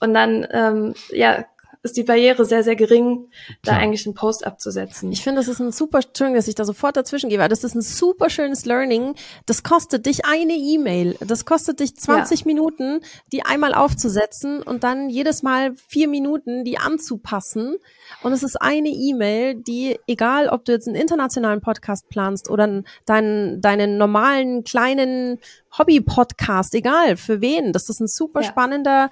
und 0.00 0.12
dann 0.12 0.44
ähm, 0.50 0.94
ja 1.10 1.44
ist 1.82 1.96
die 1.96 2.04
Barriere 2.04 2.44
sehr, 2.44 2.62
sehr 2.62 2.76
gering, 2.76 3.28
da 3.64 3.72
eigentlich 3.72 4.06
einen 4.06 4.14
Post 4.14 4.46
abzusetzen. 4.46 5.10
Ich 5.10 5.22
finde, 5.22 5.40
das 5.40 5.48
ist 5.48 5.58
ein 5.58 5.72
super, 5.72 5.98
Entschuldigung, 5.98 6.36
dass 6.36 6.46
ich 6.46 6.54
da 6.54 6.64
sofort 6.64 6.96
dazwischen 6.96 7.28
gehe, 7.28 7.40
weil 7.40 7.48
das 7.48 7.64
ist 7.64 7.74
ein 7.74 7.82
super 7.82 8.30
schönes 8.30 8.64
Learning. 8.64 9.14
Das 9.46 9.64
kostet 9.64 10.06
dich 10.06 10.24
eine 10.24 10.52
E-Mail. 10.52 11.16
Das 11.20 11.44
kostet 11.44 11.80
dich 11.80 11.96
20 11.96 12.40
ja. 12.40 12.46
Minuten, 12.46 13.00
die 13.32 13.44
einmal 13.44 13.74
aufzusetzen 13.74 14.62
und 14.62 14.84
dann 14.84 15.10
jedes 15.10 15.42
Mal 15.42 15.74
vier 15.88 16.06
Minuten, 16.06 16.64
die 16.64 16.78
anzupassen. 16.78 17.76
Und 18.22 18.32
es 18.32 18.44
ist 18.44 18.60
eine 18.60 18.90
E-Mail, 18.90 19.56
die, 19.56 19.98
egal 20.06 20.48
ob 20.48 20.64
du 20.64 20.72
jetzt 20.72 20.86
einen 20.86 20.96
internationalen 20.96 21.60
Podcast 21.60 22.08
planst 22.08 22.48
oder 22.48 22.82
deinen, 23.06 23.60
deinen 23.60 23.98
normalen 23.98 24.62
kleinen 24.62 25.38
Hobby-Podcast, 25.76 26.74
egal 26.74 27.16
für 27.16 27.40
wen, 27.40 27.72
das 27.72 27.88
ist 27.88 28.00
ein 28.00 28.06
super 28.06 28.42
ja. 28.42 28.48
spannender 28.48 29.10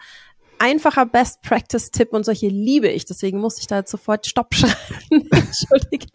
einfacher 0.61 1.07
Best 1.07 1.43
Practice 1.43 1.91
Tipp 1.91 2.13
und 2.13 2.25
solche 2.25 2.49
liebe 2.49 2.89
ich. 2.89 3.07
Deswegen 3.07 3.41
musste 3.41 3.63
ich 3.63 3.67
da 3.67 3.79
jetzt 3.79 3.91
sofort 3.91 4.27
Stopp 4.27 4.55
schreiben. 4.55 4.77
Entschuldige. 5.31 6.07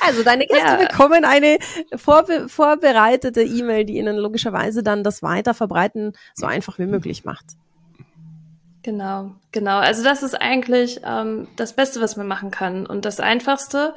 Also 0.00 0.22
deine 0.22 0.46
Gäste 0.46 0.66
ja. 0.66 0.76
bekommen 0.76 1.24
eine 1.24 1.58
vorbe 1.94 2.48
vorbereitete 2.48 3.42
E-Mail, 3.42 3.84
die 3.84 3.98
ihnen 3.98 4.16
logischerweise 4.16 4.82
dann 4.82 5.04
das 5.04 5.22
Weiter 5.22 5.54
verbreiten 5.54 6.12
so 6.34 6.46
einfach 6.46 6.78
wie 6.78 6.86
möglich 6.86 7.24
macht. 7.24 7.44
Genau, 8.82 9.32
genau. 9.52 9.78
Also 9.78 10.02
das 10.02 10.22
ist 10.22 10.34
eigentlich 10.34 11.00
ähm, 11.04 11.48
das 11.56 11.74
Beste, 11.74 12.00
was 12.00 12.16
man 12.16 12.26
machen 12.26 12.50
kann 12.50 12.86
und 12.86 13.04
das 13.04 13.20
Einfachste. 13.20 13.94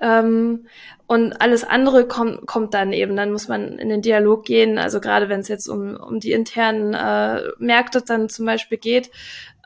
Ähm, 0.00 0.66
und 1.12 1.42
alles 1.42 1.62
andere 1.62 2.08
kommt, 2.08 2.46
kommt 2.46 2.72
dann 2.72 2.94
eben. 2.94 3.16
Dann 3.16 3.32
muss 3.32 3.46
man 3.46 3.78
in 3.78 3.90
den 3.90 4.00
Dialog 4.00 4.46
gehen. 4.46 4.78
Also 4.78 4.98
gerade 4.98 5.28
wenn 5.28 5.40
es 5.40 5.48
jetzt 5.48 5.68
um, 5.68 5.94
um 5.94 6.20
die 6.20 6.32
internen 6.32 6.94
äh, 6.94 7.42
Märkte 7.58 8.00
dann 8.00 8.30
zum 8.30 8.46
Beispiel 8.46 8.78
geht, 8.78 9.10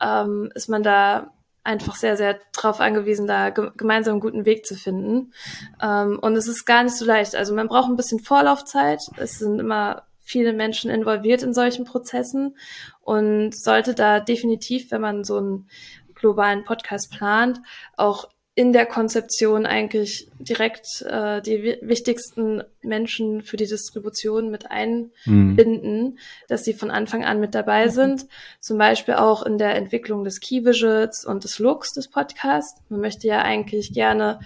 ähm, 0.02 0.50
ist 0.56 0.68
man 0.68 0.82
da 0.82 1.30
einfach 1.62 1.94
sehr, 1.94 2.16
sehr 2.16 2.40
drauf 2.52 2.80
angewiesen, 2.80 3.28
da 3.28 3.50
ge 3.50 3.70
gemeinsam 3.76 4.14
einen 4.14 4.20
guten 4.20 4.44
Weg 4.44 4.66
zu 4.66 4.74
finden. 4.74 5.32
Ähm, 5.80 6.18
und 6.20 6.34
es 6.34 6.48
ist 6.48 6.64
gar 6.64 6.82
nicht 6.82 6.96
so 6.96 7.04
leicht. 7.04 7.36
Also 7.36 7.54
man 7.54 7.68
braucht 7.68 7.90
ein 7.90 7.96
bisschen 7.96 8.18
Vorlaufzeit. 8.18 9.02
Es 9.16 9.38
sind 9.38 9.60
immer 9.60 10.02
viele 10.22 10.52
Menschen 10.52 10.90
involviert 10.90 11.44
in 11.44 11.54
solchen 11.54 11.84
Prozessen 11.84 12.56
und 13.02 13.54
sollte 13.54 13.94
da 13.94 14.18
definitiv, 14.18 14.90
wenn 14.90 15.00
man 15.00 15.22
so 15.22 15.36
einen 15.36 15.68
globalen 16.16 16.64
Podcast 16.64 17.12
plant, 17.12 17.60
auch 17.96 18.28
in 18.56 18.72
der 18.72 18.86
Konzeption 18.86 19.66
eigentlich 19.66 20.30
direkt 20.38 21.02
äh, 21.02 21.42
die 21.42 21.76
wichtigsten 21.82 22.62
Menschen 22.80 23.42
für 23.42 23.58
die 23.58 23.66
Distribution 23.66 24.50
mit 24.50 24.70
einbinden, 24.70 26.02
mhm. 26.02 26.18
dass 26.48 26.64
sie 26.64 26.72
von 26.72 26.90
Anfang 26.90 27.22
an 27.22 27.38
mit 27.38 27.54
dabei 27.54 27.84
mhm. 27.84 27.90
sind. 27.90 28.26
Zum 28.58 28.78
Beispiel 28.78 29.14
auch 29.14 29.42
in 29.42 29.58
der 29.58 29.74
Entwicklung 29.74 30.24
des 30.24 30.40
Key 30.40 30.64
Visuals 30.64 31.26
und 31.26 31.44
des 31.44 31.58
Looks 31.58 31.92
des 31.92 32.08
Podcasts. 32.08 32.80
Man 32.88 33.00
möchte 33.00 33.26
ja 33.26 33.42
eigentlich 33.42 33.92
gerne 33.92 34.40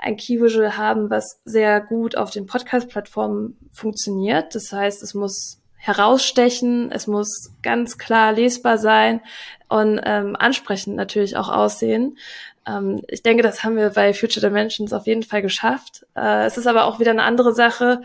ein 0.00 0.16
Key 0.16 0.40
Visual 0.40 0.78
haben, 0.78 1.10
was 1.10 1.42
sehr 1.44 1.82
gut 1.82 2.16
auf 2.16 2.30
den 2.30 2.46
Podcast-Plattformen 2.46 3.58
funktioniert. 3.70 4.54
Das 4.54 4.72
heißt, 4.72 5.02
es 5.02 5.12
muss 5.12 5.60
herausstechen, 5.76 6.90
es 6.92 7.06
muss 7.06 7.52
ganz 7.60 7.98
klar 7.98 8.32
lesbar 8.32 8.78
sein 8.78 9.20
und 9.68 10.00
ähm, 10.04 10.36
ansprechend 10.38 10.94
natürlich 10.94 11.36
auch 11.36 11.48
aussehen. 11.48 12.16
Ähm, 12.66 13.02
ich 13.08 13.22
denke, 13.22 13.42
das 13.42 13.64
haben 13.64 13.76
wir 13.76 13.90
bei 13.90 14.14
Future 14.14 14.46
Dimensions 14.46 14.92
auf 14.92 15.06
jeden 15.06 15.22
Fall 15.22 15.42
geschafft. 15.42 16.06
Äh, 16.16 16.46
es 16.46 16.56
ist 16.56 16.66
aber 16.66 16.84
auch 16.84 17.00
wieder 17.00 17.10
eine 17.10 17.24
andere 17.24 17.54
Sache, 17.54 18.02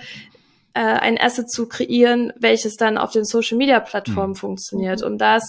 äh, 0.73 0.79
ein 0.79 1.19
Asset 1.19 1.49
zu 1.49 1.67
kreieren, 1.67 2.33
welches 2.37 2.77
dann 2.77 2.97
auf 2.97 3.11
den 3.11 3.25
Social 3.25 3.57
Media 3.57 3.79
Plattformen 3.79 4.31
mhm. 4.31 4.35
funktioniert. 4.35 5.03
Und 5.03 5.19
da 5.19 5.39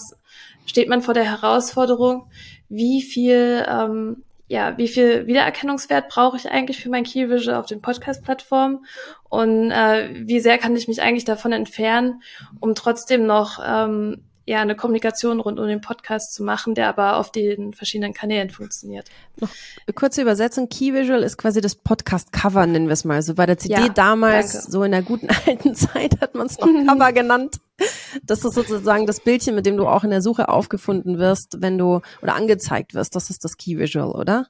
steht 0.65 0.89
man 0.89 1.01
vor 1.01 1.13
der 1.13 1.25
Herausforderung, 1.25 2.29
wie 2.69 3.01
viel 3.01 3.65
ähm, 3.67 4.23
ja, 4.49 4.75
wie 4.79 4.87
viel 4.87 5.27
Wiedererkennungswert 5.27 6.09
brauche 6.09 6.35
ich 6.35 6.49
eigentlich 6.49 6.81
für 6.81 6.89
mein 6.89 7.03
Key 7.03 7.29
Visual 7.29 7.55
auf 7.55 7.67
den 7.67 7.81
Podcast-Plattformen 7.81 8.83
und 9.29 9.69
äh, 9.69 10.09
wie 10.25 10.39
sehr 10.39 10.57
kann 10.57 10.75
ich 10.75 10.87
mich 10.87 11.03
eigentlich 11.03 11.23
davon 11.23 11.51
entfernen, 11.51 12.23
um 12.59 12.73
trotzdem 12.73 13.27
noch 13.27 13.59
ähm, 13.63 14.23
ja 14.49 14.61
eine 14.61 14.75
Kommunikation 14.75 15.39
rund 15.39 15.59
um 15.59 15.67
den 15.67 15.79
Podcast 15.79 16.33
zu 16.33 16.43
machen, 16.43 16.73
der 16.73 16.89
aber 16.89 17.17
auf 17.17 17.31
den 17.31 17.73
verschiedenen 17.73 18.13
Kanälen 18.13 18.49
funktioniert. 18.49 19.07
Noch 19.39 19.49
kurze 19.93 20.23
Übersetzung. 20.23 20.69
Key 20.69 20.93
Visual 20.93 21.21
ist 21.21 21.37
quasi 21.37 21.61
das 21.61 21.75
Podcast-Cover, 21.75 22.65
nennen 22.65 22.87
wir 22.87 22.93
es 22.93 23.05
mal. 23.05 23.21
So 23.21 23.35
bei 23.35 23.45
der 23.45 23.59
CD 23.59 23.75
ja, 23.75 23.89
damals, 23.89 24.53
danke. 24.53 24.71
so 24.71 24.83
in 24.83 24.91
der 24.91 25.03
guten 25.03 25.27
alten 25.45 25.75
Zeit 25.75 26.19
hat 26.19 26.33
man 26.33 26.47
es 26.47 26.57
noch 26.57 26.67
Cover 26.67 27.13
genannt. 27.13 27.57
Das 28.23 28.43
ist 28.43 28.55
sozusagen 28.55 29.05
das 29.05 29.19
Bildchen, 29.19 29.53
mit 29.55 29.67
dem 29.67 29.77
du 29.77 29.87
auch 29.87 30.03
in 30.03 30.09
der 30.09 30.21
Suche 30.21 30.49
aufgefunden 30.49 31.19
wirst, 31.19 31.61
wenn 31.61 31.77
du 31.77 32.01
oder 32.21 32.35
angezeigt 32.35 32.95
wirst. 32.95 33.15
Das 33.15 33.29
ist 33.29 33.45
das 33.45 33.55
Key 33.55 33.77
Visual, 33.77 34.11
oder? 34.11 34.47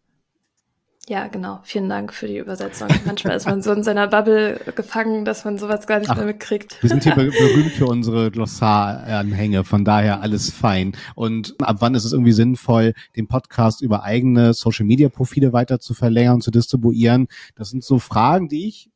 Ja, 1.10 1.26
genau. 1.26 1.60
Vielen 1.64 1.90
Dank 1.90 2.14
für 2.14 2.28
die 2.28 2.38
Übersetzung. 2.38 2.88
Manchmal 3.04 3.36
ist 3.36 3.48
man 3.48 3.64
so 3.64 3.72
in 3.72 3.82
seiner 3.82 4.08
Bubble 4.08 4.62
gefangen, 4.76 5.26
dass 5.26 5.44
man 5.44 5.58
sowas 5.58 5.88
gar 5.88 5.98
nicht 5.98 6.12
Ach, 6.12 6.16
mehr 6.16 6.26
mitkriegt. 6.28 6.78
Wir 6.84 6.90
sind 6.90 7.04
hier 7.04 7.16
berühmt 7.16 7.72
für 7.72 7.88
unsere 7.88 8.30
Glossaranhänge, 8.30 9.64
von 9.64 9.84
daher 9.84 10.22
alles 10.22 10.52
fein. 10.52 10.96
Und 11.16 11.56
ab 11.64 11.78
wann 11.80 11.96
ist 11.96 12.06
es 12.06 12.14
irgendwie 12.14 12.32
sinnvoll, 12.32 12.94
den 13.16 13.28
Podcast 13.28 13.82
über 13.82 14.04
eigene 14.04 14.54
Social-Media-Profile 14.54 15.52
weiter 15.52 15.80
zu 15.80 15.96
verlängern, 15.96 16.42
zu 16.42 16.52
distribuieren? 16.52 17.28
Das 17.56 17.72
sind 17.72 17.84
so 17.84 17.98
Fragen, 17.98 18.48
die 18.48 18.68
ich, 18.68 18.92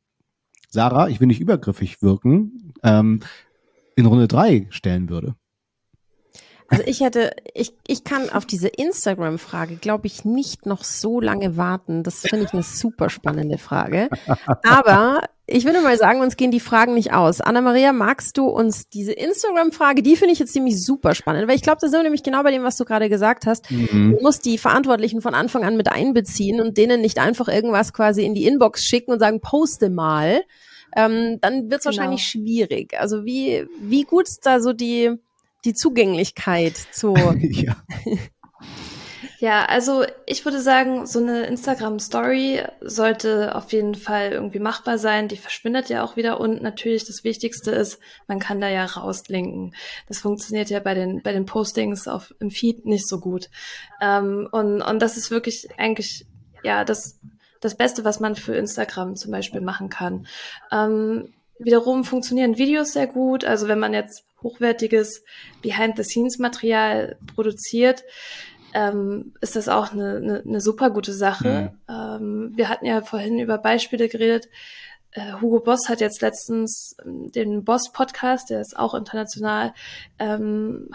Sarah, 0.68 1.08
ich 1.08 1.18
will 1.18 1.26
nicht 1.26 1.40
übergriffig 1.40 2.00
wirken, 2.00 2.74
ähm, 2.84 3.22
in 3.96 4.06
Runde 4.06 4.28
drei 4.28 4.68
stellen 4.70 5.08
würde. 5.08 5.34
Also 6.68 6.84
ich 6.86 7.00
hätte, 7.00 7.34
ich, 7.54 7.74
ich 7.86 8.04
kann 8.04 8.30
auf 8.30 8.46
diese 8.46 8.68
Instagram-Frage, 8.68 9.76
glaube 9.76 10.06
ich, 10.06 10.24
nicht 10.24 10.66
noch 10.66 10.82
so 10.82 11.20
lange 11.20 11.56
warten. 11.56 12.02
Das 12.02 12.20
finde 12.20 12.46
ich 12.46 12.52
eine 12.52 12.62
super 12.62 13.10
spannende 13.10 13.58
Frage. 13.58 14.08
Aber 14.62 15.22
ich 15.46 15.66
würde 15.66 15.82
mal 15.82 15.96
sagen, 15.98 16.20
uns 16.22 16.36
gehen 16.36 16.50
die 16.50 16.60
Fragen 16.60 16.94
nicht 16.94 17.12
aus. 17.12 17.42
Anna-Maria, 17.42 17.92
magst 17.92 18.38
du 18.38 18.46
uns 18.46 18.88
diese 18.88 19.12
Instagram-Frage, 19.12 20.02
die 20.02 20.16
finde 20.16 20.32
ich 20.32 20.38
jetzt 20.38 20.54
ziemlich 20.54 20.82
super 20.82 21.14
spannend, 21.14 21.48
weil 21.48 21.56
ich 21.56 21.62
glaube, 21.62 21.78
da 21.82 21.88
sind 21.88 21.98
wir 21.98 22.04
nämlich 22.04 22.22
genau 22.22 22.42
bei 22.42 22.50
dem, 22.50 22.62
was 22.62 22.78
du 22.78 22.86
gerade 22.86 23.10
gesagt 23.10 23.44
hast. 23.46 23.70
Mhm. 23.70 24.16
Du 24.16 24.22
musst 24.22 24.46
die 24.46 24.56
Verantwortlichen 24.56 25.20
von 25.20 25.34
Anfang 25.34 25.64
an 25.64 25.76
mit 25.76 25.92
einbeziehen 25.92 26.62
und 26.62 26.78
denen 26.78 27.02
nicht 27.02 27.18
einfach 27.18 27.48
irgendwas 27.48 27.92
quasi 27.92 28.24
in 28.24 28.34
die 28.34 28.46
Inbox 28.46 28.84
schicken 28.84 29.12
und 29.12 29.18
sagen, 29.18 29.40
poste 29.40 29.90
mal. 29.90 30.42
Ähm, 30.96 31.38
dann 31.42 31.70
wird 31.70 31.80
es 31.80 31.84
genau. 31.84 31.96
wahrscheinlich 31.96 32.24
schwierig. 32.24 32.98
Also 32.98 33.24
wie, 33.24 33.66
wie 33.80 34.04
gut 34.04 34.28
ist 34.28 34.46
da 34.46 34.60
so 34.60 34.72
die, 34.72 35.18
die 35.64 35.74
Zugänglichkeit 35.74 36.76
zu. 36.92 37.14
ja. 37.40 37.76
Ja, 39.44 39.66
also 39.66 40.06
ich 40.24 40.44
würde 40.46 40.60
sagen, 40.60 41.06
so 41.06 41.18
eine 41.18 41.44
Instagram-Story 41.44 42.62
sollte 42.80 43.54
auf 43.54 43.72
jeden 43.74 43.94
Fall 43.94 44.32
irgendwie 44.32 44.58
machbar 44.58 44.96
sein. 44.96 45.28
Die 45.28 45.36
verschwindet 45.36 45.90
ja 45.90 46.02
auch 46.02 46.16
wieder 46.16 46.40
und 46.40 46.62
natürlich 46.62 47.04
das 47.04 47.24
Wichtigste 47.24 47.70
ist, 47.70 47.98
man 48.26 48.38
kann 48.38 48.60
da 48.62 48.70
ja 48.70 48.86
rauslinken. 48.86 49.74
Das 50.08 50.20
funktioniert 50.20 50.70
ja 50.70 50.80
bei 50.80 50.94
den 50.94 51.22
bei 51.22 51.32
den 51.32 51.44
Postings 51.44 52.08
auf 52.08 52.34
im 52.40 52.50
Feed 52.50 52.86
nicht 52.86 53.06
so 53.06 53.20
gut. 53.20 53.50
Ähm, 54.00 54.48
und 54.50 54.80
und 54.80 55.02
das 55.02 55.18
ist 55.18 55.30
wirklich 55.30 55.68
eigentlich 55.78 56.26
ja 56.62 56.86
das 56.86 57.20
das 57.60 57.76
Beste, 57.76 58.02
was 58.02 58.20
man 58.20 58.36
für 58.36 58.54
Instagram 58.54 59.14
zum 59.14 59.30
Beispiel 59.30 59.60
machen 59.60 59.90
kann. 59.90 60.26
Ähm, 60.72 61.34
wiederum 61.58 62.04
funktionieren 62.04 62.58
Videos 62.58 62.92
sehr 62.92 63.06
gut. 63.06 63.44
Also 63.44 63.68
wenn 63.68 63.78
man 63.78 63.94
jetzt 63.94 64.24
hochwertiges 64.42 65.24
Behind-the-Scenes-Material 65.62 67.16
produziert, 67.34 68.04
ähm, 68.74 69.32
ist 69.40 69.56
das 69.56 69.68
auch 69.68 69.92
eine, 69.92 70.16
eine, 70.16 70.42
eine 70.46 70.60
super 70.60 70.90
gute 70.90 71.12
Sache. 71.12 71.72
Mhm. 71.88 71.94
Ähm, 71.94 72.52
wir 72.56 72.68
hatten 72.68 72.86
ja 72.86 73.02
vorhin 73.02 73.38
über 73.38 73.58
Beispiele 73.58 74.08
geredet. 74.08 74.48
Äh, 75.12 75.34
Hugo 75.40 75.60
Boss 75.60 75.88
hat 75.88 76.00
jetzt 76.00 76.22
letztens 76.22 76.96
ähm, 77.04 77.30
den 77.30 77.64
Boss-Podcast, 77.64 78.50
der 78.50 78.60
ist 78.60 78.76
auch 78.76 78.94
international, 78.94 79.72
ähm, 80.18 80.88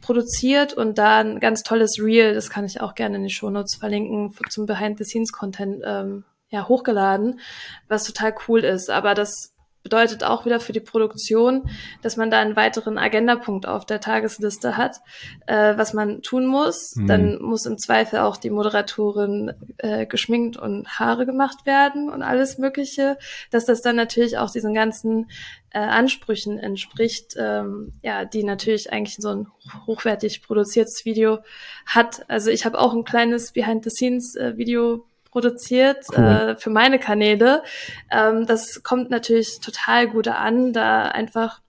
produziert 0.00 0.74
und 0.74 0.96
da 0.96 1.18
ein 1.18 1.40
ganz 1.40 1.64
tolles 1.64 1.98
Reel, 2.00 2.34
das 2.34 2.50
kann 2.50 2.64
ich 2.64 2.80
auch 2.80 2.94
gerne 2.94 3.16
in 3.16 3.24
die 3.24 3.30
Shownotes 3.30 3.74
verlinken, 3.74 4.32
zum 4.48 4.66
Behind-the-Scenes-Content 4.66 5.82
ähm, 5.84 6.24
ja, 6.50 6.68
hochgeladen, 6.68 7.40
was 7.88 8.04
total 8.04 8.32
cool 8.46 8.60
ist. 8.60 8.90
Aber 8.90 9.14
das 9.14 9.51
bedeutet 9.82 10.24
auch 10.24 10.44
wieder 10.44 10.60
für 10.60 10.72
die 10.72 10.80
Produktion, 10.80 11.68
dass 12.02 12.16
man 12.16 12.30
da 12.30 12.40
einen 12.40 12.56
weiteren 12.56 12.98
Agendapunkt 12.98 13.66
auf 13.66 13.84
der 13.84 14.00
Tagesliste 14.00 14.76
hat, 14.76 15.00
äh, 15.46 15.76
was 15.76 15.92
man 15.92 16.22
tun 16.22 16.46
muss. 16.46 16.96
Mhm. 16.96 17.06
Dann 17.06 17.42
muss 17.42 17.66
im 17.66 17.78
Zweifel 17.78 18.20
auch 18.20 18.36
die 18.36 18.50
Moderatorin 18.50 19.52
äh, 19.78 20.06
geschminkt 20.06 20.56
und 20.56 20.88
Haare 20.88 21.26
gemacht 21.26 21.66
werden 21.66 22.10
und 22.10 22.22
alles 22.22 22.58
Mögliche, 22.58 23.18
dass 23.50 23.64
das 23.64 23.82
dann 23.82 23.96
natürlich 23.96 24.38
auch 24.38 24.50
diesen 24.50 24.74
ganzen 24.74 25.28
äh, 25.70 25.78
Ansprüchen 25.78 26.58
entspricht, 26.58 27.34
ähm, 27.38 27.92
ja, 28.02 28.24
die 28.24 28.44
natürlich 28.44 28.92
eigentlich 28.92 29.16
so 29.16 29.30
ein 29.30 29.46
hochwertig 29.86 30.42
produziertes 30.42 31.04
Video 31.04 31.38
hat. 31.86 32.28
Also 32.28 32.50
ich 32.50 32.64
habe 32.64 32.78
auch 32.78 32.92
ein 32.92 33.04
kleines 33.04 33.52
Behind-the-Scenes-Video 33.52 34.94
äh, 34.96 35.11
produziert 35.32 36.04
cool. 36.10 36.24
äh, 36.24 36.56
für 36.56 36.70
meine 36.70 37.00
Kanäle. 37.00 37.64
Ähm, 38.10 38.46
das 38.46 38.82
kommt 38.84 39.10
natürlich 39.10 39.58
total 39.60 40.06
gut 40.06 40.28
an, 40.28 40.72
da 40.72 41.08
einfach 41.08 41.60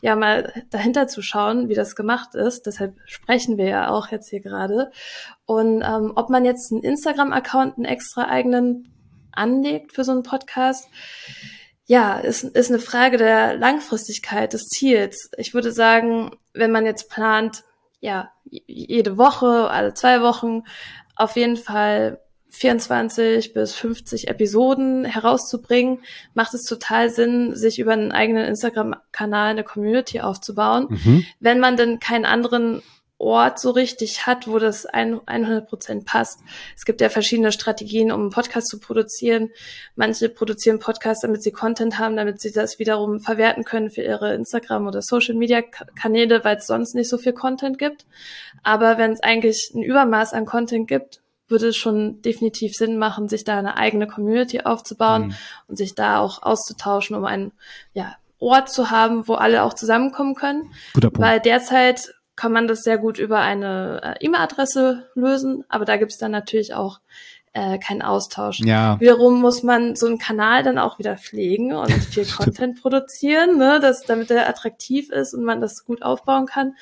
ja 0.00 0.16
mal 0.16 0.64
dahinter 0.70 1.06
zu 1.06 1.22
schauen, 1.22 1.68
wie 1.68 1.74
das 1.74 1.94
gemacht 1.94 2.34
ist. 2.34 2.66
Deshalb 2.66 2.96
sprechen 3.04 3.56
wir 3.56 3.66
ja 3.66 3.90
auch 3.90 4.08
jetzt 4.08 4.30
hier 4.30 4.40
gerade. 4.40 4.90
Und 5.46 5.82
ähm, 5.82 6.12
ob 6.16 6.30
man 6.30 6.44
jetzt 6.44 6.72
einen 6.72 6.82
Instagram-Account, 6.82 7.76
einen 7.76 7.84
extra 7.84 8.26
eigenen 8.28 8.92
anlegt 9.32 9.92
für 9.92 10.02
so 10.02 10.12
einen 10.12 10.24
Podcast, 10.24 10.88
ja, 11.86 12.18
ist, 12.18 12.44
ist 12.44 12.70
eine 12.70 12.78
Frage 12.78 13.16
der 13.16 13.56
Langfristigkeit 13.56 14.52
des 14.52 14.66
Ziels. 14.68 15.30
Ich 15.36 15.54
würde 15.54 15.72
sagen, 15.72 16.36
wenn 16.54 16.72
man 16.72 16.86
jetzt 16.86 17.10
plant, 17.10 17.64
ja, 18.00 18.32
jede 18.44 19.18
Woche, 19.18 19.68
alle 19.70 19.92
zwei 19.92 20.22
Wochen, 20.22 20.62
auf 21.16 21.36
jeden 21.36 21.56
Fall 21.56 22.20
24 22.50 23.52
bis 23.52 23.74
50 23.74 24.28
Episoden 24.28 25.04
herauszubringen, 25.04 26.00
macht 26.34 26.52
es 26.54 26.64
total 26.64 27.10
Sinn, 27.10 27.54
sich 27.54 27.78
über 27.78 27.92
einen 27.92 28.12
eigenen 28.12 28.44
Instagram-Kanal 28.44 29.50
eine 29.50 29.64
Community 29.64 30.20
aufzubauen. 30.20 30.86
Mhm. 30.90 31.24
Wenn 31.38 31.60
man 31.60 31.76
denn 31.76 32.00
keinen 32.00 32.24
anderen 32.24 32.82
Ort 33.20 33.58
so 33.58 33.70
richtig 33.70 34.26
hat, 34.26 34.48
wo 34.48 34.58
das 34.58 34.86
100 34.86 35.68
Prozent 35.68 36.06
passt. 36.06 36.40
Es 36.74 36.86
gibt 36.86 37.02
ja 37.02 37.10
verschiedene 37.10 37.52
Strategien, 37.52 38.10
um 38.10 38.22
einen 38.22 38.30
Podcast 38.30 38.68
zu 38.68 38.80
produzieren. 38.80 39.50
Manche 39.94 40.30
produzieren 40.30 40.78
Podcasts, 40.78 41.20
damit 41.20 41.42
sie 41.42 41.52
Content 41.52 41.98
haben, 41.98 42.16
damit 42.16 42.40
sie 42.40 42.50
das 42.50 42.78
wiederum 42.78 43.20
verwerten 43.20 43.64
können 43.64 43.90
für 43.90 44.00
ihre 44.00 44.32
Instagram- 44.32 44.86
oder 44.86 45.02
Social-Media-Kanäle, 45.02 46.44
weil 46.44 46.56
es 46.56 46.66
sonst 46.66 46.94
nicht 46.94 47.10
so 47.10 47.18
viel 47.18 47.34
Content 47.34 47.76
gibt. 47.76 48.06
Aber 48.62 48.96
wenn 48.96 49.12
es 49.12 49.22
eigentlich 49.22 49.70
ein 49.74 49.82
Übermaß 49.82 50.32
an 50.32 50.46
Content 50.46 50.88
gibt, 50.88 51.20
würde 51.50 51.68
es 51.68 51.76
schon 51.76 52.22
definitiv 52.22 52.74
Sinn 52.74 52.98
machen, 52.98 53.28
sich 53.28 53.44
da 53.44 53.58
eine 53.58 53.76
eigene 53.76 54.06
Community 54.06 54.60
aufzubauen 54.60 55.28
mhm. 55.28 55.34
und 55.68 55.76
sich 55.76 55.94
da 55.94 56.20
auch 56.20 56.42
auszutauschen, 56.42 57.16
um 57.16 57.24
einen 57.24 57.52
ja, 57.92 58.14
Ort 58.38 58.70
zu 58.70 58.90
haben, 58.90 59.28
wo 59.28 59.34
alle 59.34 59.62
auch 59.62 59.74
zusammenkommen 59.74 60.34
können. 60.34 60.72
Guter 60.94 61.10
Punkt. 61.10 61.20
Weil 61.20 61.40
derzeit 61.40 62.14
kann 62.36 62.52
man 62.52 62.68
das 62.68 62.82
sehr 62.82 62.96
gut 62.96 63.18
über 63.18 63.40
eine 63.40 64.00
äh, 64.02 64.24
E-Mail-Adresse 64.24 65.10
lösen, 65.14 65.64
aber 65.68 65.84
da 65.84 65.98
gibt 65.98 66.12
es 66.12 66.18
dann 66.18 66.30
natürlich 66.30 66.72
auch 66.72 67.00
äh, 67.52 67.78
keinen 67.78 68.02
Austausch. 68.02 68.60
Ja. 68.60 68.98
Wiederum 69.00 69.40
muss 69.40 69.62
man 69.62 69.96
so 69.96 70.06
einen 70.06 70.18
Kanal 70.18 70.62
dann 70.62 70.78
auch 70.78 70.98
wieder 70.98 71.16
pflegen 71.16 71.74
und 71.74 71.90
viel 72.10 72.24
Content 72.24 72.80
produzieren, 72.80 73.58
ne, 73.58 73.80
dass, 73.80 74.04
damit 74.04 74.30
er 74.30 74.48
attraktiv 74.48 75.10
ist 75.10 75.34
und 75.34 75.44
man 75.44 75.60
das 75.60 75.84
gut 75.84 76.02
aufbauen 76.02 76.46
kann. 76.46 76.76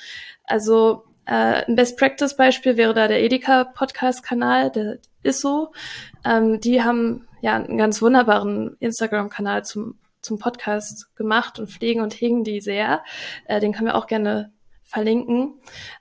Also 0.44 1.04
äh, 1.28 1.64
ein 1.66 1.76
Best 1.76 1.98
Practice 1.98 2.36
Beispiel 2.36 2.76
wäre 2.76 2.94
da 2.94 3.06
der 3.06 3.22
Edeka 3.22 3.64
Podcast 3.64 4.22
Kanal, 4.22 4.70
der 4.70 4.98
ist 5.22 5.40
so. 5.40 5.72
Ähm, 6.24 6.60
die 6.60 6.82
haben 6.82 7.26
ja 7.42 7.54
einen 7.54 7.78
ganz 7.78 8.02
wunderbaren 8.02 8.76
Instagram 8.80 9.28
Kanal 9.28 9.64
zum 9.64 9.98
zum 10.20 10.38
Podcast 10.38 11.14
gemacht 11.16 11.58
und 11.58 11.70
pflegen 11.70 12.00
und 12.00 12.12
hegen 12.12 12.44
die 12.44 12.60
sehr. 12.60 13.02
Äh, 13.46 13.60
den 13.60 13.72
können 13.72 13.86
wir 13.86 13.94
auch 13.94 14.06
gerne 14.06 14.52
verlinken. 14.84 15.54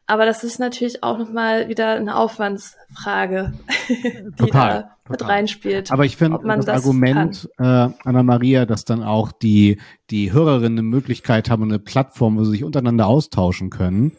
Aber 0.06 0.26
das 0.26 0.44
ist 0.44 0.60
natürlich 0.60 1.04
auch 1.04 1.18
nochmal 1.18 1.68
wieder 1.68 1.96
eine 1.96 2.16
Aufwandsfrage, 2.16 3.54
die 3.90 4.32
total, 4.38 4.82
da 4.82 4.98
mit 5.10 5.20
total. 5.20 5.36
reinspielt. 5.36 5.92
Aber 5.92 6.06
ich 6.06 6.18
finde 6.18 6.40
das, 6.44 6.66
das, 6.66 6.76
Argument, 6.84 7.50
äh, 7.58 7.64
Anna-Maria, 7.64 8.66
dass 8.66 8.86
dann 8.86 9.04
auch 9.04 9.32
die, 9.32 9.80
die 10.10 10.32
Hörerinnen 10.32 10.80
eine 10.80 10.88
Möglichkeit 10.88 11.50
haben, 11.50 11.64
eine 11.64 11.80
Plattform, 11.80 12.38
wo 12.38 12.46
sie 12.46 12.52
sich 12.52 12.64
untereinander 12.64 13.08
austauschen 13.08 13.70
können, 13.70 14.14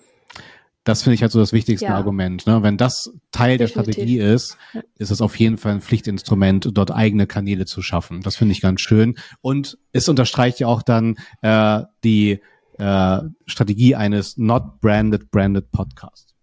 das 0.89 1.03
finde 1.03 1.17
ich 1.17 1.23
halt 1.23 1.33
so 1.33 1.39
das 1.39 1.53
wichtigste 1.53 1.85
ja. 1.85 1.95
Argument. 1.95 2.47
Ne? 2.47 2.63
Wenn 2.63 2.79
das 2.79 3.13
Teil 3.31 3.59
Definitiv. 3.59 3.59
der 3.59 3.93
Strategie 3.93 4.19
ist, 4.21 4.57
ist 4.97 5.11
es 5.11 5.21
auf 5.21 5.37
jeden 5.37 5.59
Fall 5.59 5.73
ein 5.73 5.81
Pflichtinstrument, 5.83 6.71
dort 6.73 6.91
eigene 6.91 7.27
Kanäle 7.27 7.67
zu 7.67 7.83
schaffen. 7.83 8.23
Das 8.23 8.37
finde 8.37 8.53
ich 8.53 8.63
ganz 8.63 8.81
schön. 8.81 9.19
Und 9.43 9.77
es 9.93 10.09
unterstreicht 10.09 10.61
ja 10.61 10.67
auch 10.67 10.81
dann 10.83 11.17
äh, 11.43 11.83
die 12.05 12.41
äh, 12.79 13.19
Strategie 13.45 13.97
eines 13.97 14.39
not 14.39 14.81
branded 14.81 15.31
branded 15.31 15.71
Podcasts. 15.73 16.35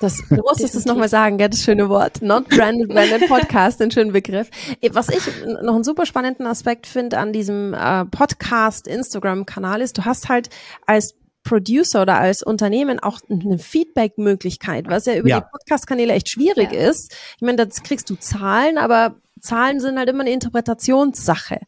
Das, 0.00 0.16
du 0.30 0.36
musstest 0.36 0.74
es 0.74 0.86
nochmal 0.86 1.10
sagen, 1.10 1.36
gell, 1.36 1.50
das 1.50 1.62
schöne 1.62 1.90
Wort. 1.90 2.22
Not 2.22 2.48
branded 2.48 2.88
branded 2.88 3.28
Podcast, 3.28 3.82
ein 3.82 3.90
schöner 3.90 4.12
Begriff. 4.12 4.48
Was 4.92 5.10
ich 5.10 5.20
noch 5.62 5.74
einen 5.74 5.84
super 5.84 6.06
spannenden 6.06 6.46
Aspekt 6.46 6.86
finde 6.86 7.18
an 7.18 7.34
diesem 7.34 7.74
äh, 7.74 8.06
Podcast 8.06 8.88
Instagram-Kanal 8.88 9.82
ist, 9.82 9.98
du 9.98 10.06
hast 10.06 10.30
halt 10.30 10.48
als 10.86 11.16
Producer 11.48 12.02
oder 12.02 12.18
als 12.18 12.42
Unternehmen 12.42 13.00
auch 13.00 13.20
eine 13.30 13.58
Feedback-Möglichkeit, 13.58 14.86
was 14.88 15.06
ja 15.06 15.16
über 15.16 15.28
ja. 15.28 15.40
die 15.40 15.46
Podcast-Kanäle 15.50 16.12
echt 16.12 16.30
schwierig 16.30 16.72
ja. 16.72 16.90
ist. 16.90 17.12
Ich 17.36 17.42
meine, 17.42 17.56
da 17.56 17.66
kriegst 17.82 18.10
du 18.10 18.16
Zahlen, 18.16 18.76
aber 18.76 19.16
Zahlen 19.40 19.80
sind 19.80 19.98
halt 19.98 20.08
immer 20.08 20.20
eine 20.20 20.32
Interpretationssache 20.32 21.60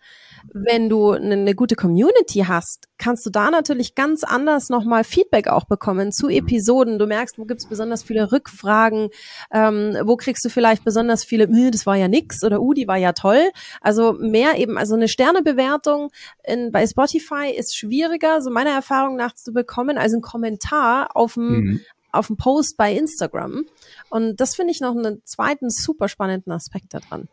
wenn 0.53 0.88
du 0.88 1.11
eine 1.12 1.55
gute 1.55 1.76
Community 1.76 2.45
hast, 2.47 2.88
kannst 2.99 3.24
du 3.26 3.30
da 3.30 3.51
natürlich 3.51 3.95
ganz 3.95 4.24
anders 4.24 4.68
nochmal 4.68 5.05
Feedback 5.05 5.49
auch 5.49 5.64
bekommen 5.64 6.12
zu 6.12 6.28
Episoden. 6.28 6.99
Du 6.99 7.07
merkst, 7.07 7.38
wo 7.38 7.45
gibt's 7.45 7.66
besonders 7.66 8.03
viele 8.03 8.32
Rückfragen, 8.32 9.09
ähm, 9.53 9.97
wo 10.05 10.16
kriegst 10.16 10.45
du 10.45 10.49
vielleicht 10.49 10.84
besonders 10.84 11.24
viele, 11.24 11.49
das 11.70 11.86
war 11.86 11.97
ja 11.97 12.09
nix 12.09 12.45
oder 12.45 12.61
uh, 12.61 12.74
die 12.74 12.88
war 12.88 12.97
ja 12.97 13.12
toll. 13.12 13.51
Also 13.80 14.12
mehr 14.12 14.59
eben, 14.59 14.78
also 14.78 14.95
eine 14.95 15.09
Sternebewertung 15.09 16.11
in, 16.45 16.70
bei 16.72 16.86
Spotify 16.86 17.51
ist 17.57 17.76
schwieriger, 17.76 18.43
so 18.43 18.51
meiner 18.51 18.70
Erfahrung 18.70 19.16
nach 19.16 19.34
zu 19.34 19.53
bekommen, 19.53 19.99
als 19.99 20.12
ein 20.12 20.20
Kommentar 20.20 21.16
auf 21.16 21.34
dem, 21.34 21.61
mhm. 21.61 21.80
auf 22.12 22.26
dem 22.26 22.36
Post 22.36 22.76
bei 22.76 22.95
Instagram. 22.95 23.64
Und 24.11 24.41
das 24.41 24.55
finde 24.55 24.72
ich 24.72 24.80
noch 24.80 24.97
einen 24.97 25.22
zweiten 25.24 25.70
super 25.70 26.09
spannenden 26.09 26.53
Aspekt 26.53 26.95
daran. 26.95 27.28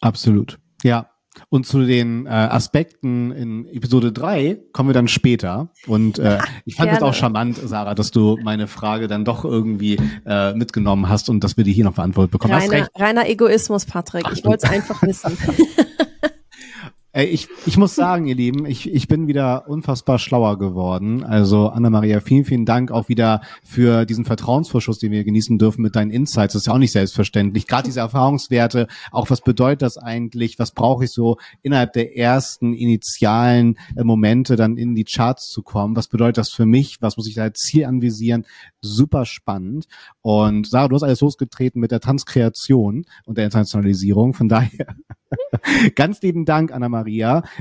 Absolut. 0.00 0.58
Ja, 0.82 1.10
und 1.48 1.66
zu 1.66 1.84
den 1.84 2.26
äh, 2.26 2.30
Aspekten 2.30 3.32
in 3.32 3.66
Episode 3.66 4.12
3 4.12 4.58
kommen 4.72 4.88
wir 4.88 4.94
dann 4.94 5.08
später. 5.08 5.70
Und 5.86 6.18
äh, 6.18 6.38
ich 6.64 6.76
fand 6.76 6.92
es 6.92 7.02
auch 7.02 7.14
charmant, 7.14 7.56
Sarah, 7.56 7.94
dass 7.94 8.10
du 8.10 8.38
meine 8.42 8.66
Frage 8.66 9.08
dann 9.08 9.24
doch 9.24 9.44
irgendwie 9.44 9.98
äh, 10.26 10.54
mitgenommen 10.54 11.08
hast 11.08 11.28
und 11.28 11.44
dass 11.44 11.56
wir 11.56 11.64
die 11.64 11.72
hier 11.72 11.84
noch 11.84 11.94
beantwortet 11.94 12.32
bekommen. 12.32 12.54
Reiner, 12.54 12.88
reiner 12.94 13.28
Egoismus, 13.28 13.86
Patrick. 13.86 14.24
Ach, 14.26 14.32
ich 14.32 14.44
wollte 14.44 14.66
es 14.66 14.72
einfach 14.72 15.02
wissen. 15.02 15.36
Ich, 17.14 17.48
ich 17.64 17.78
muss 17.78 17.94
sagen, 17.94 18.26
ihr 18.26 18.34
Lieben, 18.34 18.66
ich, 18.66 18.92
ich 18.92 19.08
bin 19.08 19.28
wieder 19.28 19.66
unfassbar 19.66 20.18
schlauer 20.18 20.58
geworden. 20.58 21.24
Also 21.24 21.68
Anna-Maria, 21.70 22.20
vielen, 22.20 22.44
vielen 22.44 22.66
Dank 22.66 22.90
auch 22.90 23.08
wieder 23.08 23.40
für 23.64 24.04
diesen 24.04 24.26
Vertrauensvorschuss, 24.26 24.98
den 24.98 25.12
wir 25.12 25.24
genießen 25.24 25.56
dürfen 25.56 25.80
mit 25.80 25.96
deinen 25.96 26.10
Insights. 26.10 26.52
Das 26.52 26.62
ist 26.62 26.66
ja 26.66 26.74
auch 26.74 26.78
nicht 26.78 26.92
selbstverständlich. 26.92 27.66
Gerade 27.66 27.84
diese 27.84 28.00
Erfahrungswerte, 28.00 28.88
auch 29.10 29.30
was 29.30 29.40
bedeutet 29.40 29.80
das 29.80 29.96
eigentlich? 29.96 30.58
Was 30.58 30.72
brauche 30.72 31.04
ich 31.04 31.10
so 31.10 31.38
innerhalb 31.62 31.94
der 31.94 32.14
ersten 32.14 32.74
initialen 32.74 33.78
äh, 33.96 34.04
Momente 34.04 34.56
dann 34.56 34.76
in 34.76 34.94
die 34.94 35.04
Charts 35.04 35.48
zu 35.48 35.62
kommen? 35.62 35.96
Was 35.96 36.08
bedeutet 36.08 36.36
das 36.36 36.50
für 36.50 36.66
mich? 36.66 36.98
Was 37.00 37.16
muss 37.16 37.26
ich 37.26 37.36
da 37.36 37.44
als 37.44 37.60
Ziel 37.60 37.86
anvisieren? 37.86 38.44
Super 38.82 39.24
spannend. 39.24 39.86
Und 40.20 40.68
Sarah, 40.68 40.88
du 40.88 40.94
hast 40.94 41.04
alles 41.04 41.22
losgetreten 41.22 41.80
mit 41.80 41.90
der 41.90 42.00
Transkreation 42.00 43.06
und 43.24 43.38
der 43.38 43.46
Internationalisierung. 43.46 44.34
Von 44.34 44.50
daher 44.50 44.94
Ganz 45.94 46.22
lieben 46.22 46.44
Dank, 46.44 46.72
Anna-Maria. 46.72 47.07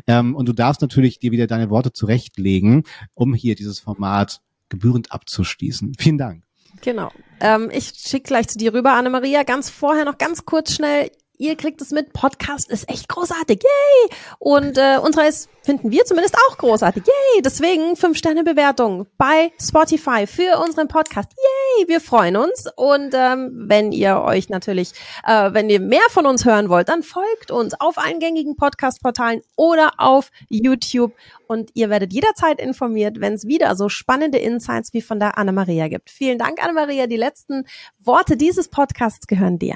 Ähm, 0.08 0.36
und 0.36 0.48
du 0.48 0.54
darfst 0.54 0.82
natürlich 0.82 1.20
dir 1.20 1.32
wieder 1.32 1.48
deine 1.48 1.70
Worte 1.70 1.92
zurechtlegen, 1.92 2.84
um 3.14 3.34
hier 3.34 3.56
dieses 3.56 3.80
Format 3.80 4.42
gebührend 4.70 5.12
abzuschließen. 5.12 5.94
Vielen 5.98 6.18
Dank. 6.18 6.44
Genau. 6.82 7.12
Ähm, 7.40 7.70
ich 7.72 7.94
schicke 7.96 8.28
gleich 8.28 8.48
zu 8.48 8.58
dir 8.58 8.74
rüber, 8.74 8.94
Anna-Maria. 8.94 9.44
Ganz 9.44 9.70
vorher 9.70 10.06
noch 10.06 10.18
ganz 10.18 10.46
kurz 10.46 10.74
schnell 10.74 11.12
Ihr 11.40 11.56
kriegt 11.56 11.82
es 11.82 11.92
mit. 11.92 12.14
Podcast 12.14 12.70
ist 12.72 12.90
echt 12.90 13.08
großartig. 13.10 13.62
Yay! 13.62 14.18
Und 14.40 14.78
äh, 14.78 14.98
unsere 14.98 15.28
ist, 15.28 15.50
finden 15.62 15.92
wir 15.92 16.04
zumindest 16.04 16.36
auch 16.36 16.58
großartig. 16.58 17.04
Yay! 17.06 17.44
Deswegen 17.44 17.96
fünf 17.96 18.18
Sterne 18.18 18.44
Bewertung 18.44 19.06
bei 19.20 19.52
Spotify 19.62 20.26
für 20.26 20.60
unseren 20.60 20.88
Podcast. 20.88 21.30
Yay! 21.38 21.88
Wir 21.88 22.02
freuen 22.02 22.38
uns. 22.38 22.66
Und 22.76 23.14
ähm, 23.14 23.52
wenn 23.68 23.92
ihr 23.92 24.22
euch 24.22 24.50
natürlich, 24.50 24.94
äh, 25.28 25.54
wenn 25.54 25.70
ihr 25.70 25.80
mehr 25.80 26.08
von 26.10 26.26
uns 26.26 26.44
hören 26.44 26.70
wollt, 26.70 26.90
dann 26.90 27.04
folgt 27.04 27.52
uns 27.52 27.80
auf 27.80 28.00
allen 28.00 28.20
gängigen 28.20 28.56
Podcast-Portalen 28.56 29.42
oder 29.56 29.92
auf 29.98 30.32
YouTube. 30.50 31.14
Und 31.46 31.70
ihr 31.76 31.92
werdet 31.92 32.14
jederzeit 32.14 32.60
informiert, 32.60 33.22
wenn 33.22 33.34
es 33.34 33.46
wieder 33.46 33.76
so 33.76 33.90
spannende 33.90 34.40
Insights 34.40 34.92
wie 34.94 35.02
von 35.04 35.20
der 35.20 35.38
Anna-Maria 35.38 35.88
gibt. 35.88 36.10
Vielen 36.10 36.40
Dank, 36.40 36.64
Anna-Maria. 36.64 37.06
Die 37.06 37.16
letzten 37.16 37.66
Worte 38.00 38.38
dieses 38.38 38.70
Podcasts 38.70 39.28
gehören 39.28 39.60
dir. 39.60 39.76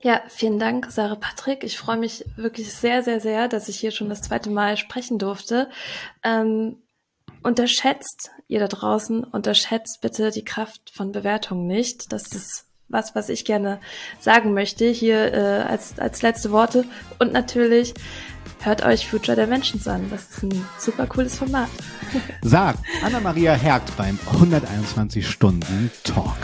Ja, 0.00 0.20
vielen 0.28 0.60
Dank, 0.60 0.86
Sarah 0.90 1.16
Patrick. 1.16 1.64
Ich 1.64 1.76
freue 1.76 1.96
mich 1.96 2.24
wirklich 2.36 2.72
sehr, 2.72 3.02
sehr, 3.02 3.20
sehr, 3.20 3.48
dass 3.48 3.68
ich 3.68 3.80
hier 3.80 3.90
schon 3.90 4.08
das 4.08 4.22
zweite 4.22 4.48
Mal 4.48 4.76
sprechen 4.76 5.18
durfte. 5.18 5.68
Ähm, 6.22 6.76
unterschätzt 7.42 8.30
ihr 8.46 8.60
da 8.60 8.68
draußen, 8.68 9.24
unterschätzt 9.24 9.98
bitte 10.00 10.30
die 10.30 10.44
Kraft 10.44 10.90
von 10.94 11.10
Bewertungen 11.10 11.66
nicht. 11.66 12.12
Das 12.12 12.32
ist 12.32 12.66
was, 12.88 13.14
was 13.14 13.28
ich 13.28 13.44
gerne 13.44 13.80
sagen 14.20 14.54
möchte 14.54 14.86
hier 14.86 15.34
äh, 15.34 15.62
als, 15.68 15.98
als 15.98 16.22
letzte 16.22 16.52
Worte. 16.52 16.84
Und 17.18 17.32
natürlich 17.32 17.94
hört 18.60 18.84
euch 18.84 19.08
Future 19.08 19.36
Dimensions 19.36 19.88
an. 19.88 20.08
Das 20.10 20.30
ist 20.30 20.42
ein 20.44 20.64
super 20.78 21.06
cooles 21.06 21.36
Format. 21.36 21.68
Sagt 22.42 22.78
Anna-Maria 23.04 23.54
Hergt 23.54 23.96
beim 23.96 24.18
121 24.32 25.28
Stunden 25.28 25.90
Talk. 26.04 26.38